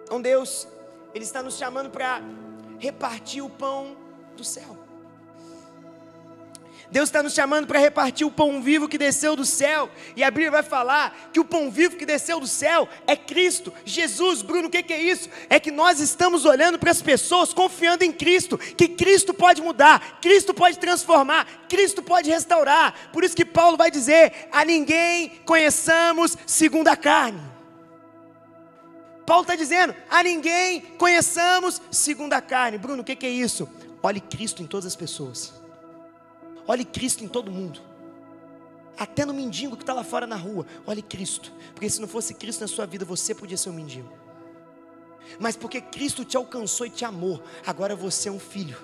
Então 0.03 0.21
Deus, 0.21 0.67
Ele 1.15 1.23
está 1.23 1.41
nos 1.41 1.57
chamando 1.57 1.89
para 1.89 2.21
repartir 2.81 3.45
o 3.45 3.49
pão 3.49 3.95
do 4.35 4.43
céu. 4.43 4.75
Deus 6.89 7.07
está 7.07 7.23
nos 7.23 7.33
chamando 7.33 7.67
para 7.67 7.79
repartir 7.79 8.27
o 8.27 8.31
pão 8.31 8.61
vivo 8.61 8.89
que 8.89 8.97
desceu 8.97 9.33
do 9.33 9.45
céu. 9.45 9.89
E 10.13 10.21
a 10.21 10.29
Bíblia 10.29 10.51
vai 10.51 10.63
falar 10.63 11.29
que 11.31 11.39
o 11.39 11.45
pão 11.45 11.71
vivo 11.71 11.95
que 11.95 12.05
desceu 12.05 12.37
do 12.37 12.47
céu 12.47 12.89
é 13.07 13.15
Cristo, 13.15 13.71
Jesus. 13.85 14.41
Bruno, 14.41 14.67
o 14.67 14.69
que, 14.69 14.91
é 14.91 15.01
isso? 15.01 15.29
É 15.49 15.57
que 15.57 15.71
nós 15.71 16.01
estamos 16.01 16.43
olhando 16.43 16.77
para 16.77 16.91
as 16.91 17.01
pessoas 17.01 17.53
confiando 17.53 18.03
em 18.03 18.11
Cristo, 18.11 18.57
que 18.57 18.89
Cristo 18.89 19.33
pode 19.33 19.61
mudar, 19.61 20.19
Cristo 20.19 20.53
pode 20.53 20.79
transformar, 20.79 21.47
Cristo 21.69 22.03
pode 22.03 22.29
restaurar. 22.29 23.09
Por 23.13 23.23
isso 23.23 23.37
que 23.37 23.45
Paulo 23.45 23.77
vai 23.77 23.89
dizer: 23.89 24.49
a 24.51 24.65
ninguém 24.65 25.29
conheçamos 25.45 26.37
segundo 26.45 26.89
a 26.89 26.97
carne. 26.97 27.50
Paulo 29.31 29.43
está 29.43 29.55
dizendo: 29.55 29.95
a 30.09 30.21
ninguém 30.21 30.81
conheçamos 30.97 31.81
segundo 31.89 32.33
a 32.33 32.41
carne. 32.41 32.77
Bruno, 32.77 33.01
o 33.01 33.05
que, 33.05 33.15
que 33.15 33.25
é 33.25 33.29
isso? 33.29 33.65
Olhe 34.03 34.19
Cristo 34.19 34.61
em 34.61 34.67
todas 34.67 34.85
as 34.85 34.93
pessoas. 34.93 35.53
Olhe 36.67 36.83
Cristo 36.83 37.23
em 37.23 37.29
todo 37.29 37.49
mundo. 37.49 37.79
Até 38.99 39.25
no 39.25 39.33
mendigo 39.33 39.77
que 39.77 39.83
está 39.83 39.93
lá 39.93 40.03
fora 40.03 40.27
na 40.27 40.35
rua. 40.35 40.65
Olhe 40.85 41.01
Cristo. 41.01 41.49
Porque 41.73 41.89
se 41.89 42.01
não 42.01 42.09
fosse 42.09 42.33
Cristo 42.33 42.59
na 42.59 42.67
sua 42.67 42.85
vida, 42.85 43.05
você 43.05 43.33
podia 43.33 43.55
ser 43.55 43.69
um 43.69 43.73
mendigo. 43.73 44.11
Mas 45.39 45.55
porque 45.55 45.79
Cristo 45.79 46.25
te 46.25 46.35
alcançou 46.35 46.85
e 46.85 46.89
te 46.89 47.05
amou, 47.05 47.41
agora 47.65 47.95
você 47.95 48.27
é 48.27 48.31
um 48.33 48.39
filho. 48.39 48.77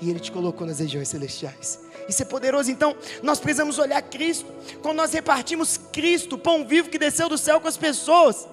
E 0.00 0.08
Ele 0.08 0.20
te 0.20 0.32
colocou 0.32 0.66
nas 0.66 0.78
regiões 0.78 1.06
celestiais. 1.08 1.80
Isso 2.08 2.22
é 2.22 2.24
poderoso. 2.24 2.70
Então, 2.70 2.96
nós 3.22 3.38
precisamos 3.38 3.78
olhar 3.78 4.00
Cristo. 4.00 4.50
Quando 4.80 4.96
nós 4.96 5.12
repartimos 5.12 5.76
Cristo, 5.92 6.38
pão 6.38 6.66
vivo 6.66 6.88
que 6.88 6.98
desceu 6.98 7.28
do 7.28 7.36
céu 7.36 7.60
com 7.60 7.68
as 7.68 7.76
pessoas, 7.76 8.48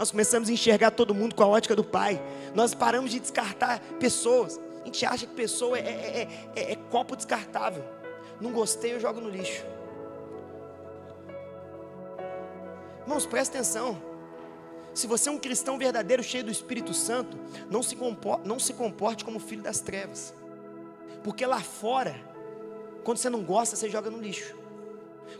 nós 0.00 0.10
começamos 0.10 0.48
a 0.48 0.52
enxergar 0.52 0.92
todo 0.92 1.14
mundo 1.14 1.34
com 1.34 1.42
a 1.42 1.46
ótica 1.46 1.76
do 1.76 1.84
Pai. 1.84 2.18
Nós 2.54 2.72
paramos 2.72 3.10
de 3.10 3.20
descartar 3.20 3.80
pessoas. 4.00 4.58
A 4.80 4.86
gente 4.86 5.04
acha 5.04 5.26
que 5.26 5.34
pessoa 5.34 5.78
é, 5.78 5.82
é, 5.82 6.28
é, 6.56 6.72
é 6.72 6.76
copo 6.90 7.14
descartável. 7.14 7.84
Não 8.40 8.50
gostei, 8.50 8.94
eu 8.94 8.98
jogo 8.98 9.20
no 9.20 9.28
lixo. 9.28 9.62
Irmãos, 13.02 13.26
presta 13.26 13.58
atenção. 13.58 14.00
Se 14.94 15.06
você 15.06 15.28
é 15.28 15.32
um 15.32 15.38
cristão 15.38 15.76
verdadeiro, 15.76 16.22
cheio 16.22 16.44
do 16.44 16.50
Espírito 16.50 16.94
Santo, 16.94 17.36
não 17.68 17.82
se 17.82 17.94
comporte, 17.94 18.48
não 18.48 18.58
se 18.58 18.72
comporte 18.72 19.22
como 19.22 19.38
filho 19.38 19.62
das 19.62 19.80
trevas. 19.80 20.32
Porque 21.22 21.44
lá 21.44 21.60
fora, 21.60 22.18
quando 23.04 23.18
você 23.18 23.28
não 23.28 23.42
gosta, 23.42 23.76
você 23.76 23.90
joga 23.90 24.08
no 24.08 24.18
lixo. 24.18 24.56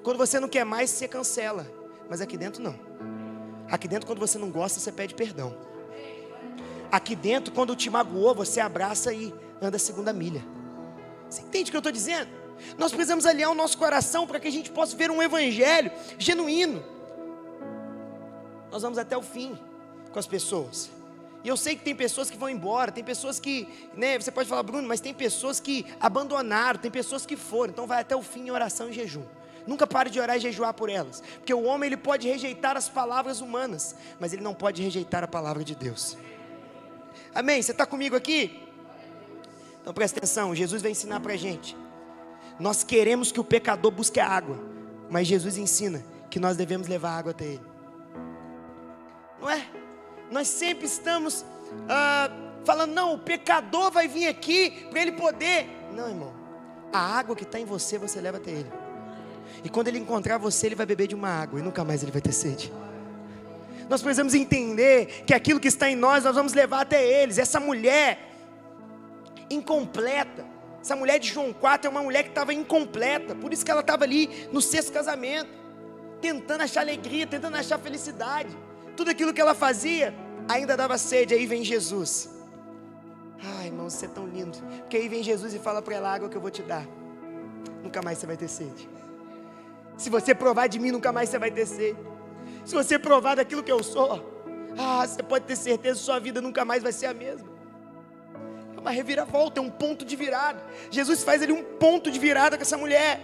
Quando 0.03 0.19
você 0.19 0.39
não 0.39 0.51
quer 0.51 0.65
mais, 0.65 0.91
você 0.91 1.09
cancela. 1.09 1.67
Mas 2.11 2.21
aqui 2.21 2.37
dentro 2.37 2.63
não. 2.63 2.90
Aqui 3.71 3.87
dentro, 3.87 4.07
quando 4.07 4.19
você 4.19 4.39
não 4.39 4.51
gosta, 4.51 4.81
você 4.81 4.91
pede 4.91 5.15
perdão. 5.15 5.55
Aqui 6.91 7.15
dentro, 7.15 7.53
quando 7.53 7.77
te 7.77 7.89
magoou, 7.89 8.35
você 8.35 8.61
abraça 8.61 9.13
e 9.13 9.33
anda 9.63 9.77
a 9.77 9.81
segunda 9.81 10.13
milha. 10.13 10.45
Você 11.29 11.43
entende 11.43 11.71
o 11.71 11.73
que 11.73 11.77
eu 11.77 11.81
estou 11.81 11.93
dizendo? 11.93 12.29
Nós 12.77 12.91
precisamos 12.91 13.25
alinhar 13.25 13.51
o 13.51 13.55
nosso 13.55 13.79
coração 13.79 14.27
para 14.27 14.41
que 14.41 14.49
a 14.49 14.51
gente 14.51 14.71
possa 14.71 14.97
ver 14.97 15.11
um 15.11 15.23
evangelho 15.23 15.91
genuíno. 16.19 16.83
Nós 18.71 18.83
vamos 18.83 18.99
até 18.99 19.17
o 19.17 19.23
fim 19.23 19.57
com 20.13 20.19
as 20.19 20.27
pessoas. 20.27 20.91
E 21.43 21.49
eu 21.49 21.57
sei 21.57 21.75
que 21.75 21.83
tem 21.83 21.95
pessoas 21.95 22.29
que 22.29 22.37
vão 22.37 22.51
embora, 22.51 22.93
tem 22.93 23.03
pessoas 23.03 23.41
que, 23.41 23.67
né, 23.95 24.19
você 24.19 24.31
pode 24.31 24.49
falar, 24.49 24.63
Bruno, 24.63 24.87
mas 24.87 25.01
tem 25.01 25.15
pessoas 25.15 25.59
que 25.59 25.87
abandonaram, 25.99 26.79
tem 26.79 26.91
pessoas 26.91 27.25
que 27.25 27.37
foram, 27.37 27.71
então 27.71 27.87
vai 27.87 28.01
até 28.01 28.15
o 28.15 28.23
fim 28.23 28.49
em 28.49 28.51
oração 28.51 28.91
e 28.91 28.93
jejum. 28.93 29.25
Nunca 29.71 29.87
pare 29.87 30.11
de 30.11 30.19
orar 30.19 30.37
e 30.37 30.41
jejuar 30.41 30.75
por 30.75 30.91
elas, 30.91 31.23
porque 31.37 31.55
o 31.55 31.63
homem 31.63 31.87
ele 31.87 31.97
pode 31.97 32.27
rejeitar 32.27 32.77
as 32.77 32.89
palavras 32.89 33.41
humanas, 33.41 33.95
mas 34.19 34.33
ele 34.33 34.43
não 34.43 34.53
pode 34.53 34.83
rejeitar 34.83 35.23
a 35.23 35.29
palavra 35.29 35.63
de 35.63 35.77
Deus. 35.77 36.19
Amém? 37.33 37.63
Você 37.63 37.71
está 37.71 37.87
comigo 37.87 38.17
aqui? 38.17 38.67
Então 39.81 39.95
presta 39.95 40.19
atenção, 40.19 40.57
Jesus 40.57 40.83
vai 40.83 40.91
ensinar 40.91 41.21
para 41.21 41.35
a 41.35 41.37
gente. 41.37 41.77
Nós 42.59 42.83
queremos 42.83 43.31
que 43.31 43.39
o 43.39 43.45
pecador 43.45 43.93
busque 43.93 44.19
a 44.19 44.27
água, 44.27 44.59
mas 45.09 45.29
Jesus 45.29 45.57
ensina 45.57 46.05
que 46.29 46.41
nós 46.41 46.57
devemos 46.57 46.89
levar 46.89 47.17
água 47.17 47.31
até 47.31 47.45
ele. 47.45 47.67
Não 49.41 49.49
é? 49.49 49.69
Nós 50.33 50.49
sempre 50.49 50.87
estamos 50.87 51.45
ah, 51.89 52.29
falando, 52.65 52.91
não, 52.91 53.15
o 53.15 53.19
pecador 53.21 53.93
vai 53.93 54.09
vir 54.09 54.27
aqui 54.27 54.89
para 54.91 55.01
ele 55.01 55.13
poder. 55.13 55.69
Não, 55.95 56.09
irmão. 56.09 56.35
A 56.93 56.99
água 56.99 57.37
que 57.37 57.45
está 57.45 57.61
em 57.61 57.65
você, 57.65 57.99
você 57.99 58.21
leva 58.21 58.39
até 58.39 58.51
ele. 58.51 58.80
E 59.63 59.69
quando 59.69 59.89
ele 59.89 59.99
encontrar 59.99 60.39
você, 60.39 60.67
ele 60.67 60.75
vai 60.75 60.87
beber 60.87 61.07
de 61.07 61.15
uma 61.15 61.29
água 61.29 61.61
e 61.61 61.63
nunca 61.63 61.85
mais 61.85 62.03
ele 62.03 62.13
vai 62.13 62.21
ter 62.21 62.33
sede. 62.33 62.73
Nós 63.89 64.01
precisamos 64.01 64.35
entender 64.35 65.25
que 65.27 65.35
aquilo 65.35 65.59
que 65.59 65.69
está 65.69 65.91
em 65.91 65.97
nós, 65.97 66.25
nós 66.25 66.35
vamos 66.35 66.53
levar 66.53 66.83
até 66.83 67.05
eles. 67.05 67.39
Essa 67.39 67.59
mulher 67.59 68.31
incompleta, 69.51 70.45
essa 70.81 70.95
mulher 70.95 71.19
de 71.19 71.29
João 71.29 71.53
4 71.53 71.89
é 71.89 71.91
uma 71.91 72.03
mulher 72.03 72.23
que 72.23 72.29
estava 72.29 72.55
incompleta, 72.55 73.35
por 73.35 73.53
isso 73.53 73.65
que 73.65 73.71
ela 73.71 73.81
estava 73.81 74.05
ali 74.05 74.49
no 74.53 74.61
sexto 74.61 74.93
casamento, 74.93 75.51
tentando 76.21 76.63
achar 76.63 76.81
alegria, 76.81 77.27
tentando 77.27 77.57
achar 77.57 77.79
felicidade 77.79 78.57
tudo 79.01 79.11
aquilo 79.11 79.33
que 79.33 79.41
ela 79.41 79.55
fazia, 79.55 80.15
ainda 80.47 80.77
dava 80.77 80.99
sede. 80.99 81.33
Aí 81.33 81.47
vem 81.47 81.65
Jesus. 81.65 82.29
Ai, 83.59 83.69
irmão, 83.69 83.89
você 83.89 84.05
é 84.05 84.09
tão 84.09 84.27
lindo. 84.27 84.59
Porque 84.81 84.99
aí 84.99 85.09
vem 85.09 85.23
Jesus 85.23 85.55
e 85.55 85.59
fala 85.59 85.81
para 85.81 85.95
ela: 85.95 86.13
água 86.13 86.29
que 86.29 86.37
eu 86.37 86.41
vou 86.41 86.51
te 86.51 86.63
dar. 86.63 86.87
Nunca 87.83 88.03
mais 88.03 88.19
você 88.19 88.27
vai 88.27 88.37
ter 88.37 88.49
sede. 88.49 88.87
Se 90.01 90.09
você 90.09 90.35
provar 90.35 90.67
de 90.67 90.79
mim, 90.79 90.91
nunca 90.91 91.13
mais 91.13 91.29
você 91.29 91.39
vai 91.39 91.51
sede. 91.67 91.99
Se 92.65 92.75
você 92.75 92.99
provar 92.99 93.35
daquilo 93.37 93.63
que 93.63 93.71
eu 93.71 93.83
sou, 93.83 94.11
ah, 94.79 95.07
você 95.07 95.23
pode 95.23 95.45
ter 95.45 95.57
certeza 95.57 95.99
que 95.99 96.07
sua 96.07 96.19
vida 96.19 96.41
nunca 96.41 96.65
mais 96.65 96.83
vai 96.83 96.91
ser 96.91 97.05
a 97.05 97.13
mesma. 97.13 97.47
É 98.75 98.81
uma 98.81 98.91
reviravolta, 98.91 99.61
é 99.61 99.63
um 99.63 99.69
ponto 99.69 100.03
de 100.03 100.17
virada. 100.17 100.65
Jesus 100.91 101.23
faz 101.23 101.43
ali 101.43 101.53
um 101.53 101.63
ponto 101.63 102.11
de 102.11 102.19
virada 102.19 102.57
com 102.57 102.63
essa 102.63 102.79
mulher. 102.79 103.21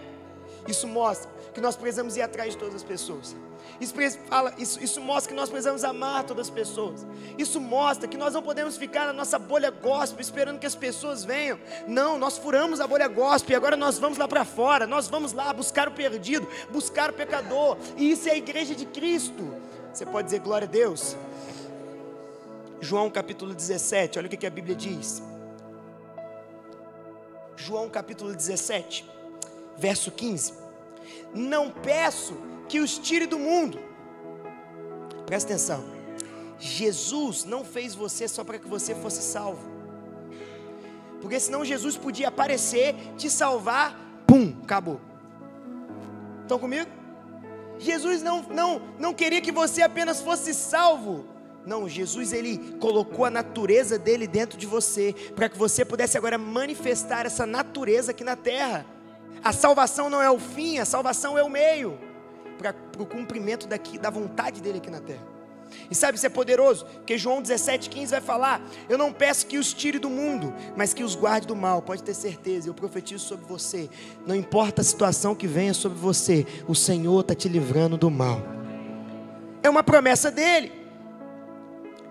Isso 0.67 0.87
mostra 0.87 1.31
que 1.55 1.61
nós 1.61 1.77
precisamos 1.77 2.17
ir 2.17 2.23
atrás 2.23 2.53
de 2.53 2.59
todas 2.59 2.75
as 2.75 2.83
pessoas. 2.83 3.35
Isso, 3.81 3.95
fala, 4.29 4.55
isso, 4.59 4.83
isso 4.83 5.01
mostra 5.01 5.31
que 5.31 5.37
nós 5.37 5.49
precisamos 5.49 5.85
amar 5.85 6.25
todas 6.25 6.47
as 6.47 6.51
pessoas. 6.51 7.07
Isso 7.37 7.61
mostra 7.61 8.09
que 8.09 8.17
nós 8.17 8.35
não 8.35 8.43
podemos 8.43 8.77
ficar 8.77 9.07
na 9.07 9.12
nossa 9.12 9.39
bolha 9.39 9.71
gospel 9.71 10.21
esperando 10.21 10.59
que 10.59 10.67
as 10.67 10.75
pessoas 10.75 11.25
venham. 11.25 11.59
Não, 11.87 12.19
nós 12.19 12.39
furamos 12.39 12.81
a 12.81 12.87
bolha 12.87 13.09
gospel 13.09 13.53
e 13.53 13.57
agora 13.57 13.77
nós 13.77 13.99
vamos 13.99 14.19
lá 14.19 14.27
para 14.27 14.45
fora. 14.45 14.87
Nós 14.87 15.09
vamos 15.09 15.33
lá 15.33 15.53
buscar 15.53 15.89
o 15.89 15.93
perdido, 15.93 16.49
buscar 16.71 17.11
o 17.11 17.12
pecador. 17.12 17.77
E 17.97 18.11
isso 18.11 18.29
é 18.29 18.33
a 18.33 18.37
igreja 18.37 18.75
de 18.75 18.87
Cristo. 18.87 19.55
Você 19.93 20.07
pode 20.07 20.27
dizer 20.27 20.41
glória 20.41 20.67
a 20.67 20.71
Deus? 20.71 21.17
João 22.81 23.11
capítulo 23.11 23.55
17, 23.55 24.19
olha 24.19 24.27
o 24.27 24.31
que, 24.31 24.47
a 24.47 24.51
Bíblia 24.51 24.77
diz. 24.77 25.23
João 27.57 27.89
capítulo 27.89 28.35
17, 28.35 29.09
verso 29.79 30.11
15. 30.11 30.55
Não 31.35 31.70
peço 31.70 32.37
que 32.68 32.81
os 32.81 32.99
tire 32.99 33.27
do 33.27 33.39
mundo. 33.39 33.79
Presta 35.24 35.53
atenção. 35.53 35.85
Jesus 36.59 37.45
não 37.45 37.64
fez 37.64 37.95
você 37.95 38.27
só 38.27 38.43
para 38.43 38.59
que 38.59 38.68
você 38.68 38.95
fosse 38.95 39.22
salvo. 39.22 39.77
Porque 41.20 41.39
senão 41.41 41.64
Jesus 41.64 41.97
podia 41.97 42.29
aparecer, 42.29 42.95
te 43.16 43.29
salvar, 43.29 43.99
pum, 44.27 44.55
acabou. 44.62 45.01
Estão 46.43 46.59
comigo? 46.59 46.91
Jesus 47.79 48.22
não, 48.22 48.43
não, 48.43 48.81
não 48.99 49.12
queria 49.12 49.41
que 49.41 49.53
você 49.53 49.83
apenas 49.83 50.20
fosse 50.20 50.55
salvo. 50.55 51.27
Não, 51.66 51.89
Jesus 51.89 52.33
ele 52.33 52.77
colocou 52.79 53.24
a 53.24 53.31
natureza 53.31 53.99
dele 53.99 54.27
dentro 54.27 54.57
de 54.57 54.66
você, 54.66 55.14
para 55.35 55.49
que 55.49 55.59
você 55.59 55.85
pudesse 55.85 56.16
agora 56.16 56.39
manifestar 56.39 57.27
essa 57.27 57.45
natureza 57.45 58.12
aqui 58.12 58.22
na 58.22 58.37
terra. 58.37 58.87
A 59.47 59.53
salvação 59.53 60.11
não 60.11 60.20
é 60.20 60.28
o 60.28 60.40
fim, 60.40 60.80
a 60.80 60.84
salvação 60.84 61.38
é 61.38 61.42
o 61.44 61.49
meio 61.49 61.97
para 62.59 62.74
o 62.99 63.07
cumprimento 63.07 63.68
daqui, 63.68 63.97
da 63.97 64.11
vontade 64.11 64.61
dele 64.61 64.78
aqui 64.78 64.90
na 64.90 64.99
terra. 64.99 65.22
E 65.88 65.94
sabe, 65.94 66.16
isso 66.16 66.26
é 66.26 66.28
poderoso, 66.28 66.84
porque 66.84 67.16
João 67.16 67.40
17,15 67.40 68.09
vai 68.09 68.20
falar: 68.20 68.61
Eu 68.88 68.99
não 68.99 69.12
peço 69.12 69.47
que 69.47 69.57
os 69.57 69.72
tire 69.72 70.01
do 70.01 70.11
mundo, 70.11 70.53
mas 70.76 70.92
que 70.92 71.05
os 71.05 71.14
guarde 71.14 71.47
do 71.47 71.55
mal. 71.55 71.80
Pode 71.80 72.03
ter 72.03 72.14
certeza, 72.14 72.68
eu 72.68 72.74
profetizo 72.74 73.24
sobre 73.24 73.47
você. 73.47 73.88
Não 74.26 74.34
importa 74.34 74.80
a 74.80 74.84
situação 74.84 75.32
que 75.32 75.47
venha 75.47 75.74
sobre 75.74 75.97
você, 75.97 76.44
o 76.66 76.74
Senhor 76.74 77.20
está 77.20 77.32
te 77.32 77.49
livrando 77.49 77.97
do 77.97 78.11
mal. 78.11 78.42
É 79.62 79.70
uma 79.70 79.84
promessa 79.84 80.28
dele. 80.28 80.86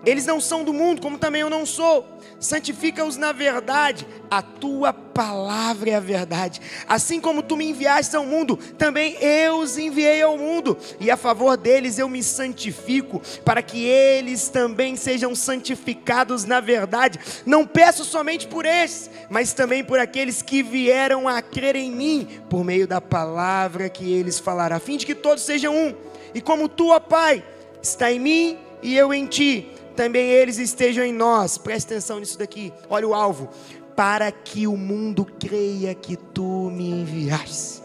Eles 0.04 0.24
não 0.24 0.40
são 0.40 0.62
do 0.62 0.72
mundo, 0.72 1.00
como 1.00 1.18
também 1.18 1.40
eu 1.40 1.50
não 1.50 1.66
sou. 1.66 2.06
Santifica-os 2.38 3.16
na 3.16 3.32
verdade. 3.32 4.06
A 4.30 4.40
tua 4.40 4.92
palavra 4.92 5.90
é 5.90 5.94
a 5.94 6.00
verdade. 6.00 6.60
Assim 6.88 7.20
como 7.20 7.42
tu 7.42 7.56
me 7.56 7.68
enviaste 7.68 8.14
ao 8.14 8.24
mundo, 8.24 8.56
também 8.56 9.16
eu 9.20 9.58
os 9.58 9.76
enviei 9.76 10.22
ao 10.22 10.38
mundo. 10.38 10.76
E 11.00 11.10
a 11.10 11.16
favor 11.16 11.56
deles 11.56 11.98
eu 11.98 12.08
me 12.08 12.22
santifico, 12.22 13.20
para 13.44 13.62
que 13.62 13.84
eles 13.84 14.48
também 14.48 14.94
sejam 14.94 15.34
santificados 15.34 16.44
na 16.44 16.60
verdade. 16.60 17.18
Não 17.44 17.66
peço 17.66 18.04
somente 18.04 18.46
por 18.46 18.64
estes, 18.64 19.10
mas 19.28 19.52
também 19.52 19.82
por 19.82 19.98
aqueles 19.98 20.40
que 20.40 20.62
vieram 20.62 21.26
a 21.26 21.42
crer 21.42 21.74
em 21.74 21.90
mim, 21.90 22.28
por 22.48 22.64
meio 22.64 22.86
da 22.86 23.00
palavra 23.00 23.88
que 23.88 24.12
eles 24.12 24.38
falaram, 24.38 24.76
a 24.76 24.80
fim 24.80 24.96
de 24.96 25.06
que 25.06 25.14
todos 25.14 25.42
sejam 25.42 25.74
um. 25.74 25.94
E 26.32 26.40
como 26.40 26.68
tu, 26.68 26.88
Pai, 27.00 27.42
está 27.82 28.12
em 28.12 28.20
mim 28.20 28.58
e 28.82 28.96
eu 28.96 29.12
em 29.12 29.26
ti 29.26 29.72
também 29.96 30.30
eles 30.30 30.58
estejam 30.58 31.04
em 31.04 31.12
nós. 31.12 31.58
Presta 31.58 31.94
atenção 31.94 32.20
nisso 32.20 32.38
daqui. 32.38 32.72
Olha 32.88 33.08
o 33.08 33.14
alvo. 33.14 33.48
Para 33.96 34.30
que 34.30 34.66
o 34.66 34.76
mundo 34.76 35.24
creia 35.24 35.94
que 35.94 36.16
tu 36.16 36.70
me 36.70 36.90
enviaste. 36.90 37.82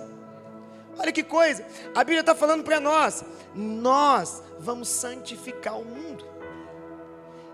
Olha 1.00 1.12
que 1.12 1.24
coisa. 1.24 1.66
A 1.96 2.04
Bíblia 2.04 2.20
está 2.20 2.36
falando 2.36 2.64
para 2.64 2.80
nós. 2.80 3.24
Nós 3.56 4.44
vamos 4.60 4.90
santificar 4.90 5.80
o 5.80 5.86
mundo. 5.86 6.26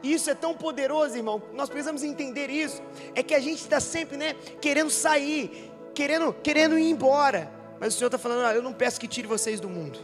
Isso 0.03 0.29
é 0.29 0.35
tão 0.35 0.53
poderoso, 0.53 1.15
irmão. 1.15 1.41
Nós 1.53 1.69
precisamos 1.69 2.03
entender 2.03 2.49
isso. 2.49 2.81
É 3.15 3.23
que 3.23 3.33
a 3.33 3.39
gente 3.39 3.59
está 3.59 3.79
sempre, 3.79 4.17
né, 4.17 4.35
querendo 4.61 4.89
sair, 4.89 5.71
querendo, 5.93 6.33
querendo 6.33 6.77
ir 6.77 6.89
embora. 6.89 7.51
Mas 7.79 7.93
o 7.93 7.97
Senhor 7.97 8.07
está 8.07 8.17
falando: 8.17 8.45
ah, 8.45 8.53
eu 8.53 8.61
não 8.61 8.73
peço 8.73 8.99
que 8.99 9.07
tire 9.07 9.27
vocês 9.27 9.59
do 9.59 9.69
mundo 9.69 9.99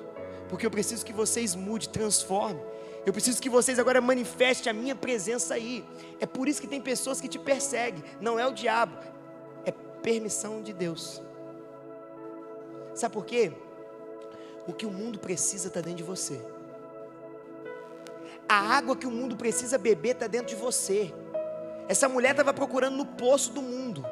Porque 0.50 0.66
eu 0.66 0.72
preciso 0.72 1.06
que 1.06 1.14
vocês 1.14 1.56
mudem, 1.56 1.90
transformem. 1.90 2.73
Eu 3.06 3.12
preciso 3.12 3.42
que 3.42 3.50
vocês 3.50 3.80
agora 3.80 4.00
manifestem 4.00 4.72
a 4.72 4.74
minha 4.74 4.96
presença 4.96 5.56
aí. 5.56 5.84
É 6.20 6.26
por 6.26 6.48
isso 6.48 6.62
que 6.62 6.68
tem 6.68 6.80
pessoas 6.80 7.20
que 7.20 7.28
te 7.28 7.38
perseguem. 7.38 8.04
Não 8.22 8.40
é 8.40 8.48
o 8.48 8.54
diabo, 8.54 8.98
é 9.66 9.72
permissão 9.72 10.62
de 10.62 10.72
Deus. 10.72 11.22
Sabe 12.94 13.14
por 13.14 13.26
quê? 13.26 13.52
O 14.68 14.72
que 14.72 14.86
o 14.86 14.92
mundo 14.92 15.20
precisa 15.20 15.68
está 15.68 15.82
dentro 15.82 15.98
de 15.98 16.04
você. 16.04 16.40
A 18.48 18.56
água 18.78 18.96
que 18.96 19.08
o 19.08 19.12
mundo 19.12 19.36
precisa 19.36 19.78
beber 19.78 20.12
está 20.12 20.28
dentro 20.28 20.48
de 20.48 20.56
você. 20.56 21.14
Essa 21.90 22.08
mulher 22.08 22.32
estava 22.32 22.54
procurando 22.54 22.96
no 22.96 23.06
poço 23.06 23.52
do 23.52 23.62
mundo. 23.62 24.06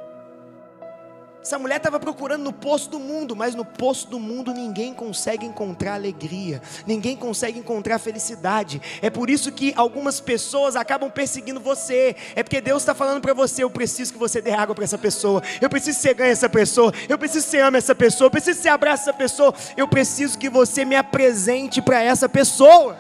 Essa 1.43 1.57
mulher 1.57 1.77
estava 1.77 1.99
procurando 1.99 2.43
no 2.43 2.53
poço 2.53 2.87
do 2.87 2.99
mundo, 2.99 3.35
mas 3.35 3.55
no 3.55 3.65
poço 3.65 4.07
do 4.07 4.19
mundo 4.19 4.53
ninguém 4.53 4.93
consegue 4.93 5.43
encontrar 5.43 5.95
alegria, 5.95 6.61
ninguém 6.85 7.17
consegue 7.17 7.57
encontrar 7.57 7.97
felicidade. 7.97 8.79
É 9.01 9.09
por 9.09 9.27
isso 9.27 9.51
que 9.51 9.73
algumas 9.75 10.19
pessoas 10.19 10.75
acabam 10.75 11.09
perseguindo 11.09 11.59
você. 11.59 12.15
É 12.35 12.43
porque 12.43 12.61
Deus 12.61 12.83
está 12.83 12.93
falando 12.93 13.21
para 13.21 13.33
você: 13.33 13.63
eu 13.63 13.71
preciso 13.71 14.13
que 14.13 14.19
você 14.19 14.39
dê 14.39 14.51
água 14.51 14.75
para 14.75 14.83
essa 14.83 14.99
pessoa, 14.99 15.41
eu 15.59 15.67
preciso 15.67 15.97
que 15.97 16.03
você 16.03 16.13
ganhe 16.13 16.31
essa 16.31 16.47
pessoa, 16.47 16.93
eu 17.09 17.17
preciso 17.17 17.45
que 17.45 17.51
você 17.51 17.59
ame 17.59 17.77
essa 17.79 17.95
pessoa, 17.95 18.27
eu 18.27 18.31
preciso 18.31 18.57
que 18.57 18.63
você 18.63 18.69
abrace 18.69 19.01
essa 19.01 19.13
pessoa, 19.13 19.53
eu 19.75 19.87
preciso 19.87 20.37
que 20.37 20.47
você 20.47 20.85
me 20.85 20.95
apresente 20.95 21.81
para 21.81 22.03
essa 22.03 22.29
pessoa. 22.29 22.95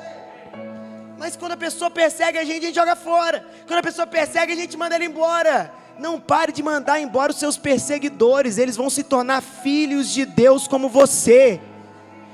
Mas 1.19 1.35
quando 1.37 1.51
a 1.51 1.57
pessoa 1.57 1.91
persegue 1.91 2.39
a 2.39 2.43
gente, 2.43 2.63
a 2.63 2.65
gente 2.65 2.75
joga 2.75 2.95
fora. 2.95 3.45
Quando 3.67 3.77
a 3.77 3.83
pessoa 3.83 4.07
persegue, 4.07 4.53
a 4.53 4.55
gente 4.55 4.75
manda 4.75 4.95
ela 4.95 5.05
embora. 5.05 5.71
Não 5.99 6.19
pare 6.19 6.51
de 6.51 6.63
mandar 6.63 6.99
embora 6.99 7.31
os 7.31 7.37
seus 7.37 7.57
perseguidores, 7.57 8.57
eles 8.57 8.75
vão 8.75 8.89
se 8.89 9.03
tornar 9.03 9.41
filhos 9.41 10.09
de 10.09 10.25
Deus 10.25 10.67
como 10.67 10.89
você. 10.89 11.59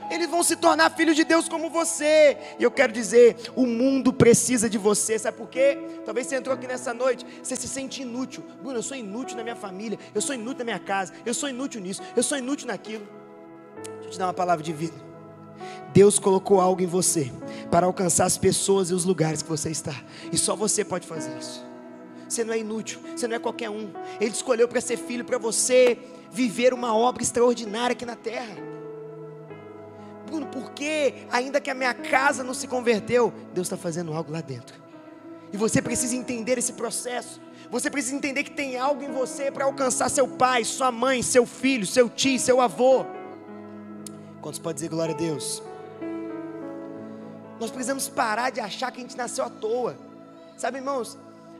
Eles 0.09 0.29
vão 0.29 0.41
se 0.41 0.55
tornar 0.55 0.89
filhos 0.91 1.15
de 1.15 1.23
Deus 1.23 1.49
como 1.49 1.69
você. 1.69 2.37
E 2.57 2.63
eu 2.63 2.71
quero 2.71 2.93
dizer, 2.93 3.35
o 3.55 3.65
mundo 3.65 4.13
precisa 4.13 4.69
de 4.69 4.77
você. 4.77 5.19
Sabe 5.19 5.37
por 5.37 5.49
quê? 5.49 5.77
Talvez 6.05 6.27
você 6.27 6.35
entrou 6.35 6.55
aqui 6.55 6.65
nessa 6.65 6.93
noite, 6.93 7.25
você 7.43 7.55
se 7.55 7.67
sente 7.67 8.01
inútil. 8.01 8.43
Bruno, 8.61 8.77
eu 8.77 8.83
sou 8.83 8.95
inútil 8.95 9.35
na 9.35 9.43
minha 9.43 9.55
família, 9.55 9.99
eu 10.15 10.21
sou 10.21 10.33
inútil 10.33 10.59
na 10.59 10.65
minha 10.65 10.79
casa, 10.79 11.13
eu 11.25 11.33
sou 11.33 11.49
inútil 11.49 11.81
nisso, 11.81 12.01
eu 12.15 12.23
sou 12.23 12.37
inútil 12.37 12.67
naquilo. 12.67 13.07
Deixa 13.83 14.07
eu 14.07 14.11
te 14.11 14.19
dar 14.19 14.27
uma 14.27 14.33
palavra 14.33 14.63
de 14.63 14.71
vida. 14.71 14.95
Deus 15.91 16.19
colocou 16.19 16.61
algo 16.61 16.81
em 16.81 16.85
você 16.85 17.31
para 17.69 17.85
alcançar 17.85 18.25
as 18.25 18.37
pessoas 18.37 18.89
e 18.89 18.93
os 18.93 19.03
lugares 19.03 19.41
que 19.41 19.49
você 19.49 19.69
está. 19.69 19.95
E 20.31 20.37
só 20.37 20.55
você 20.55 20.85
pode 20.85 21.05
fazer 21.05 21.35
isso. 21.37 21.66
Você 22.27 22.43
não 22.43 22.53
é 22.53 22.59
inútil, 22.59 22.99
você 23.15 23.27
não 23.27 23.35
é 23.35 23.39
qualquer 23.39 23.69
um. 23.69 23.91
Ele 24.19 24.31
escolheu 24.31 24.67
para 24.67 24.81
ser 24.81 24.97
filho, 24.97 25.23
para 25.23 25.37
você 25.37 25.97
viver 26.31 26.73
uma 26.73 26.95
obra 26.95 27.23
extraordinária 27.23 27.93
aqui 27.93 28.05
na 28.05 28.15
terra. 28.15 28.57
Bruno, 30.25 30.45
por 30.47 30.71
que, 30.71 31.13
ainda 31.31 31.61
que 31.61 31.69
a 31.69 31.73
minha 31.73 31.93
casa 31.93 32.43
não 32.43 32.53
se 32.53 32.67
converteu, 32.67 33.33
Deus 33.53 33.67
está 33.67 33.77
fazendo 33.77 34.13
algo 34.13 34.31
lá 34.31 34.41
dentro. 34.41 34.77
E 35.51 35.57
você 35.57 35.81
precisa 35.81 36.15
entender 36.15 36.57
esse 36.57 36.73
processo. 36.73 37.41
Você 37.71 37.89
precisa 37.89 38.15
entender 38.15 38.43
que 38.43 38.51
tem 38.51 38.77
algo 38.77 39.01
em 39.03 39.11
você 39.11 39.49
para 39.49 39.65
alcançar 39.65 40.09
seu 40.09 40.27
pai, 40.27 40.65
sua 40.65 40.91
mãe, 40.91 41.23
seu 41.23 41.45
filho, 41.45 41.85
seu 41.85 42.09
tio, 42.09 42.37
seu 42.39 42.59
avô. 42.59 43.05
Quantos 44.41 44.59
pode 44.59 44.75
dizer 44.75 44.89
glória 44.89 45.15
a 45.15 45.17
Deus? 45.17 45.63
Nós 47.59 47.71
precisamos 47.71 48.07
parar 48.07 48.49
de 48.49 48.59
achar 48.59 48.91
que 48.91 48.99
a 48.99 49.01
gente 49.01 49.17
nasceu 49.17 49.45
à 49.45 49.49
toa. 49.49 49.97
Sabe, 50.57 50.77
irmãos, 50.77 51.17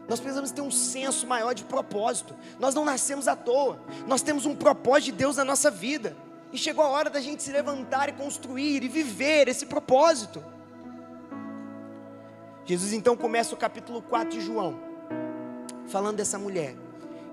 nós 0.08 0.20
precisamos 0.20 0.51
ter 0.51 0.62
um 0.62 0.72
senso 0.72 1.28
maior 1.28 1.53
de 1.53 1.66
propósito. 1.66 2.34
Nós 2.60 2.74
não 2.74 2.86
nascemos 2.86 3.28
à 3.28 3.36
toa. 3.36 3.80
Nós 4.08 4.22
temos 4.22 4.45
um 4.45 4.55
propósito 4.55 5.05
de 5.05 5.12
Deus 5.12 5.36
na 5.36 5.43
nossa 5.43 5.70
vida. 5.70 6.16
E 6.51 6.58
chegou 6.58 6.84
a 6.84 6.88
hora 6.88 7.10
da 7.10 7.20
gente 7.20 7.43
se 7.43 7.51
levantar 7.51 8.08
e 8.08 8.14
construir 8.14 8.84
e 8.84 8.88
viver 8.88 9.49
esse 9.49 9.66
propósito. 9.66 10.41
Jesus 12.66 12.93
então 12.93 13.18
começa 13.18 13.53
o 13.53 13.58
capítulo 13.58 14.01
4 14.01 14.30
de 14.30 14.41
João, 14.41 14.80
falando 15.88 16.18
dessa 16.18 16.38
mulher. 16.38 16.76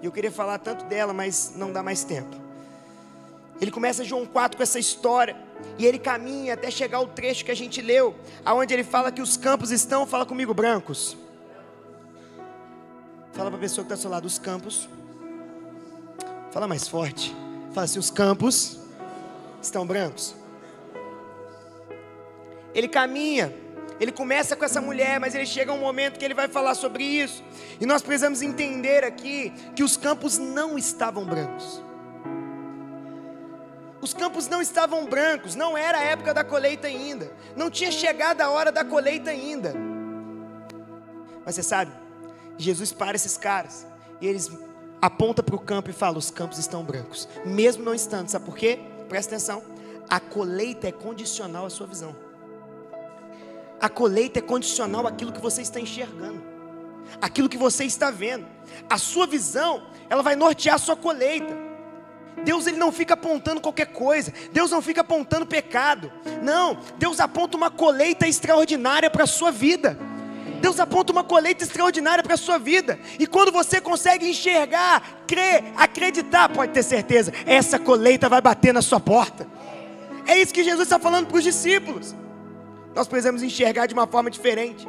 E 0.03 0.07
eu 0.07 0.13
queria 0.13 0.31
falar 0.31 0.59
tanto 0.59 0.85
dela, 0.85 1.13
mas 1.13 1.55
não 1.57 1.73
dá 1.73 1.83
mais 1.83 2.03
tempo. 2.03 2.37
Ele 3.61 3.71
começa 3.71 4.05
João 4.05 4.27
4 4.27 4.57
com 4.57 4.63
essa 4.63 4.81
história. 4.81 5.37
E 5.79 5.87
ele 5.87 5.99
caminha 5.99 6.55
até 6.55 6.71
chegar 6.71 6.99
ao 6.99 7.07
trecho 7.07 7.45
que 7.45 7.51
a 7.51 7.57
gente 7.57 7.81
leu, 7.81 8.15
aonde 8.45 8.75
ele 8.75 8.85
fala 8.85 9.13
que 9.13 9.23
os 9.23 9.37
campos 9.37 9.71
estão, 9.71 10.05
fala 10.05 10.27
comigo, 10.27 10.53
brancos. 10.53 11.17
Fala 13.35 13.51
para 13.51 13.59
a 13.59 13.61
pessoa 13.61 13.85
que 13.85 13.93
está 13.93 13.95
ao 13.95 14.01
seu 14.01 14.11
lado, 14.11 14.27
os 14.27 14.39
campos. 14.39 14.89
Fala 16.53 16.69
mais 16.69 16.87
forte. 16.87 17.35
Fala 17.73 17.85
assim, 17.85 17.99
os 17.99 18.09
campos 18.09 18.79
estão 19.61 19.85
brancos. 19.85 20.37
Ele 22.73 22.87
caminha, 22.87 23.53
ele 23.99 24.13
começa 24.13 24.55
com 24.55 24.65
essa 24.65 24.81
mulher, 24.81 25.19
mas 25.19 25.35
ele 25.35 25.47
chega 25.47 25.73
um 25.73 25.81
momento 25.81 26.17
que 26.17 26.25
ele 26.25 26.35
vai 26.35 26.47
falar 26.47 26.77
sobre 26.77 27.03
isso. 27.03 27.43
E 27.81 27.87
nós 27.87 28.03
precisamos 28.03 28.41
entender 28.41 29.03
aqui 29.03 29.53
que 29.75 29.83
os 29.83 29.97
campos 29.97 30.39
não 30.39 30.79
estavam 30.79 31.25
brancos. 31.25 31.83
Os 34.01 34.15
campos 34.15 34.47
não 34.47 34.61
estavam 34.61 35.07
brancos, 35.07 35.57
não 35.57 35.77
era 35.77 35.99
a 35.99 36.03
época 36.03 36.33
da 36.33 36.45
colheita 36.45 36.87
ainda. 36.87 37.33
Não 37.57 37.69
tinha 37.69 37.91
chegado 37.91 38.43
a 38.43 38.51
hora 38.51 38.71
da 38.71 38.85
colheita 38.85 39.31
ainda. 39.31 39.75
Mas 41.45 41.57
você 41.57 41.63
sabe, 41.63 42.04
Jesus 42.59 42.93
para 42.93 43.17
esses 43.17 43.37
caras 43.37 43.87
e 44.21 44.27
eles 44.27 44.51
aponta 45.01 45.43
para 45.43 45.55
o 45.55 45.59
campo 45.59 45.91
e 45.91 45.93
fala: 45.93 46.19
os 46.19 46.31
campos 46.31 46.59
estão 46.59 46.83
brancos, 46.83 47.29
mesmo 47.45 47.85
não 47.85 47.95
estando. 47.95 48.29
Sabe 48.29 48.45
por 48.45 48.57
quê? 48.57 48.81
Presta 49.09 49.35
atenção. 49.35 49.63
A 50.09 50.21
colheita 50.21 50.89
é 50.89 50.93
condicional 50.93 51.67
à 51.67 51.71
sua 51.71 51.87
visão. 51.87 52.15
A 53.81 53.89
colheita 53.89 54.39
é 54.39 54.43
condicional 54.43 55.07
àquilo 55.07 55.33
que 55.33 55.41
você 55.41 55.61
está 55.61 55.79
enxergando, 55.79 56.43
aquilo 57.21 57.49
que 57.49 57.59
você 57.59 57.85
está 57.85 58.11
vendo. 58.11 58.47
A 58.89 58.97
sua 58.97 59.27
visão, 59.27 59.87
ela 60.09 60.23
vai 60.23 60.37
nortear 60.37 60.77
a 60.77 60.79
sua 60.79 60.97
colheita. 60.97 61.55
Deus 62.45 62.67
ele 62.67 62.77
não 62.77 62.93
fica 62.93 63.15
apontando 63.15 63.61
qualquer 63.61 63.87
coisa. 63.87 64.33
Deus 64.53 64.71
não 64.71 64.83
fica 64.83 65.01
apontando 65.01 65.47
pecado. 65.47 66.13
Não, 66.43 66.79
Deus 66.99 67.21
aponta 67.21 67.57
uma 67.57 67.71
colheita 67.71 68.27
extraordinária 68.27 69.11
para 69.11 69.25
a 69.25 69.27
sua 69.27 69.51
vida. 69.51 69.99
Deus 70.65 70.81
aponta 70.81 71.13
uma 71.13 71.23
colheita 71.23 71.63
extraordinária 71.63 72.25
para 72.25 72.33
a 72.33 72.39
sua 72.39 72.57
vida. 72.57 72.99
E 73.19 73.27
quando 73.27 73.53
você 73.53 73.83
consegue 73.83 74.27
enxergar, 74.27 75.23
crer, 75.27 75.63
acreditar, 75.77 76.49
pode 76.49 76.73
ter 76.73 76.83
certeza, 76.83 77.31
essa 77.45 77.79
colheita 77.79 78.31
vai 78.31 78.41
bater 78.41 78.73
na 78.73 78.81
sua 78.81 78.99
porta. 78.99 79.47
É 80.27 80.39
isso 80.39 80.55
que 80.55 80.65
Jesus 80.65 80.85
está 80.85 80.99
falando 80.99 81.27
para 81.27 81.37
os 81.37 81.45
discípulos. 81.45 82.15
Nós 82.95 83.07
precisamos 83.07 83.43
enxergar 83.43 83.85
de 83.85 83.93
uma 83.93 84.07
forma 84.07 84.31
diferente. 84.31 84.89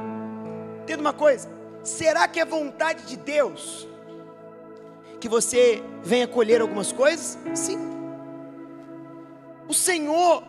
Entenda 0.83 1.01
uma 1.01 1.11
coisa: 1.11 1.49
será 1.83 2.25
que 2.25 2.39
é 2.39 2.45
vontade 2.45 3.03
de 3.05 3.17
Deus 3.17 3.85
que 5.19 5.27
você 5.27 5.83
venha 6.01 6.25
colher 6.25 6.61
algumas 6.61 6.93
coisas? 6.93 7.37
Sim. 7.53 7.77
O 9.67 9.73
Senhor 9.73 10.41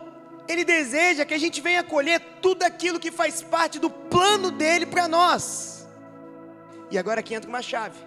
ele 0.47 0.63
deseja 0.63 1.25
que 1.25 1.33
a 1.33 1.37
gente 1.37 1.59
venha 1.61 1.83
colher 1.83 2.19
tudo 2.41 2.63
aquilo 2.63 2.99
que 2.99 3.11
faz 3.11 3.41
parte 3.41 3.79
do 3.79 3.89
plano 3.89 4.51
dele 4.51 4.85
para 4.85 5.07
nós. 5.07 5.87
E 6.89 6.97
agora 6.97 7.19
aqui 7.19 7.33
entra 7.33 7.49
uma 7.49 7.61
chave, 7.61 7.99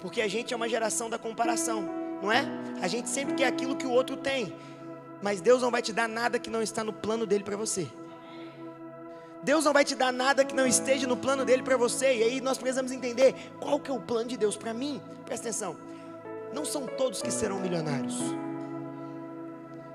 porque 0.00 0.20
a 0.20 0.28
gente 0.28 0.52
é 0.52 0.56
uma 0.56 0.68
geração 0.68 1.08
da 1.08 1.18
comparação, 1.18 1.88
não 2.20 2.32
é? 2.32 2.44
A 2.80 2.88
gente 2.88 3.08
sempre 3.08 3.34
quer 3.34 3.46
aquilo 3.46 3.76
que 3.76 3.86
o 3.86 3.90
outro 3.90 4.16
tem, 4.16 4.54
mas 5.22 5.40
Deus 5.40 5.62
não 5.62 5.70
vai 5.70 5.80
te 5.80 5.92
dar 5.92 6.08
nada 6.08 6.38
que 6.38 6.50
não 6.50 6.60
está 6.60 6.82
no 6.82 6.92
plano 6.92 7.26
dele 7.26 7.44
para 7.44 7.56
você. 7.56 7.88
Deus 9.44 9.62
não 9.62 9.74
vai 9.74 9.84
te 9.84 9.94
dar 9.94 10.10
nada 10.10 10.42
que 10.42 10.54
não 10.54 10.66
esteja 10.66 11.06
no 11.06 11.18
plano 11.18 11.44
dele 11.44 11.62
para 11.62 11.76
você. 11.76 12.16
E 12.16 12.22
aí 12.22 12.40
nós 12.40 12.56
precisamos 12.56 12.90
entender 12.90 13.34
qual 13.60 13.78
que 13.78 13.90
é 13.90 13.94
o 13.94 14.00
plano 14.00 14.26
de 14.26 14.38
Deus 14.38 14.56
para 14.56 14.72
mim. 14.72 15.02
Presta 15.26 15.48
atenção. 15.48 15.76
Não 16.54 16.64
são 16.64 16.86
todos 16.86 17.20
que 17.20 17.30
serão 17.30 17.60
milionários. 17.60 18.16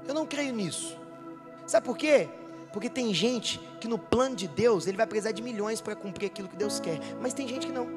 Eu 0.08 0.14
não 0.14 0.24
creio 0.24 0.54
nisso. 0.54 0.99
Sabe 1.70 1.86
por 1.86 1.96
quê? 1.96 2.28
Porque 2.74 2.90
tem 2.90 3.14
gente 3.14 3.60
que 3.80 3.88
no 3.88 4.00
plano 4.00 4.36
de 4.36 4.48
Deus 4.48 4.88
ele 4.88 4.98
vai 4.98 5.06
precisar 5.06 5.32
de 5.32 5.44
milhões 5.44 5.80
para 5.80 5.96
cumprir 5.96 6.26
aquilo 6.26 6.48
que 6.48 6.56
Deus 6.56 6.80
quer, 6.80 7.00
mas 7.22 7.32
tem 7.32 7.48
gente 7.48 7.68
que 7.68 7.72
não. 7.72 7.88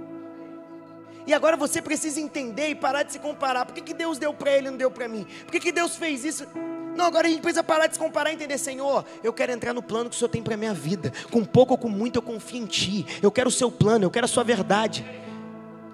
E 1.27 1.33
agora 1.33 1.57
você 1.57 1.81
precisa 1.81 2.21
entender 2.21 2.69
e 2.69 2.75
parar 2.75 3.03
de 3.03 3.13
se 3.13 3.19
comparar. 3.19 3.65
Por 3.65 3.75
que, 3.75 3.81
que 3.81 3.95
Deus 3.95 4.19
deu 4.19 4.35
para 4.35 4.51
ele 4.51 4.69
e 4.69 4.71
não 4.71 4.77
deu 4.77 4.91
para 4.91 5.09
mim? 5.09 5.27
Por 5.45 5.53
que, 5.53 5.59
que 5.59 5.73
Deus 5.73 5.97
fez 5.97 6.23
isso? 6.23 6.47
Não, 6.95 7.07
agora 7.07 7.27
a 7.27 7.31
gente 7.31 7.41
precisa 7.41 7.65
parar 7.65 7.87
de 7.87 7.95
se 7.95 7.99
comparar 7.99 8.31
e 8.31 8.35
entender, 8.35 8.59
Senhor, 8.59 9.07
eu 9.25 9.33
quero 9.33 9.53
entrar 9.53 9.73
no 9.73 9.83
plano 9.83 10.11
que 10.11 10.17
o 10.17 10.19
Senhor 10.19 10.29
tem 10.29 10.43
para 10.43 10.53
a 10.53 10.59
minha 10.59 10.75
vida. 10.75 11.11
Com 11.31 11.43
pouco 11.43 11.73
ou 11.73 11.79
com 11.79 11.89
muito 11.89 12.19
eu 12.19 12.23
confio 12.23 12.63
em 12.63 12.67
Ti. 12.67 13.07
Eu 13.23 13.33
quero 13.33 13.49
o 13.49 13.53
seu 13.53 13.73
plano, 13.73 14.05
eu 14.05 14.11
quero 14.11 14.27
a 14.27 14.29
sua 14.29 14.45
verdade. 14.45 15.03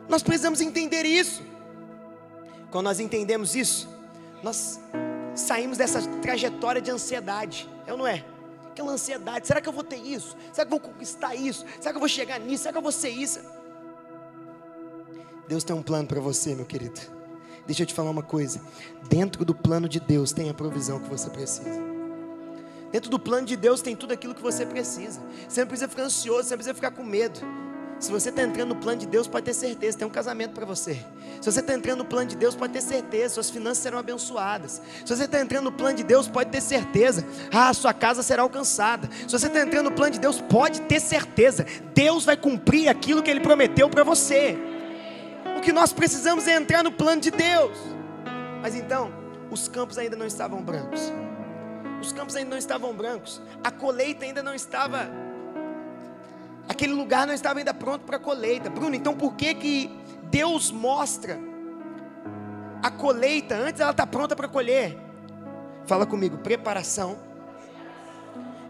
Nós 0.09 0.21
precisamos 0.21 0.61
entender 0.61 1.05
isso. 1.05 1.45
Quando 2.73 2.87
nós 2.87 2.99
entendemos 2.99 3.55
isso, 3.55 3.89
nós 4.43 4.81
saímos 5.39 5.79
dessa 5.79 6.01
trajetória 6.21 6.81
de 6.81 6.91
ansiedade, 6.91 7.69
é 7.87 7.93
ou 7.93 7.99
não 7.99 8.07
é? 8.07 8.25
Aquela 8.71 8.93
ansiedade, 8.93 9.47
será 9.47 9.61
que 9.61 9.69
eu 9.69 9.73
vou 9.73 9.85
ter 9.85 9.97
isso? 9.97 10.37
Será 10.53 10.67
que 10.67 10.75
eu 10.75 10.79
vou 10.79 10.89
conquistar 10.91 11.35
isso? 11.35 11.65
Será 11.81 11.93
que 11.93 11.97
eu 11.97 12.01
vou 12.01 12.09
chegar 12.09 12.39
nisso? 12.39 12.63
Será 12.63 12.73
que 12.73 12.79
eu 12.79 12.83
vou 12.83 12.93
ser 12.93 13.11
isso? 13.11 13.41
Deus 15.49 15.65
tem 15.65 15.75
um 15.75 15.83
plano 15.83 16.07
para 16.07 16.21
você, 16.21 16.55
meu 16.55 16.67
querido. 16.67 17.01
Deixa 17.67 17.83
eu 17.83 17.87
te 17.87 17.95
falar 17.95 18.11
uma 18.11 18.23
coisa. 18.23 18.61
Dentro 19.09 19.45
do 19.45 19.55
plano 19.55 19.89
de 19.89 19.99
Deus 19.99 20.33
tem 20.33 20.49
a 20.49 20.55
provisão 20.55 21.01
que 21.01 21.09
você 21.09 21.29
precisa. 21.29 21.81
Dentro 22.91 23.11
do 23.11 23.19
plano 23.19 23.47
de 23.47 23.57
Deus 23.57 23.83
tem 23.83 23.95
tudo 23.95 24.13
aquilo 24.13 24.35
que 24.35 24.43
você 24.43 24.65
precisa. 24.65 25.21
Você 25.47 25.61
não 25.61 25.69
precisa 25.69 25.89
ficar 25.89 26.05
ansioso, 26.05 26.45
você 26.45 26.55
não 26.55 26.59
precisa 26.59 26.75
ficar 26.75 26.91
com 26.91 27.03
medo. 27.03 27.41
Se 27.99 28.13
você 28.13 28.29
está 28.29 28.43
entrando 28.43 28.69
no 28.69 28.77
plano 28.77 28.99
de 28.99 29.07
Deus, 29.07 29.27
pode 29.27 29.45
ter 29.45 29.55
certeza, 29.55 29.99
tem 29.99 30.07
um 30.07 30.11
casamento 30.11 30.53
para 30.53 30.65
você. 30.65 31.05
Se 31.41 31.51
você 31.51 31.59
está 31.59 31.75
entrando 31.75 31.99
no 31.99 32.05
plano 32.05 32.29
de 32.29 32.37
Deus, 32.37 32.55
pode 32.55 32.73
ter 32.73 32.81
certeza, 32.81 33.35
suas 33.35 33.51
finanças 33.51 33.79
serão 33.79 33.99
abençoadas. 33.99 34.81
Se 35.05 35.17
você 35.17 35.25
está 35.25 35.41
entrando 35.41 35.65
no 35.65 35.73
plano 35.73 35.97
de 35.97 36.05
Deus, 36.05 36.29
pode 36.29 36.51
ter 36.51 36.61
certeza, 36.61 37.25
ah, 37.53 37.73
sua 37.75 37.93
casa 37.93 38.23
será 38.23 38.43
alcançada. 38.43 39.09
Se 39.27 39.33
você 39.33 39.49
está 39.49 39.61
entrando 39.61 39.91
no 39.91 39.97
plano 39.97 40.13
de 40.13 40.21
Deus, 40.21 40.41
pode 40.41 40.83
ter 40.83 41.01
certeza, 41.01 41.67
Deus 41.93 42.25
vai 42.25 42.37
cumprir 42.37 42.89
aquilo 42.89 43.23
que 43.23 43.31
Ele 43.31 43.41
prometeu 43.41 43.91
para 43.91 44.05
você. 44.05 44.57
O 45.57 45.61
que 45.61 45.73
nós 45.73 45.93
precisamos 45.93 46.47
é 46.47 46.55
entrar 46.55 46.85
no 46.85 46.93
plano 46.93 47.21
de 47.21 47.33
Deus. 47.33 47.77
Mas 48.63 48.77
então, 48.77 49.13
os 49.51 49.67
campos 49.67 49.99
ainda 49.99 50.17
não 50.17 50.27
estavam 50.27 50.63
brancos. 50.63 51.13
Os 52.01 52.13
campos 52.13 52.37
ainda 52.37 52.51
não 52.51 52.59
estavam 52.59 52.95
brancos. 52.95 53.43
A 53.63 53.73
colheita 53.73 54.25
ainda 54.25 54.41
não 54.41 54.55
estava 54.55 55.11
Aquele 56.69 56.93
lugar 56.93 57.27
não 57.27 57.33
estava 57.33 57.59
ainda 57.59 57.73
pronto 57.73 58.05
para 58.05 58.17
a 58.17 58.21
colheita. 58.21 58.69
Bruno, 58.69 58.95
então 58.95 59.15
por 59.15 59.35
que 59.35 59.55
que 59.55 59.91
Deus 60.25 60.71
mostra 60.71 61.39
a 62.83 62.91
colheita 62.91 63.57
antes 63.57 63.81
ela 63.81 63.91
está 63.91 64.07
pronta 64.07 64.37
para 64.37 64.47
colher? 64.47 64.97
Fala 65.87 66.05
comigo, 66.05 66.37
preparação 66.39 67.19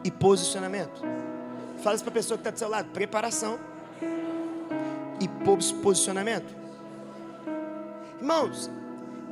e 0.05 0.11
posicionamento. 0.11 1.03
Fala 1.83 1.97
isso 1.97 2.05
para 2.05 2.13
a 2.13 2.15
pessoa 2.15 2.39
que 2.39 2.43
está 2.43 2.51
do 2.51 2.59
seu 2.59 2.69
lado, 2.69 2.89
preparação 2.91 3.59
e 5.21 5.29
posicionamento. 5.83 6.57
Irmãos, 8.21 8.71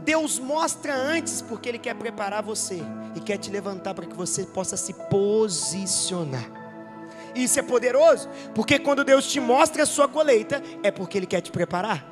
Deus 0.04 0.38
mostra 0.38 0.94
antes 0.94 1.40
porque 1.42 1.68
Ele 1.68 1.78
quer 1.78 1.94
preparar 1.94 2.42
você 2.42 2.82
e 3.14 3.20
quer 3.20 3.38
te 3.38 3.50
levantar 3.50 3.94
para 3.94 4.06
que 4.06 4.14
você 4.14 4.44
possa 4.44 4.76
se 4.76 4.92
posicionar. 4.92 6.65
Isso 7.36 7.60
é 7.60 7.62
poderoso, 7.62 8.28
porque 8.54 8.78
quando 8.78 9.04
Deus 9.04 9.30
te 9.30 9.38
mostra 9.38 9.82
a 9.82 9.86
sua 9.86 10.08
colheita, 10.08 10.62
é 10.82 10.90
porque 10.90 11.18
Ele 11.18 11.26
quer 11.26 11.42
te 11.42 11.50
preparar. 11.50 12.04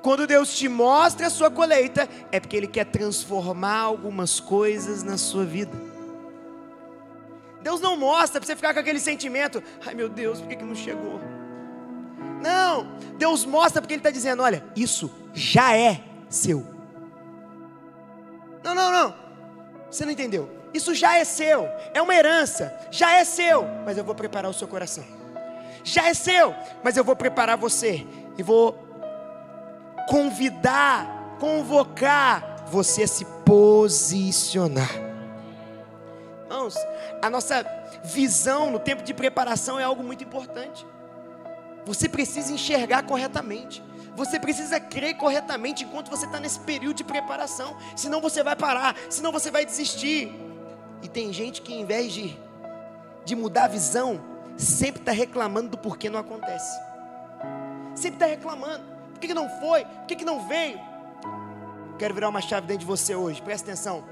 Quando 0.00 0.26
Deus 0.26 0.56
te 0.56 0.66
mostra 0.66 1.26
a 1.26 1.30
sua 1.30 1.50
colheita, 1.50 2.08
é 2.32 2.40
porque 2.40 2.56
Ele 2.56 2.66
quer 2.66 2.86
transformar 2.86 3.80
algumas 3.80 4.40
coisas 4.40 5.02
na 5.02 5.18
sua 5.18 5.44
vida. 5.44 5.76
Deus 7.62 7.82
não 7.82 7.98
mostra 7.98 8.40
para 8.40 8.46
você 8.46 8.56
ficar 8.56 8.72
com 8.72 8.80
aquele 8.80 8.98
sentimento: 8.98 9.62
ai 9.84 9.94
meu 9.94 10.08
Deus, 10.08 10.40
por 10.40 10.48
que, 10.48 10.56
que 10.56 10.64
não 10.64 10.74
chegou? 10.74 11.20
Não, 12.42 12.96
Deus 13.18 13.44
mostra 13.44 13.82
porque 13.82 13.92
Ele 13.92 14.00
está 14.00 14.10
dizendo: 14.10 14.42
olha, 14.42 14.64
isso 14.74 15.10
já 15.34 15.76
é 15.76 16.02
seu. 16.30 16.66
Não, 18.64 18.74
não, 18.74 18.90
não, 18.90 19.14
você 19.90 20.06
não 20.06 20.12
entendeu. 20.12 20.59
Isso 20.72 20.94
já 20.94 21.16
é 21.16 21.24
seu, 21.24 21.68
é 21.92 22.00
uma 22.00 22.14
herança, 22.14 22.72
já 22.90 23.12
é 23.12 23.24
seu, 23.24 23.64
mas 23.84 23.98
eu 23.98 24.04
vou 24.04 24.14
preparar 24.14 24.50
o 24.50 24.54
seu 24.54 24.68
coração. 24.68 25.04
Já 25.82 26.08
é 26.08 26.14
seu, 26.14 26.54
mas 26.82 26.96
eu 26.96 27.04
vou 27.04 27.16
preparar 27.16 27.56
você 27.56 28.06
e 28.38 28.42
vou 28.42 28.78
convidar, 30.08 31.36
convocar 31.38 32.64
você 32.66 33.04
a 33.04 33.08
se 33.08 33.24
posicionar. 33.44 34.90
Irmãos, 36.44 36.74
a 37.22 37.30
nossa 37.30 37.64
visão 38.04 38.70
no 38.70 38.78
tempo 38.78 39.02
de 39.02 39.14
preparação 39.14 39.78
é 39.78 39.84
algo 39.84 40.02
muito 40.02 40.22
importante. 40.24 40.86
Você 41.86 42.08
precisa 42.08 42.52
enxergar 42.52 43.02
corretamente. 43.04 43.82
Você 44.14 44.38
precisa 44.38 44.78
crer 44.78 45.16
corretamente 45.16 45.84
enquanto 45.84 46.10
você 46.10 46.26
está 46.26 46.38
nesse 46.38 46.60
período 46.60 46.96
de 46.96 47.04
preparação. 47.04 47.76
Senão 47.96 48.20
você 48.20 48.42
vai 48.42 48.56
parar, 48.56 48.94
senão 49.08 49.32
você 49.32 49.50
vai 49.50 49.64
desistir. 49.64 50.49
E 51.02 51.08
tem 51.08 51.32
gente 51.32 51.62
que, 51.62 51.74
em 51.74 51.84
vez 51.84 52.12
de, 52.12 52.38
de 53.24 53.34
mudar 53.34 53.64
a 53.64 53.68
visão, 53.68 54.20
sempre 54.56 55.00
está 55.00 55.12
reclamando 55.12 55.70
do 55.70 55.78
porquê 55.78 56.10
não 56.10 56.20
acontece. 56.20 56.78
Sempre 57.94 58.16
está 58.16 58.26
reclamando. 58.26 58.84
Por 59.12 59.20
que, 59.20 59.28
que 59.28 59.34
não 59.34 59.48
foi? 59.60 59.84
Por 59.84 60.06
que, 60.06 60.16
que 60.16 60.24
não 60.24 60.46
veio? 60.46 60.78
Quero 61.98 62.14
virar 62.14 62.28
uma 62.28 62.40
chave 62.40 62.66
dentro 62.66 62.80
de 62.80 62.86
você 62.86 63.14
hoje. 63.14 63.42
Presta 63.42 63.70
atenção. 63.70 64.04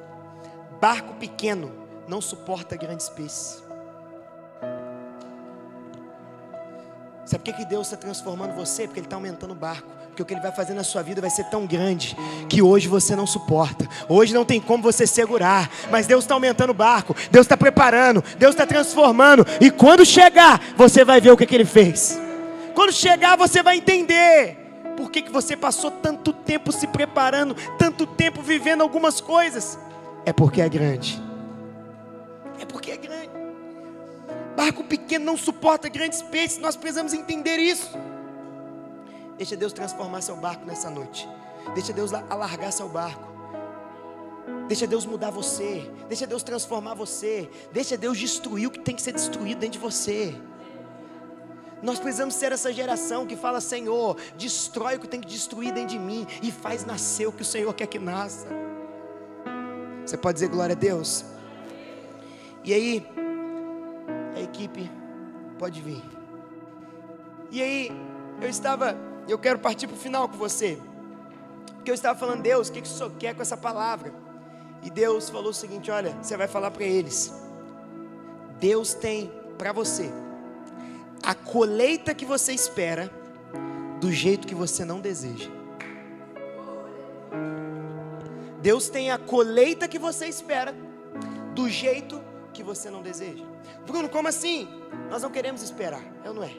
Barco 0.80 1.14
pequeno 1.14 1.72
não 2.06 2.20
suporta 2.20 2.76
grandes 2.76 3.08
peixes. 3.08 3.62
Sabe 7.28 7.44
por 7.44 7.52
que, 7.52 7.62
que 7.62 7.64
Deus 7.66 7.88
está 7.88 7.96
transformando 7.98 8.54
você? 8.54 8.86
Porque 8.86 9.00
Ele 9.00 9.06
está 9.06 9.16
aumentando 9.16 9.50
o 9.50 9.54
barco. 9.54 9.86
Porque 10.06 10.22
o 10.22 10.24
que 10.24 10.32
Ele 10.32 10.40
vai 10.40 10.50
fazer 10.50 10.72
na 10.72 10.82
sua 10.82 11.02
vida 11.02 11.20
vai 11.20 11.28
ser 11.28 11.44
tão 11.50 11.66
grande 11.66 12.16
que 12.48 12.62
hoje 12.62 12.88
você 12.88 13.14
não 13.14 13.26
suporta. 13.26 13.86
Hoje 14.08 14.32
não 14.32 14.46
tem 14.46 14.58
como 14.58 14.82
você 14.82 15.06
segurar. 15.06 15.70
Mas 15.90 16.06
Deus 16.06 16.24
está 16.24 16.32
aumentando 16.32 16.70
o 16.70 16.74
barco. 16.74 17.14
Deus 17.30 17.44
está 17.44 17.54
preparando. 17.54 18.24
Deus 18.38 18.54
está 18.54 18.64
transformando. 18.64 19.46
E 19.60 19.70
quando 19.70 20.06
chegar, 20.06 20.58
você 20.74 21.04
vai 21.04 21.20
ver 21.20 21.30
o 21.30 21.36
que, 21.36 21.44
que 21.44 21.54
Ele 21.54 21.66
fez. 21.66 22.18
Quando 22.74 22.92
chegar, 22.94 23.36
você 23.36 23.62
vai 23.62 23.76
entender. 23.76 24.56
Por 24.96 25.10
que, 25.10 25.20
que 25.20 25.30
você 25.30 25.54
passou 25.54 25.90
tanto 25.90 26.32
tempo 26.32 26.72
se 26.72 26.86
preparando, 26.86 27.54
tanto 27.78 28.06
tempo 28.06 28.40
vivendo 28.40 28.80
algumas 28.80 29.20
coisas? 29.20 29.78
É 30.24 30.32
porque 30.32 30.62
é 30.62 30.68
grande. 30.70 31.22
É 32.58 32.64
porque 32.64 32.90
é 32.90 32.96
grande. 32.96 33.17
Barco 34.58 34.82
pequeno 34.82 35.24
não 35.24 35.36
suporta 35.36 35.88
grandes 35.88 36.20
peixes, 36.20 36.58
nós 36.58 36.74
precisamos 36.74 37.14
entender 37.14 37.58
isso. 37.58 37.96
Deixa 39.36 39.56
Deus 39.56 39.72
transformar 39.72 40.20
seu 40.20 40.34
barco 40.34 40.66
nessa 40.66 40.90
noite. 40.90 41.28
Deixa 41.74 41.92
Deus 41.92 42.12
alargar 42.12 42.72
seu 42.72 42.88
barco. 42.88 43.22
Deixa 44.66 44.84
Deus 44.84 45.06
mudar 45.06 45.30
você. 45.30 45.88
Deixa 46.08 46.26
Deus 46.26 46.42
transformar 46.42 46.94
você. 46.94 47.48
Deixa 47.70 47.96
Deus 47.96 48.18
destruir 48.18 48.66
o 48.66 48.70
que 48.72 48.80
tem 48.80 48.96
que 48.96 49.00
ser 49.00 49.12
destruído 49.12 49.60
dentro 49.60 49.78
de 49.78 49.84
você. 49.84 50.34
Nós 51.80 52.00
precisamos 52.00 52.34
ser 52.34 52.50
essa 52.50 52.72
geração 52.72 53.28
que 53.28 53.36
fala: 53.36 53.60
Senhor, 53.60 54.16
destrói 54.36 54.96
o 54.96 54.98
que 54.98 55.06
tem 55.06 55.20
que 55.20 55.28
destruir 55.28 55.72
dentro 55.72 55.90
de 55.90 56.00
mim 56.00 56.26
e 56.42 56.50
faz 56.50 56.84
nascer 56.84 57.28
o 57.28 57.32
que 57.32 57.42
o 57.42 57.44
Senhor 57.44 57.72
quer 57.74 57.86
que 57.86 58.00
nasça. 58.00 58.48
Você 60.04 60.16
pode 60.16 60.34
dizer 60.34 60.48
glória 60.48 60.74
a 60.74 60.76
Deus? 60.76 61.24
E 62.64 62.74
aí, 62.74 63.17
a 64.38 64.42
equipe 64.42 64.90
pode 65.58 65.80
vir. 65.80 66.02
E 67.50 67.62
aí, 67.62 67.90
eu 68.40 68.48
estava, 68.48 68.96
eu 69.28 69.38
quero 69.38 69.58
partir 69.58 69.86
para 69.86 69.96
o 69.96 69.98
final 69.98 70.28
com 70.28 70.36
você. 70.36 70.78
Porque 71.74 71.90
eu 71.90 71.94
estava 71.94 72.18
falando, 72.18 72.42
Deus, 72.42 72.68
o 72.68 72.72
que, 72.72 72.80
que 72.80 72.88
o 72.88 72.90
Senhor 72.90 73.10
quer 73.18 73.34
com 73.34 73.42
essa 73.42 73.56
palavra? 73.56 74.12
E 74.82 74.90
Deus 74.90 75.28
falou 75.28 75.50
o 75.50 75.54
seguinte: 75.54 75.90
olha, 75.90 76.16
você 76.22 76.36
vai 76.36 76.46
falar 76.46 76.70
para 76.70 76.84
eles. 76.84 77.32
Deus 78.60 78.94
tem 78.94 79.30
para 79.56 79.72
você 79.72 80.10
a 81.22 81.34
colheita 81.34 82.14
que 82.14 82.24
você 82.24 82.52
espera, 82.52 83.10
do 84.00 84.12
jeito 84.12 84.46
que 84.46 84.54
você 84.54 84.84
não 84.84 85.00
deseja. 85.00 85.50
Deus 88.62 88.88
tem 88.88 89.10
a 89.10 89.18
colheita 89.18 89.88
que 89.88 89.98
você 89.98 90.26
espera, 90.26 90.74
do 91.54 91.68
jeito 91.68 92.20
que 92.52 92.62
você 92.62 92.90
não 92.90 93.02
deseja. 93.02 93.44
Bruno, 93.86 94.08
como 94.08 94.28
assim? 94.28 94.68
Nós 95.10 95.22
não 95.22 95.30
queremos 95.30 95.62
esperar, 95.62 96.02
é 96.24 96.28
ou 96.28 96.34
não 96.34 96.44
é? 96.44 96.52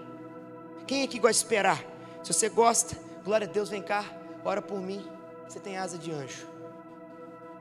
Quem 0.87 1.03
aqui 1.03 1.19
gosta 1.19 1.33
de 1.33 1.37
esperar? 1.39 1.83
Se 2.23 2.33
você 2.33 2.49
gosta, 2.49 2.97
glória 3.23 3.47
a 3.47 3.49
Deus, 3.49 3.69
vem 3.69 3.81
cá, 3.81 4.03
ora 4.43 4.61
por 4.61 4.79
mim. 4.79 5.05
Você 5.47 5.59
tem 5.59 5.77
asa 5.77 5.97
de 5.97 6.11
anjo. 6.11 6.47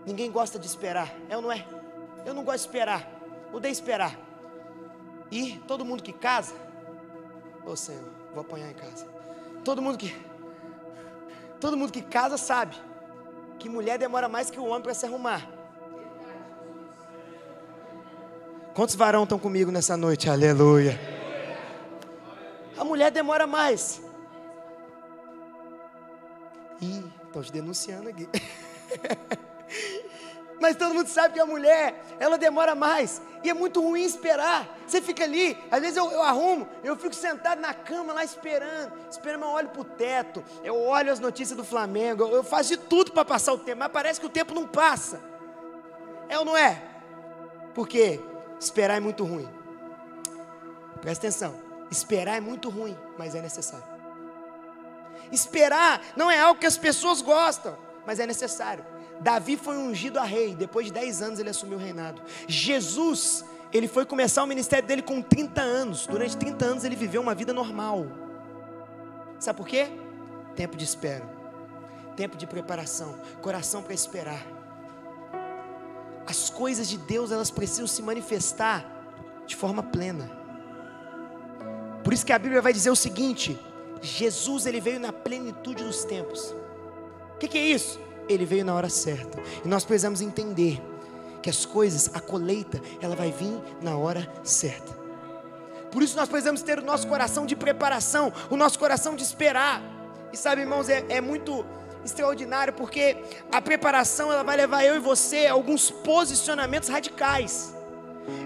Ninguém 0.07 0.31
gosta 0.31 0.59
de 0.59 0.67
esperar, 0.67 1.15
é 1.29 1.37
ou 1.37 1.43
não 1.43 1.53
é? 1.53 1.67
Eu 2.25 2.35
não 2.35 2.45
gosto 2.45 2.61
de 2.61 2.67
esperar, 2.67 3.09
odeio 3.53 3.73
esperar. 3.73 4.19
E 5.31 5.59
todo 5.67 5.85
mundo 5.85 6.03
que 6.03 6.13
casa, 6.13 6.55
ô 7.65 7.71
oh, 7.73 7.77
Senhor, 7.77 8.05
vou 8.33 8.41
apanhar 8.41 8.71
em 8.71 8.75
casa. 8.75 9.07
Todo 9.65 9.83
mundo 9.83 9.99
que 9.99 10.15
todo 11.61 11.77
mundo 11.77 11.93
que 11.93 12.03
casa 12.03 12.39
sabe 12.39 12.77
que 13.59 13.69
mulher 13.69 13.99
demora 13.99 14.29
mais 14.29 14.51
que 14.51 14.61
o 14.61 14.67
homem 14.67 14.83
para 14.83 14.95
se 14.95 15.05
arrumar. 15.05 15.58
Quantos 18.79 18.95
varão 18.95 19.25
estão 19.25 19.41
comigo 19.41 19.73
nessa 19.73 19.97
noite? 19.97 20.31
Aleluia. 20.31 20.97
A 22.79 22.85
mulher 22.85 23.11
demora 23.11 23.45
mais. 23.45 24.01
Ih, 26.81 27.03
estou 27.27 27.43
te 27.43 27.51
denunciando 27.51 28.09
aqui. 28.09 28.29
Mas 30.63 30.77
todo 30.77 30.95
mundo 30.95 31.09
sabe 31.09 31.35
que 31.35 31.41
a 31.41 31.45
mulher, 31.45 32.01
ela 32.21 32.39
demora 32.39 32.77
mais. 32.77 33.21
E 33.43 33.51
é 33.51 33.53
muito 33.53 33.83
ruim 33.83 34.05
esperar. 34.05 34.79
Você 34.87 35.03
fica 35.03 35.25
ali, 35.25 35.59
às 35.73 35.81
vezes 35.81 35.97
eu, 35.97 36.13
eu 36.13 36.23
arrumo, 36.23 36.69
eu 36.85 36.95
fico 36.95 37.17
sentado 37.17 37.61
na 37.61 37.75
cama 37.75 38.13
lá 38.13 38.23
esperando. 38.23 38.93
Esperando, 39.11 39.43
eu 39.43 39.51
olho 39.51 39.71
para 39.71 39.81
o 39.81 39.85
teto, 39.85 40.45
eu 40.63 40.81
olho 40.81 41.11
as 41.11 41.19
notícias 41.19 41.57
do 41.57 41.65
Flamengo, 41.65 42.23
eu, 42.23 42.31
eu 42.31 42.45
faço 42.45 42.69
de 42.69 42.77
tudo 42.77 43.11
para 43.11 43.25
passar 43.25 43.53
o 43.55 43.59
tempo, 43.59 43.81
mas 43.81 43.91
parece 43.91 44.21
que 44.21 44.27
o 44.27 44.31
tempo 44.31 44.55
não 44.55 44.69
passa. 44.69 45.21
É 46.29 46.39
ou 46.39 46.45
não 46.45 46.57
é? 46.57 46.81
Por 47.75 47.89
quê? 47.89 48.21
Esperar 48.61 48.97
é 48.97 49.01
muito 49.01 49.25
ruim. 49.25 49.49
Presta 51.01 51.27
atenção. 51.27 51.55
Esperar 51.91 52.37
é 52.37 52.41
muito 52.41 52.69
ruim, 52.69 52.97
mas 53.17 53.35
é 53.35 53.41
necessário. 53.41 53.85
Esperar 55.31 56.01
não 56.17 56.31
é 56.31 56.41
algo 56.41 56.61
que 56.61 56.67
as 56.67 56.77
pessoas 56.77 57.23
gostam, 57.23 57.77
mas 58.07 58.19
é 58.19 58.27
necessário. 58.27 58.85
Davi 59.21 59.57
foi 59.57 59.77
ungido 59.77 60.19
a 60.19 60.25
rei, 60.25 60.55
depois 60.55 60.87
de 60.87 60.93
10 60.93 61.23
anos 61.23 61.41
ele 61.41 61.51
assumiu 61.51 61.79
o 61.79 61.81
reinado. 61.81 62.23
Jesus, 62.47 63.45
ele 63.73 63.89
foi 63.89 64.07
começar 64.07 64.43
o 64.43 64.47
ministério 64.47 64.87
dele 64.87 65.03
com 65.03 65.21
30 65.21 65.61
anos. 65.61 66.07
Durante 66.07 66.37
30 66.37 66.65
anos 66.65 66.85
ele 66.85 66.97
viveu 66.97 67.21
uma 67.21 67.35
vida 67.35 67.53
normal. 67.53 68.07
Sabe 69.39 69.57
por 69.57 69.67
quê? 69.67 69.89
Tempo 70.55 70.77
de 70.77 70.85
espera, 70.85 71.25
tempo 72.17 72.37
de 72.37 72.47
preparação, 72.47 73.15
coração 73.41 73.83
para 73.83 73.95
esperar. 73.95 74.58
As 76.29 76.51
coisas 76.51 76.87
de 76.87 76.99
Deus, 76.99 77.33
elas 77.33 77.51
precisam 77.51 77.87
se 77.87 78.03
manifestar 78.03 78.85
de 79.47 79.57
forma 79.57 79.83
plena. 79.83 80.31
Por 82.05 82.13
isso 82.13 82.27
que 82.27 82.35
a 82.35 82.39
Bíblia 82.39 82.61
vai 82.61 82.71
dizer 82.71 82.91
o 82.91 82.97
seguinte: 82.97 83.59
Jesus 84.03 84.67
ele 84.67 84.79
veio 84.79 85.01
na 85.01 85.11
plenitude 85.11 85.83
dos 85.83 86.05
tempos. 86.05 86.55
O 87.35 87.39
que, 87.39 87.49
que 87.49 87.57
é 87.57 87.67
isso? 87.69 87.99
Ele 88.29 88.45
veio 88.45 88.63
na 88.63 88.75
hora 88.75 88.91
certa. 88.91 89.41
E 89.65 89.69
nós 89.69 89.87
precisamos 89.87 90.21
entender 90.21 90.83
que 91.41 91.49
as 91.49 91.65
coisas, 91.65 92.11
a 92.13 92.21
colheita, 92.21 92.79
ela 93.01 93.17
vai 93.17 93.33
vir 93.33 93.59
na 93.81 93.97
hora 93.97 94.31
certa. 94.45 94.93
Por 95.91 96.03
isso 96.03 96.15
nós 96.15 96.29
precisamos 96.29 96.61
ter 96.61 96.79
o 96.79 96.85
nosso 96.85 97.07
coração 97.07 97.47
de 97.47 97.57
preparação, 97.57 98.31
o 98.51 98.57
nosso 98.57 98.79
coração 98.79 99.17
de 99.17 99.23
esperar. 99.23 99.81
E 100.31 100.37
sabe, 100.37 100.61
irmãos, 100.61 100.91
é, 100.91 101.07
é 101.09 101.23
muito 101.23 101.65
extraordinário 102.05 102.73
porque 102.73 103.17
a 103.51 103.61
preparação 103.61 104.33
ela 104.33 104.43
vai 104.43 104.57
levar 104.57 104.85
eu 104.85 104.97
e 104.97 104.99
você 104.99 105.47
a 105.47 105.53
alguns 105.53 105.91
posicionamentos 105.91 106.89
radicais. 106.89 107.75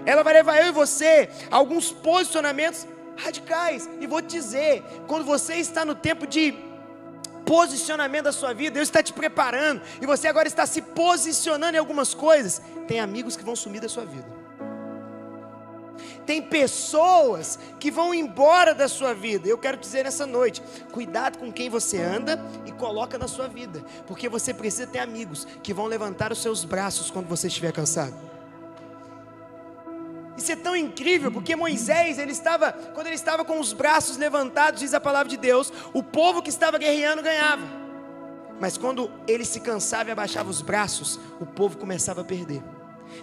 Ela 0.05 0.23
vai 0.23 0.33
levar 0.33 0.61
eu 0.61 0.67
e 0.67 0.71
você 0.71 1.29
a 1.51 1.55
alguns 1.55 1.91
posicionamentos 1.91 2.87
radicais. 3.17 3.89
E 3.99 4.07
vou 4.07 4.21
te 4.21 4.29
dizer, 4.29 4.83
quando 5.07 5.25
você 5.25 5.55
está 5.55 5.85
no 5.85 5.95
tempo 5.95 6.25
de 6.25 6.53
posicionamento 7.45 8.25
da 8.25 8.31
sua 8.31 8.53
vida, 8.53 8.75
Deus 8.75 8.87
está 8.87 9.03
te 9.03 9.13
preparando, 9.13 9.81
e 10.01 10.05
você 10.05 10.27
agora 10.27 10.47
está 10.47 10.65
se 10.65 10.81
posicionando 10.81 11.75
em 11.75 11.79
algumas 11.79 12.13
coisas, 12.13 12.61
tem 12.87 12.99
amigos 12.99 13.35
que 13.35 13.43
vão 13.43 13.55
sumir 13.55 13.81
da 13.81 13.89
sua 13.89 14.05
vida. 14.05 14.42
Tem 16.25 16.41
pessoas 16.41 17.59
que 17.79 17.91
vão 17.91 18.13
embora 18.13 18.73
da 18.73 18.87
sua 18.87 19.13
vida. 19.13 19.47
Eu 19.47 19.57
quero 19.57 19.77
dizer 19.77 20.03
nessa 20.05 20.25
noite: 20.25 20.61
cuidado 20.91 21.37
com 21.37 21.51
quem 21.51 21.69
você 21.69 22.01
anda 22.01 22.39
e 22.65 22.71
coloca 22.71 23.17
na 23.17 23.27
sua 23.27 23.47
vida, 23.47 23.83
porque 24.07 24.29
você 24.29 24.53
precisa 24.53 24.87
ter 24.87 24.99
amigos 24.99 25.45
que 25.61 25.73
vão 25.73 25.85
levantar 25.85 26.31
os 26.31 26.41
seus 26.41 26.63
braços 26.63 27.11
quando 27.11 27.27
você 27.27 27.47
estiver 27.47 27.71
cansado. 27.71 28.15
Isso 30.35 30.51
é 30.51 30.55
tão 30.55 30.75
incrível, 30.75 31.31
porque 31.31 31.55
Moisés, 31.55 32.17
ele 32.17 32.31
estava, 32.31 32.71
quando 32.71 33.07
ele 33.07 33.15
estava 33.15 33.45
com 33.45 33.59
os 33.59 33.71
braços 33.71 34.17
levantados, 34.17 34.79
diz 34.79 34.93
a 34.93 34.99
palavra 34.99 35.29
de 35.29 35.37
Deus, 35.37 35.71
o 35.93 36.01
povo 36.01 36.41
que 36.41 36.49
estava 36.49 36.77
guerreando 36.77 37.21
ganhava. 37.21 37.63
Mas 38.59 38.77
quando 38.77 39.11
ele 39.27 39.45
se 39.45 39.59
cansava 39.59 40.09
e 40.09 40.11
abaixava 40.11 40.49
os 40.49 40.61
braços, 40.61 41.19
o 41.39 41.45
povo 41.45 41.77
começava 41.77 42.21
a 42.21 42.23
perder. 42.23 42.63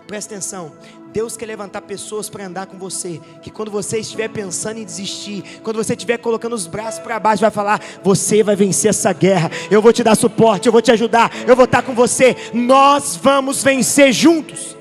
Presta 0.06 0.34
atenção, 0.34 0.72
Deus 1.12 1.36
quer 1.36 1.46
levantar 1.46 1.82
pessoas 1.82 2.28
para 2.28 2.46
andar 2.46 2.66
com 2.66 2.78
você. 2.78 3.20
Que 3.42 3.50
quando 3.50 3.70
você 3.70 3.98
estiver 3.98 4.28
pensando 4.28 4.78
em 4.78 4.84
desistir, 4.84 5.60
quando 5.62 5.76
você 5.76 5.94
estiver 5.94 6.18
colocando 6.18 6.54
os 6.54 6.66
braços 6.66 7.00
para 7.00 7.18
baixo, 7.18 7.40
vai 7.40 7.50
falar: 7.50 7.80
Você 8.02 8.42
vai 8.42 8.56
vencer 8.56 8.90
essa 8.90 9.12
guerra. 9.12 9.50
Eu 9.70 9.82
vou 9.82 9.92
te 9.92 10.02
dar 10.02 10.14
suporte, 10.14 10.66
eu 10.66 10.72
vou 10.72 10.82
te 10.82 10.92
ajudar, 10.92 11.30
eu 11.46 11.56
vou 11.56 11.64
estar 11.64 11.82
com 11.82 11.94
você. 11.94 12.36
Nós 12.52 13.16
vamos 13.16 13.62
vencer 13.62 14.12
juntos. 14.12 14.76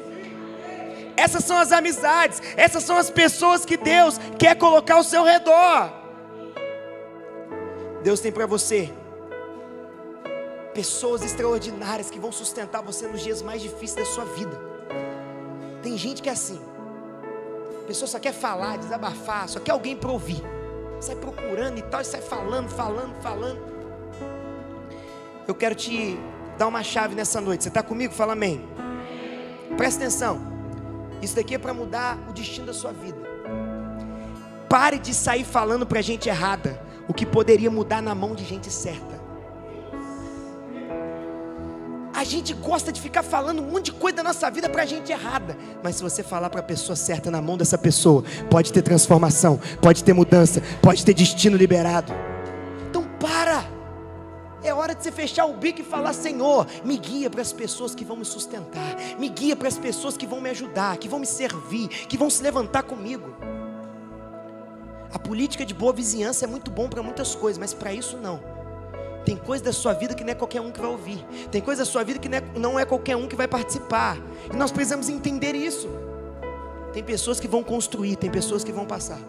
Essas 1.15 1.43
são 1.43 1.57
as 1.57 1.71
amizades, 1.71 2.41
essas 2.55 2.83
são 2.83 2.95
as 2.95 3.09
pessoas 3.09 3.65
que 3.65 3.75
Deus 3.75 4.19
quer 4.37 4.55
colocar 4.55 4.95
ao 4.95 5.03
seu 5.03 5.23
redor. 5.23 5.91
Deus 8.03 8.21
tem 8.21 8.31
para 8.31 8.45
você 8.45 8.89
pessoas 10.73 11.21
extraordinárias 11.21 12.09
que 12.09 12.19
vão 12.19 12.31
sustentar 12.31 12.81
você 12.81 13.05
nos 13.05 13.21
dias 13.21 13.41
mais 13.41 13.61
difíceis 13.61 14.07
da 14.07 14.13
sua 14.13 14.23
vida. 14.23 14.68
Tem 15.81 15.97
gente 15.97 16.21
que 16.21 16.29
é 16.29 16.31
assim, 16.31 16.59
a 17.83 17.87
pessoa 17.87 18.07
só 18.07 18.19
quer 18.19 18.33
falar, 18.33 18.77
desabafar, 18.77 19.47
só 19.47 19.59
quer 19.59 19.71
alguém 19.71 19.95
para 19.95 20.11
ouvir. 20.11 20.43
Sai 20.99 21.15
procurando 21.15 21.77
e 21.77 21.81
tal, 21.81 22.01
e 22.01 22.05
sai 22.05 22.21
falando, 22.21 22.69
falando, 22.69 23.15
falando. 23.21 23.59
Eu 25.47 25.55
quero 25.55 25.73
te 25.73 26.17
dar 26.57 26.67
uma 26.67 26.83
chave 26.83 27.15
nessa 27.15 27.39
noite. 27.39 27.63
Você 27.63 27.69
está 27.69 27.81
comigo? 27.81 28.13
Fala 28.13 28.33
amém. 28.33 28.67
Presta 29.77 30.03
atenção. 30.03 30.39
Isso 31.21 31.35
daqui 31.35 31.55
é 31.55 31.57
para 31.57 31.73
mudar 31.73 32.17
o 32.29 32.33
destino 32.33 32.67
da 32.67 32.73
sua 32.73 32.91
vida. 32.91 33.17
Pare 34.69 34.99
de 34.99 35.13
sair 35.13 35.43
falando 35.43 35.85
para 35.85 36.01
gente 36.01 36.29
errada 36.29 36.79
o 37.07 37.13
que 37.13 37.25
poderia 37.25 37.71
mudar 37.71 38.01
na 38.01 38.13
mão 38.13 38.35
de 38.35 38.45
gente 38.45 38.69
certa. 38.69 39.18
A 42.19 42.25
gente 42.25 42.53
gosta 42.53 42.91
de 42.91 42.99
ficar 42.99 43.23
falando 43.23 43.61
um 43.61 43.71
monte 43.71 43.85
de 43.85 43.91
coisa 43.93 44.17
da 44.17 44.23
nossa 44.23 44.51
vida 44.51 44.67
para 44.67 44.85
gente 44.85 45.09
errada, 45.09 45.57
mas 45.81 45.95
se 45.95 46.03
você 46.03 46.21
falar 46.21 46.49
para 46.49 46.59
a 46.59 46.63
pessoa 46.63 46.93
certa 46.93 47.31
na 47.31 47.41
mão 47.41 47.55
dessa 47.55 47.77
pessoa, 47.77 48.25
pode 48.49 48.73
ter 48.73 48.81
transformação, 48.81 49.57
pode 49.81 50.03
ter 50.03 50.11
mudança, 50.11 50.61
pode 50.81 51.05
ter 51.05 51.13
destino 51.13 51.55
liberado. 51.55 52.11
Então 52.89 53.05
para. 53.21 53.63
É 54.61 54.73
hora 54.73 54.93
de 54.93 55.01
você 55.01 55.13
fechar 55.13 55.45
o 55.45 55.53
bico 55.53 55.79
e 55.79 55.83
falar: 55.85 56.11
Senhor, 56.11 56.67
me 56.83 56.97
guia 56.97 57.29
para 57.29 57.41
as 57.41 57.53
pessoas 57.53 57.95
que 57.95 58.03
vão 58.03 58.17
me 58.17 58.25
sustentar, 58.25 58.97
me 59.17 59.29
guia 59.29 59.55
para 59.55 59.69
as 59.69 59.77
pessoas 59.77 60.17
que 60.17 60.27
vão 60.27 60.41
me 60.41 60.49
ajudar, 60.49 60.97
que 60.97 61.07
vão 61.07 61.19
me 61.19 61.25
servir, 61.25 61.87
que 61.87 62.17
vão 62.17 62.29
se 62.29 62.43
levantar 62.43 62.83
comigo. 62.83 63.33
A 65.13 65.17
política 65.17 65.65
de 65.65 65.73
boa 65.73 65.93
vizinhança 65.93 66.43
é 66.43 66.49
muito 66.49 66.69
bom 66.69 66.89
para 66.89 67.01
muitas 67.01 67.33
coisas, 67.33 67.57
mas 67.57 67.73
para 67.73 67.93
isso 67.93 68.17
não. 68.17 68.58
Tem 69.29 69.37
coisa 69.37 69.63
da 69.63 69.71
sua 69.71 69.93
vida 69.93 70.15
que 70.15 70.23
não 70.23 70.31
é 70.31 70.33
qualquer 70.33 70.59
um 70.59 70.71
que 70.71 70.79
vai 70.79 70.89
ouvir, 70.89 71.23
tem 71.51 71.61
coisa 71.61 71.83
da 71.83 71.85
sua 71.85 72.03
vida 72.03 72.17
que 72.17 72.27
não 72.27 72.37
é, 72.39 72.41
não 72.55 72.79
é 72.79 72.83
qualquer 72.83 73.15
um 73.15 73.27
que 73.27 73.35
vai 73.35 73.47
participar, 73.47 74.17
e 74.51 74.55
nós 74.57 74.71
precisamos 74.71 75.07
entender 75.07 75.53
isso. 75.53 75.87
Tem 76.93 77.03
pessoas 77.03 77.39
que 77.39 77.47
vão 77.47 77.63
construir, 77.63 78.15
tem 78.15 78.31
pessoas 78.31 78.63
que 78.63 78.71
vão 78.71 78.87
passar. 78.87 79.19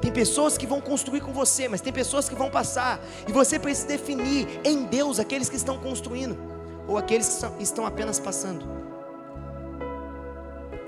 Tem 0.00 0.12
pessoas 0.12 0.56
que 0.56 0.64
vão 0.64 0.80
construir 0.80 1.22
com 1.22 1.32
você, 1.32 1.66
mas 1.66 1.80
tem 1.80 1.92
pessoas 1.92 2.28
que 2.28 2.36
vão 2.36 2.48
passar. 2.48 3.00
E 3.26 3.32
você 3.32 3.58
precisa 3.58 3.88
definir 3.88 4.60
em 4.62 4.84
Deus 4.84 5.18
aqueles 5.18 5.48
que 5.48 5.56
estão 5.56 5.76
construindo 5.76 6.38
ou 6.86 6.96
aqueles 6.96 7.44
que 7.56 7.64
estão 7.64 7.84
apenas 7.84 8.20
passando. 8.20 8.64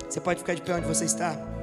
Você 0.09 0.20
pode 0.20 0.38
ficar 0.38 0.55
de 0.55 0.62
pé 0.62 0.76
onde 0.76 0.86
você 0.86 1.07
está? 1.07 1.53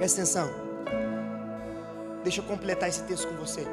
Presta 0.00 0.22
atenção. 0.22 0.50
Deixa 2.24 2.40
eu 2.40 2.44
completar 2.44 2.88
esse 2.88 3.02
texto 3.02 3.28
com 3.28 3.34
você. 3.34 3.66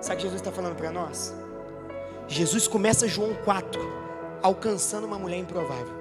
Sabe 0.00 0.14
o 0.14 0.16
que 0.16 0.22
Jesus 0.22 0.40
está 0.40 0.50
falando 0.50 0.74
para 0.74 0.90
nós? 0.90 1.32
Jesus 2.26 2.66
começa 2.66 3.06
João 3.06 3.32
4, 3.44 3.80
alcançando 4.42 5.04
uma 5.04 5.20
mulher 5.20 5.38
improvável. 5.38 5.94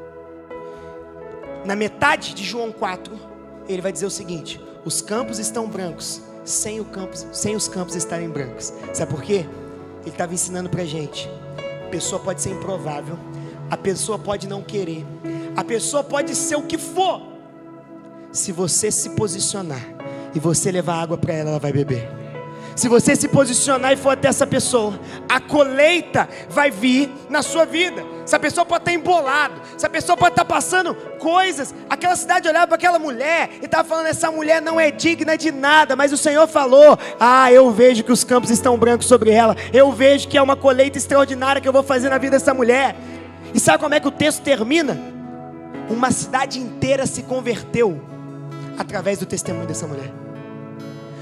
Na 1.63 1.75
metade 1.75 2.33
de 2.33 2.43
João 2.43 2.71
4, 2.71 3.13
ele 3.69 3.83
vai 3.83 3.91
dizer 3.91 4.07
o 4.07 4.09
seguinte: 4.09 4.59
os 4.83 4.99
campos 4.99 5.37
estão 5.37 5.69
brancos, 5.69 6.23
sem, 6.43 6.83
campos, 6.83 7.27
sem 7.31 7.55
os 7.55 7.67
campos 7.67 7.93
estarem 7.93 8.27
brancos. 8.27 8.73
Sabe 8.93 9.11
por 9.11 9.21
quê? 9.21 9.45
Ele 10.01 10.09
estava 10.09 10.33
ensinando 10.33 10.71
para 10.71 10.81
a 10.81 10.87
gente: 10.87 11.29
a 11.85 11.89
pessoa 11.91 12.19
pode 12.19 12.41
ser 12.41 12.49
improvável, 12.49 13.15
a 13.69 13.77
pessoa 13.77 14.17
pode 14.17 14.47
não 14.47 14.63
querer, 14.63 15.05
a 15.55 15.63
pessoa 15.63 16.03
pode 16.03 16.33
ser 16.33 16.55
o 16.55 16.63
que 16.63 16.79
for. 16.79 17.34
Se 18.35 18.51
você 18.51 18.91
se 18.91 19.11
posicionar 19.11 19.81
e 20.33 20.39
você 20.41 20.69
levar 20.69 21.01
água 21.01 21.17
para 21.17 21.33
ela, 21.33 21.51
ela 21.51 21.59
vai 21.59 21.71
beber. 21.71 22.05
Se 22.75 22.89
você 22.89 23.15
se 23.15 23.29
posicionar 23.29 23.93
e 23.93 23.95
for 23.95 24.09
até 24.09 24.27
essa 24.27 24.45
pessoa, 24.45 24.99
a 25.29 25.39
colheita 25.39 26.27
vai 26.49 26.69
vir 26.69 27.09
na 27.29 27.41
sua 27.41 27.63
vida. 27.65 28.03
Essa 28.25 28.37
pessoa 28.37 28.65
pode 28.65 28.81
estar 28.81 28.91
embolado, 28.91 29.61
essa 29.73 29.89
pessoa 29.89 30.17
pode 30.17 30.33
estar 30.33 30.43
passando 30.43 30.93
coisas. 31.17 31.73
Aquela 31.89 32.17
cidade 32.17 32.49
olhava 32.49 32.67
para 32.67 32.75
aquela 32.75 32.99
mulher 32.99 33.51
e 33.61 33.65
estava 33.65 33.87
falando: 33.87 34.07
essa 34.07 34.29
mulher 34.29 34.61
não 34.61 34.77
é 34.77 34.91
digna 34.91 35.37
de 35.37 35.49
nada, 35.49 35.95
mas 35.95 36.11
o 36.11 36.17
Senhor 36.17 36.45
falou: 36.45 36.99
Ah, 37.17 37.49
eu 37.53 37.71
vejo 37.71 38.03
que 38.03 38.11
os 38.11 38.25
campos 38.25 38.49
estão 38.49 38.77
brancos 38.77 39.07
sobre 39.07 39.31
ela, 39.31 39.55
eu 39.71 39.93
vejo 39.93 40.27
que 40.27 40.37
é 40.37 40.41
uma 40.41 40.57
colheita 40.57 40.97
extraordinária 40.97 41.61
que 41.61 41.69
eu 41.69 41.73
vou 41.73 41.83
fazer 41.83 42.09
na 42.09 42.17
vida 42.17 42.37
dessa 42.37 42.53
mulher. 42.53 42.97
E 43.53 43.59
sabe 43.61 43.81
como 43.81 43.95
é 43.95 43.99
que 44.01 44.09
o 44.09 44.11
texto 44.11 44.41
termina? 44.41 44.99
Uma 45.89 46.11
cidade 46.11 46.59
inteira 46.59 47.07
se 47.07 47.23
converteu 47.23 48.13
através 48.77 49.19
do 49.19 49.25
testemunho 49.25 49.67
dessa 49.67 49.87
mulher. 49.87 50.11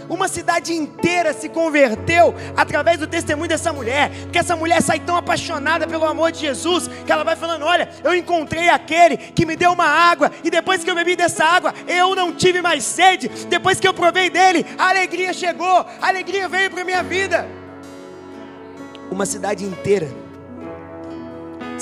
Uma 0.09 0.27
cidade 0.27 0.73
inteira 0.73 1.33
se 1.33 1.47
converteu 1.49 2.35
através 2.55 2.99
do 2.99 3.07
testemunho 3.07 3.47
dessa 3.47 3.71
mulher, 3.71 4.11
porque 4.23 4.37
essa 4.37 4.55
mulher 4.55 4.81
sai 4.81 4.99
tão 4.99 5.15
apaixonada 5.15 5.87
pelo 5.87 6.05
amor 6.05 6.31
de 6.31 6.39
Jesus 6.39 6.89
que 7.05 7.11
ela 7.11 7.23
vai 7.23 7.35
falando: 7.35 7.65
Olha, 7.65 7.89
eu 8.03 8.13
encontrei 8.13 8.69
aquele 8.69 9.17
que 9.17 9.45
me 9.45 9.55
deu 9.55 9.71
uma 9.71 9.85
água, 9.85 10.31
e 10.43 10.49
depois 10.49 10.83
que 10.83 10.91
eu 10.91 10.95
bebi 10.95 11.15
dessa 11.15 11.45
água, 11.45 11.73
eu 11.87 12.15
não 12.15 12.33
tive 12.33 12.61
mais 12.61 12.83
sede. 12.83 13.29
Depois 13.47 13.79
que 13.79 13.87
eu 13.87 13.93
provei 13.93 14.29
dele, 14.29 14.65
a 14.77 14.89
alegria 14.89 15.33
chegou, 15.33 15.85
a 16.01 16.07
alegria 16.07 16.47
veio 16.47 16.69
para 16.69 16.83
minha 16.83 17.01
vida. 17.01 17.47
Uma 19.09 19.25
cidade 19.25 19.63
inteira 19.63 20.22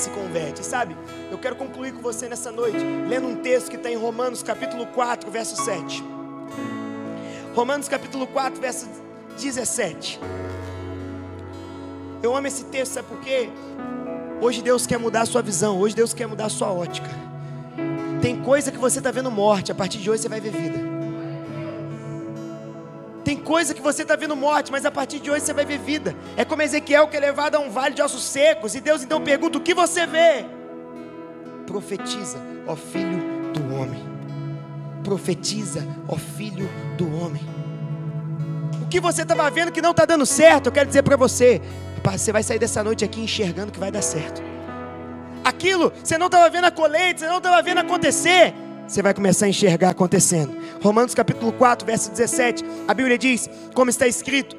se 0.01 0.09
converte. 0.09 0.65
Sabe, 0.65 0.95
eu 1.29 1.37
quero 1.37 1.55
concluir 1.55 1.93
com 1.93 2.01
você 2.01 2.27
nessa 2.27 2.51
noite, 2.51 2.77
lendo 3.07 3.27
um 3.27 3.35
texto 3.35 3.69
que 3.69 3.75
está 3.75 3.89
em 3.89 3.95
Romanos 3.95 4.43
capítulo 4.43 4.85
4, 4.87 5.29
verso 5.29 5.55
7. 5.63 6.03
Romanos 7.55 7.87
capítulo 7.87 8.25
4, 8.27 8.59
verso 8.59 8.87
17. 9.37 10.19
Eu 12.23 12.35
amo 12.35 12.47
esse 12.47 12.65
texto, 12.65 12.93
sabe 12.93 13.07
por 13.07 13.19
quê? 13.19 13.49
Hoje 14.39 14.61
Deus 14.61 14.87
quer 14.87 14.97
mudar 14.97 15.21
a 15.21 15.25
sua 15.25 15.41
visão, 15.41 15.79
hoje 15.79 15.95
Deus 15.95 16.13
quer 16.13 16.27
mudar 16.27 16.45
a 16.45 16.49
sua 16.49 16.71
ótica. 16.71 17.09
Tem 18.21 18.41
coisa 18.41 18.71
que 18.71 18.77
você 18.77 18.99
está 18.99 19.11
vendo 19.11 19.31
morte, 19.31 19.71
a 19.71 19.75
partir 19.75 19.97
de 19.97 20.09
hoje 20.09 20.23
você 20.23 20.29
vai 20.29 20.39
ver 20.39 20.51
vida. 20.51 20.90
Tem 23.23 23.37
coisa 23.37 23.73
que 23.73 23.81
você 23.81 24.01
está 24.01 24.15
vendo 24.15 24.35
morte, 24.35 24.71
mas 24.71 24.85
a 24.85 24.91
partir 24.91 25.19
de 25.19 25.29
hoje 25.29 25.45
você 25.45 25.53
vai 25.53 25.65
ver 25.65 25.77
vida. 25.77 26.15
É 26.35 26.43
como 26.43 26.61
Ezequiel 26.61 27.07
que 27.07 27.17
é 27.17 27.19
levado 27.19 27.55
a 27.55 27.59
um 27.59 27.69
vale 27.69 27.93
de 27.93 28.01
ossos 28.01 28.23
secos, 28.23 28.73
e 28.73 28.81
Deus 28.81 29.03
então 29.03 29.21
pergunta: 29.21 29.57
o 29.57 29.61
que 29.61 29.73
você 29.73 30.05
vê? 30.07 30.45
Profetiza, 31.67 32.39
ó 32.67 32.75
filho 32.75 33.19
do 33.53 33.75
homem. 33.75 34.03
Profetiza, 35.03 35.87
ó 36.07 36.15
filho 36.15 36.69
do 36.97 37.15
homem. 37.15 37.43
O 38.81 38.87
que 38.87 38.99
você 38.99 39.21
estava 39.21 39.49
vendo 39.49 39.71
que 39.71 39.81
não 39.81 39.91
está 39.91 40.05
dando 40.05 40.25
certo, 40.25 40.67
eu 40.67 40.71
quero 40.71 40.87
dizer 40.87 41.03
para 41.03 41.15
você: 41.15 41.61
você 42.03 42.31
vai 42.31 42.41
sair 42.41 42.59
dessa 42.59 42.83
noite 42.83 43.05
aqui 43.05 43.21
enxergando 43.21 43.71
que 43.71 43.79
vai 43.79 43.91
dar 43.91 44.01
certo. 44.01 44.41
Aquilo, 45.43 45.93
você 46.03 46.17
não 46.17 46.25
estava 46.27 46.49
vendo 46.49 46.65
a 46.65 46.71
colheita, 46.71 47.19
você 47.19 47.27
não 47.27 47.37
estava 47.37 47.61
vendo 47.61 47.79
acontecer, 47.79 48.53
você 48.91 49.01
vai 49.01 49.13
começar 49.13 49.45
a 49.45 49.49
enxergar 49.49 49.91
acontecendo. 49.91 50.53
Romanos 50.81 51.15
capítulo 51.15 51.53
4, 51.53 51.85
verso 51.85 52.11
17, 52.11 52.65
a 52.85 52.93
Bíblia 52.93 53.17
diz, 53.17 53.49
como 53.73 53.89
está 53.89 54.05
escrito: 54.05 54.57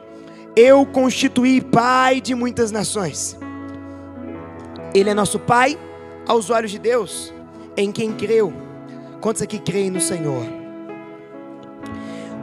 Eu 0.57 0.87
constituí 0.87 1.61
pai 1.61 2.19
de 2.19 2.35
muitas 2.35 2.71
nações. 2.71 3.39
Ele 4.95 5.11
é 5.11 5.15
nosso 5.15 5.39
pai 5.39 5.79
aos 6.27 6.49
olhos 6.49 6.71
de 6.71 6.79
Deus, 6.79 7.33
em 7.77 7.93
quem 7.93 8.13
creu. 8.13 8.53
Quantos 9.21 9.43
aqui 9.43 9.59
creem 9.59 9.91
no 9.91 10.01
Senhor? 10.01 10.47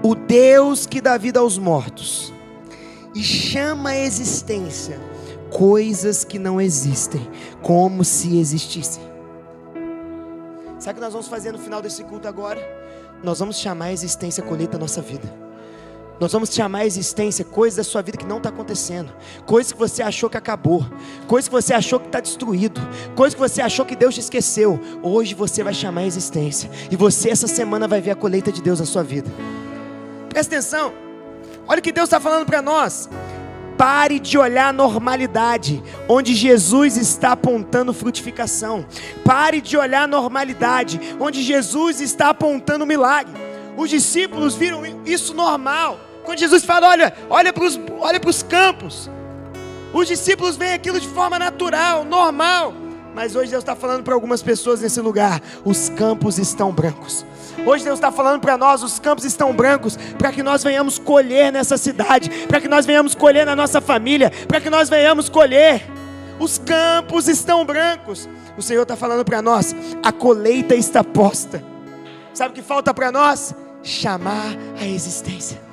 O 0.04 0.14
Deus 0.14 0.86
que 0.86 1.02
dá 1.02 1.18
vida 1.18 1.40
aos 1.40 1.58
mortos 1.58 2.32
e 3.16 3.24
chama 3.24 3.90
a 3.90 3.98
existência 3.98 5.00
coisas 5.50 6.24
que 6.24 6.38
não 6.38 6.62
existem, 6.62 7.28
como 7.64 8.06
se 8.06 8.38
existissem. 8.38 9.09
Sabe 10.80 10.94
o 10.94 10.96
que 10.96 11.02
nós 11.02 11.12
vamos 11.12 11.28
fazer 11.28 11.52
no 11.52 11.60
final 11.60 11.82
desse 11.82 12.04
culto 12.06 12.28
agora? 12.28 12.60
Nós 13.22 13.40
vamos 13.40 13.58
chamar 13.58 13.86
a 13.86 13.94
existência 13.94 14.42
colheita 14.42 14.74
da 14.74 14.80
nossa 14.80 15.02
vida. 15.02 15.30
Nós 16.22 16.32
vamos 16.32 16.54
chamar 16.54 16.80
a 16.80 16.86
existência 16.86 17.46
coisas 17.46 17.78
da 17.78 17.84
sua 17.84 18.02
vida 18.02 18.18
que 18.18 18.26
não 18.26 18.38
está 18.38 18.50
acontecendo, 18.50 19.12
coisas 19.46 19.72
que 19.72 19.78
você 19.78 20.02
achou 20.02 20.30
que 20.30 20.36
acabou, 20.38 20.86
coisas 21.28 21.48
que 21.48 21.54
você 21.54 21.74
achou 21.74 22.00
que 22.00 22.08
está 22.08 22.20
destruído, 22.20 22.82
coisas 23.16 23.34
que 23.34 23.40
você 23.40 23.62
achou 23.62 23.86
que 23.86 23.96
Deus 23.96 24.16
te 24.16 24.20
esqueceu. 24.20 24.80
Hoje 25.02 25.34
você 25.34 25.64
vai 25.64 25.74
chamar 25.74 26.02
a 26.02 26.06
existência, 26.06 26.70
e 26.92 26.96
você 26.96 27.30
essa 27.30 27.48
semana 27.48 27.88
vai 27.88 28.02
ver 28.02 28.12
a 28.12 28.16
colheita 28.16 28.52
de 28.52 28.62
Deus 28.62 28.82
na 28.82 28.86
sua 28.86 29.04
vida. 29.04 29.32
Presta 30.28 30.56
atenção, 30.56 30.94
olha 31.66 31.80
o 31.80 31.82
que 31.82 31.92
Deus 31.92 32.08
está 32.08 32.20
falando 32.20 32.46
para 32.46 32.62
nós. 32.62 33.10
Pare 33.80 34.20
de 34.20 34.38
olhar 34.38 34.68
a 34.68 34.74
normalidade, 34.74 35.82
onde 36.06 36.36
Jesus 36.36 36.98
está 36.98 37.32
apontando 37.32 37.94
frutificação. 37.94 38.86
Pare 39.24 39.62
de 39.62 39.78
olhar 39.78 40.04
a 40.04 40.08
normalidade, 40.08 41.00
onde 41.18 41.42
Jesus 41.42 42.02
está 42.02 42.32
apontando 42.32 42.86
milagre. 42.86 43.32
Os 43.78 43.90
discípulos 43.90 44.54
viram 44.54 44.82
isso 45.06 45.34
normal. 45.34 45.98
Quando 46.26 46.40
Jesus 46.40 46.66
fala, 46.66 46.90
olha, 46.90 47.14
olha 47.30 47.54
para 47.54 47.64
os 47.64 47.80
olha 48.02 48.20
campos. 48.50 49.10
Os 49.94 50.10
discípulos 50.10 50.58
veem 50.58 50.74
aquilo 50.74 51.00
de 51.00 51.08
forma 51.08 51.40
natural, 51.40 52.04
normal. 52.04 52.74
Mas 53.20 53.36
hoje 53.36 53.52
Deus 53.52 53.64
está 53.64 53.76
falando 53.76 54.02
para 54.02 54.14
algumas 54.14 54.42
pessoas 54.42 54.80
nesse 54.80 55.02
lugar: 55.02 55.42
os 55.66 55.90
campos 55.90 56.40
estão 56.40 56.72
brancos. 56.72 57.26
Hoje 57.66 57.84
Deus 57.84 57.98
está 57.98 58.14
falando 58.14 58.40
para 58.40 58.58
nós: 58.58 58.82
os 58.82 58.98
campos 58.98 59.26
estão 59.26 59.52
brancos, 59.52 59.98
para 60.18 60.32
que 60.32 60.42
nós 60.42 60.64
venhamos 60.64 60.98
colher 60.98 61.52
nessa 61.52 61.78
cidade, 61.78 62.30
para 62.48 62.62
que 62.62 62.70
nós 62.70 62.86
venhamos 62.86 63.14
colher 63.14 63.46
na 63.46 63.58
nossa 63.58 63.82
família, 63.82 64.32
para 64.48 64.62
que 64.62 64.70
nós 64.70 64.88
venhamos 64.88 65.28
colher. 65.28 65.86
Os 66.40 66.60
campos 66.60 67.28
estão 67.28 67.66
brancos. 67.66 68.30
O 68.58 68.62
Senhor 68.62 68.84
está 68.84 68.96
falando 68.96 69.26
para 69.26 69.42
nós: 69.42 69.76
a 70.02 70.14
colheita 70.14 70.74
está 70.74 71.04
posta. 71.04 71.62
Sabe 72.34 72.52
o 72.52 72.56
que 72.56 72.62
falta 72.62 72.94
para 72.94 73.12
nós? 73.12 73.54
Chamar 73.84 74.56
a 74.80 74.86
existência. 74.86 75.69